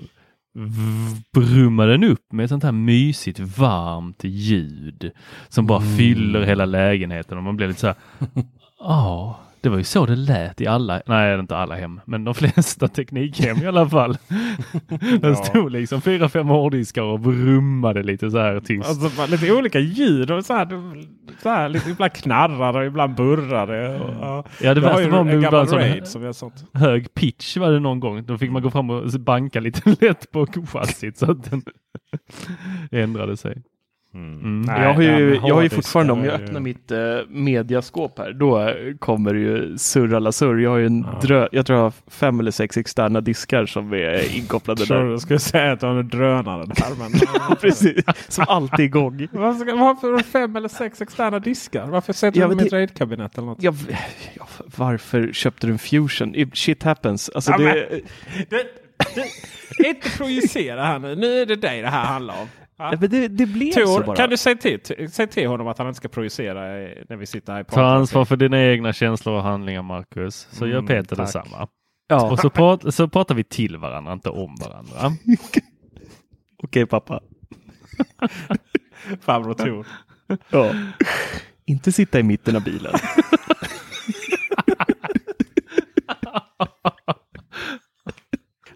brummar 1.32 1.86
den 1.86 2.04
upp 2.04 2.32
med 2.32 2.44
ett 2.44 2.50
sånt 2.50 2.64
här 2.64 2.72
mysigt 2.72 3.40
varmt 3.40 4.24
ljud 4.24 5.10
som 5.48 5.66
bara 5.66 5.80
fyller 5.80 6.42
hela 6.42 6.64
lägenheten 6.64 7.38
och 7.38 7.44
man 7.44 7.56
blir 7.56 7.68
lite 7.68 7.80
så 7.80 7.86
här. 7.86 7.96
Ja, 8.78 9.40
det 9.66 9.70
var 9.70 9.78
ju 9.78 9.84
så 9.84 10.06
det 10.06 10.16
lät 10.16 10.60
i 10.60 10.66
alla, 10.66 11.02
nej 11.06 11.40
inte 11.40 11.56
alla 11.56 11.74
hem, 11.74 12.00
men 12.04 12.24
de 12.24 12.34
flesta 12.54 12.88
teknikhem 12.88 13.56
i 13.62 13.66
alla 13.66 13.88
fall. 13.88 14.18
Det 15.20 15.36
stod 15.36 15.72
liksom 15.72 16.00
fyra, 16.00 16.28
fem 16.28 16.48
hårddiskar 16.48 17.02
och 17.02 17.20
brummade 17.20 18.02
lite 18.02 18.30
så 18.30 18.38
här 18.38 18.60
tyst. 18.60 18.88
Alltså, 18.88 19.26
lite 19.26 19.52
olika 19.52 19.78
ljud. 19.78 20.30
Och 20.30 20.44
så 20.44 20.54
här, 20.54 20.68
så 21.42 21.48
här, 21.48 21.68
lite, 21.68 21.90
ibland 21.90 22.12
knarrar 22.12 22.72
det 22.72 22.78
och 22.78 22.84
ibland 22.84 23.14
burrar 23.14 23.66
det. 23.66 24.00
Och, 24.00 24.10
ja. 24.20 24.44
Ja, 24.60 24.74
det 24.74 24.80
Jag 24.80 24.88
värsta 24.88 25.02
ju 25.02 25.08
var 25.08 25.18
om 25.18 25.28
en 25.28 25.40
det 25.40 25.50
var 25.50 25.66
sån 25.66 25.78
Raid 25.78 26.06
som 26.06 26.22
gör 26.22 26.32
sånt. 26.32 26.64
hög 26.72 27.14
pitch 27.14 27.56
var 27.56 27.70
det 27.70 27.80
någon 27.80 28.00
gång. 28.00 28.26
Då 28.26 28.38
fick 28.38 28.50
man 28.50 28.62
gå 28.62 28.70
fram 28.70 28.90
och 28.90 29.20
banka 29.20 29.60
lite 29.60 29.96
lätt 30.00 30.30
på 30.30 30.46
chassit 30.72 31.18
så 31.18 31.30
att 31.30 31.50
den 31.50 31.62
ändrade 32.90 33.36
sig. 33.36 33.62
Mm. 34.16 34.62
Nej, 34.62 34.82
jag 34.82 34.94
har 34.94 35.02
ju, 35.02 35.40
jag 35.46 35.54
har 35.54 35.62
ju 35.62 35.68
fortfarande, 35.68 36.12
om 36.12 36.24
jag 36.24 36.34
öppnar 36.34 36.60
mitt 36.60 36.90
eh, 36.90 36.98
mediaskåp 37.28 38.18
här, 38.18 38.32
då 38.32 38.60
eh, 38.60 38.96
kommer 38.98 39.34
det 39.34 39.40
ju 39.40 39.78
surr 39.78 40.14
alla 40.14 40.32
surr. 40.32 40.58
Jag 40.58 40.70
har 40.70 40.76
ju 40.78 40.86
en 40.86 41.06
drö, 41.22 41.48
jag 41.52 41.66
tror 41.66 41.78
jag 41.78 41.84
har 41.84 41.92
fem 42.10 42.40
eller 42.40 42.50
sex 42.50 42.76
externa 42.76 43.20
diskar 43.20 43.66
som 43.66 43.92
är 43.92 44.36
inkopplade 44.36 44.84
där. 44.84 45.04
jag 45.04 45.20
skulle 45.20 45.38
säga 45.38 45.72
att 45.72 45.80
du 45.80 45.86
har 45.86 45.94
en 45.94 46.08
drönare 46.08 46.64
där. 46.66 46.86
Men, 46.98 47.56
Precis, 47.60 48.04
som 48.28 48.44
alltid 48.48 48.84
igång. 48.84 49.28
Varför, 49.32 49.76
har 49.76 50.16
du 50.16 50.22
fem 50.22 50.56
eller 50.56 50.68
sex 50.68 51.02
externa 51.02 51.38
diskar? 51.38 51.86
Varför 51.86 52.12
sätter 52.12 52.40
Ja, 52.40 52.46
du 52.46 52.48
dem 52.48 52.56
men 52.56 52.64
i 52.64 52.66
ett 52.66 52.72
raidkabinett 52.72 53.38
eller 53.38 53.46
något? 53.46 53.62
Jag, 53.62 53.74
ja, 54.34 54.46
varför 54.76 55.32
köpte 55.32 55.66
du 55.66 55.72
en 55.72 55.78
fusion? 55.78 56.34
Shit 56.52 56.82
happens. 56.82 57.30
Alltså 57.34 57.50
Ja, 57.50 57.58
det, 57.58 58.00
Det, 58.50 58.64
det, 59.14 59.88
inte 59.88 60.10
projicera 60.10 60.84
här 60.84 60.98
nu. 60.98 61.16
Nu 61.16 61.40
är 61.40 61.46
det 61.46 61.56
dig 61.56 61.82
det 61.82 61.88
här 61.88 62.04
handlar 62.04 62.34
om. 62.40 62.48
Ja. 62.78 62.90
Det, 62.96 63.28
det 63.28 63.46
blev 63.46 63.72
så 63.72 63.80
Tor, 63.86 64.04
bara. 64.04 64.16
kan 64.16 64.30
du 64.30 64.36
säga 64.36 64.56
till, 64.56 64.80
säg 65.12 65.26
till 65.26 65.48
honom 65.48 65.66
att 65.68 65.78
han 65.78 65.86
inte 65.86 65.96
ska 65.96 66.08
projicera 66.08 66.60
när 67.08 67.16
vi 67.16 67.26
sitter 67.26 67.52
här 67.52 67.60
i 67.60 67.64
Ta 67.64 67.84
ansvar 67.86 68.24
för 68.24 68.36
dina 68.36 68.62
egna 68.64 68.92
känslor 68.92 69.34
och 69.34 69.42
handlingar 69.42 69.82
Marcus. 69.82 70.48
Så 70.50 70.66
gör 70.66 70.74
Mm, 70.78 70.86
Peter 70.86 71.16
tack. 71.16 71.26
detsamma. 71.26 71.68
Ja, 72.08 72.30
Och 72.30 72.38
så, 72.38 72.50
prat, 72.50 72.94
så 72.94 73.08
pratar 73.08 73.34
vi 73.34 73.44
till 73.44 73.76
varandra, 73.76 74.12
inte 74.12 74.30
om 74.30 74.54
varandra. 74.60 75.16
okej 76.62 76.86
pappa. 76.86 77.20
farbror 79.20 79.54
Tor. 79.54 79.86
Ja. 80.50 80.70
Inte 81.66 81.92
sitta 81.92 82.20
i 82.20 82.22
mitten 82.22 82.56
av 82.56 82.64
bilen. 82.64 82.92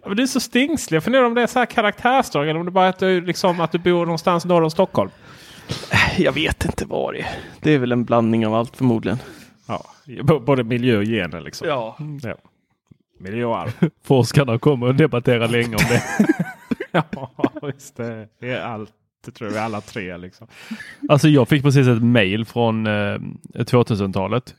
men 0.11 0.17
du 0.17 0.23
är 0.23 0.27
så 0.27 0.39
stingslig. 0.39 0.95
Jag 0.95 1.03
funderar 1.03 1.23
om 1.23 1.33
det 1.33 1.41
är 1.41 1.47
så 1.47 1.59
här 1.59 1.65
karaktärsdrag 1.65 2.49
eller 2.49 2.59
om 2.59 2.65
det 2.65 2.71
bara 2.71 2.85
är 2.85 2.89
att 2.89 2.99
du, 2.99 3.21
liksom, 3.21 3.59
att 3.59 3.71
du 3.71 3.77
bor 3.77 4.05
någonstans 4.05 4.45
norr 4.45 4.61
om 4.61 4.71
Stockholm. 4.71 5.09
Jag 6.17 6.31
vet 6.31 6.65
inte 6.65 6.85
vad 6.85 7.13
det 7.13 7.19
är. 7.19 7.29
Det 7.59 7.71
är 7.71 7.79
väl 7.79 7.91
en 7.91 8.05
blandning 8.05 8.47
av 8.47 8.55
allt 8.55 8.77
förmodligen. 8.77 9.17
Ja, 9.67 9.85
både 10.39 10.63
miljö 10.63 10.97
och 10.97 11.03
gener 11.03 11.41
liksom. 11.41 11.67
Ja. 11.67 11.97
Ja. 12.23 12.35
Miljö 13.19 13.45
och 13.45 13.57
arv. 13.57 13.71
Forskarna 14.03 14.59
kommer 14.59 14.87
att 14.89 14.97
debattera 14.97 15.47
länge 15.47 15.75
om 15.75 15.83
det. 15.89 16.03
ja, 17.11 17.31
just 17.63 17.97
det. 17.97 18.27
Är 18.41 18.59
allt. 18.59 18.93
Det 19.25 19.31
tror 19.31 19.49
jag 19.49 19.53
vi 19.53 19.59
alla 19.59 19.81
tre 19.81 20.17
liksom. 20.17 20.47
Alltså 21.09 21.27
jag 21.27 21.49
fick 21.49 21.63
precis 21.63 21.87
ett 21.87 22.03
mail 22.03 22.45
från 22.45 22.87
eh, 22.87 23.17
2000-talet. 23.53 24.55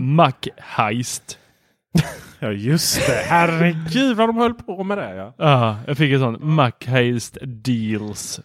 Mac 0.00 0.32
Heist. 0.56 1.38
Ja 2.40 2.52
just 2.52 3.06
det. 3.06 3.24
Herregud 3.28 4.16
vad 4.16 4.28
de 4.28 4.36
höll 4.36 4.54
på 4.54 4.84
med 4.84 4.98
det. 4.98 5.14
Ja. 5.14 5.34
Ja, 5.38 5.78
jag 5.86 5.96
fick 5.96 6.12
ett 6.12 6.20
sånt 6.20 6.42
Mac 6.42 6.72
Heist 6.86 7.38
Deals. 7.42 8.40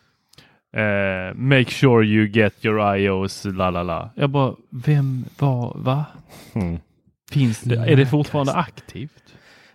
Eh, 0.73 1.35
make 1.35 1.71
sure 1.71 2.05
you 2.05 2.27
get 2.27 2.65
your 2.65 2.95
iOS, 2.97 3.45
la 3.45 3.69
la 3.69 3.83
la. 3.83 4.09
Jag 4.15 4.29
bara, 4.29 4.55
vem, 4.69 5.25
var, 5.39 5.73
va? 5.75 6.05
Mm. 6.53 6.79
Finns 7.31 7.61
det, 7.61 7.75
är 7.75 7.95
det 7.95 8.05
fortfarande 8.05 8.53
aktivt? 8.53 9.23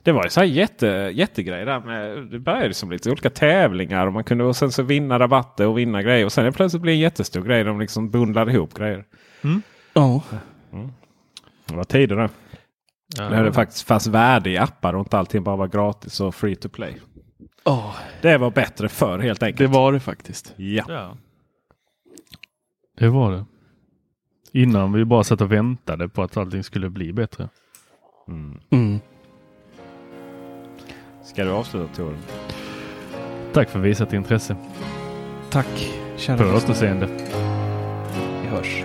Det 0.02 0.12
var 0.12 0.24
ju 0.24 0.30
så 0.30 0.40
här 0.40 0.46
jätte, 0.46 0.86
jättegrej 1.14 1.64
där 1.64 1.80
med. 1.80 2.26
Det 2.30 2.38
började 2.38 2.74
som 2.74 2.90
lite 2.90 3.10
olika 3.10 3.30
tävlingar 3.30 4.06
och 4.06 4.12
man 4.12 4.24
kunde 4.24 4.44
och 4.44 4.56
sen 4.56 4.72
så 4.72 4.82
vinna 4.82 5.18
rabatter 5.18 5.66
och 5.66 5.78
vinna 5.78 6.02
grejer. 6.02 6.24
Och 6.24 6.32
sen 6.32 6.44
det 6.44 6.52
plötsligt 6.52 6.82
blir 6.82 6.92
en 6.92 6.98
jättestor 6.98 7.42
grej. 7.42 7.64
De 7.64 7.80
liksom 7.80 8.10
bundlade 8.10 8.52
ihop 8.52 8.74
grejer. 8.74 9.04
Ja. 9.92 10.22
Det 11.66 11.76
var 11.76 11.84
tider 11.84 12.16
det. 12.16 12.28
Ja. 13.18 13.28
När 13.28 13.44
det 13.44 13.52
faktiskt 13.52 13.86
fanns 13.86 14.06
värde 14.06 14.50
i 14.50 14.58
appar 14.58 14.92
och 14.94 15.00
inte 15.00 15.18
allting 15.18 15.42
bara 15.44 15.56
var 15.56 15.66
gratis 15.68 16.20
och 16.20 16.34
free 16.34 16.56
to 16.56 16.68
play. 16.68 17.00
Ja, 17.64 17.94
Det 18.22 18.38
var 18.38 18.50
bättre 18.50 18.88
förr 18.88 19.18
helt 19.18 19.42
enkelt. 19.42 19.58
det 19.58 19.78
var 19.78 19.92
det 19.92 20.00
faktiskt. 20.00 20.54
Ja. 20.56 20.84
Ja. 20.88 21.16
Det 22.98 23.08
var 23.08 23.32
det. 23.32 23.44
Innan 24.52 24.92
vi 24.92 25.04
bara 25.04 25.24
satt 25.24 25.40
och 25.40 25.52
väntade 25.52 26.08
på 26.08 26.22
att 26.22 26.36
allting 26.36 26.64
skulle 26.64 26.90
bli 26.90 27.12
bättre. 27.12 27.48
Mm. 28.70 29.00
Ska 31.24 31.44
du 31.44 31.50
avsluta 31.50 31.94
Tor? 31.94 32.16
Tack 33.52 33.68
för 33.70 33.78
visat 33.78 34.12
intresse. 34.12 34.56
Tack, 35.50 35.88
kära 36.16 36.36
På 36.38 36.44
återseende. 36.44 37.06
Vi 38.42 38.48
hörs. 38.48 38.84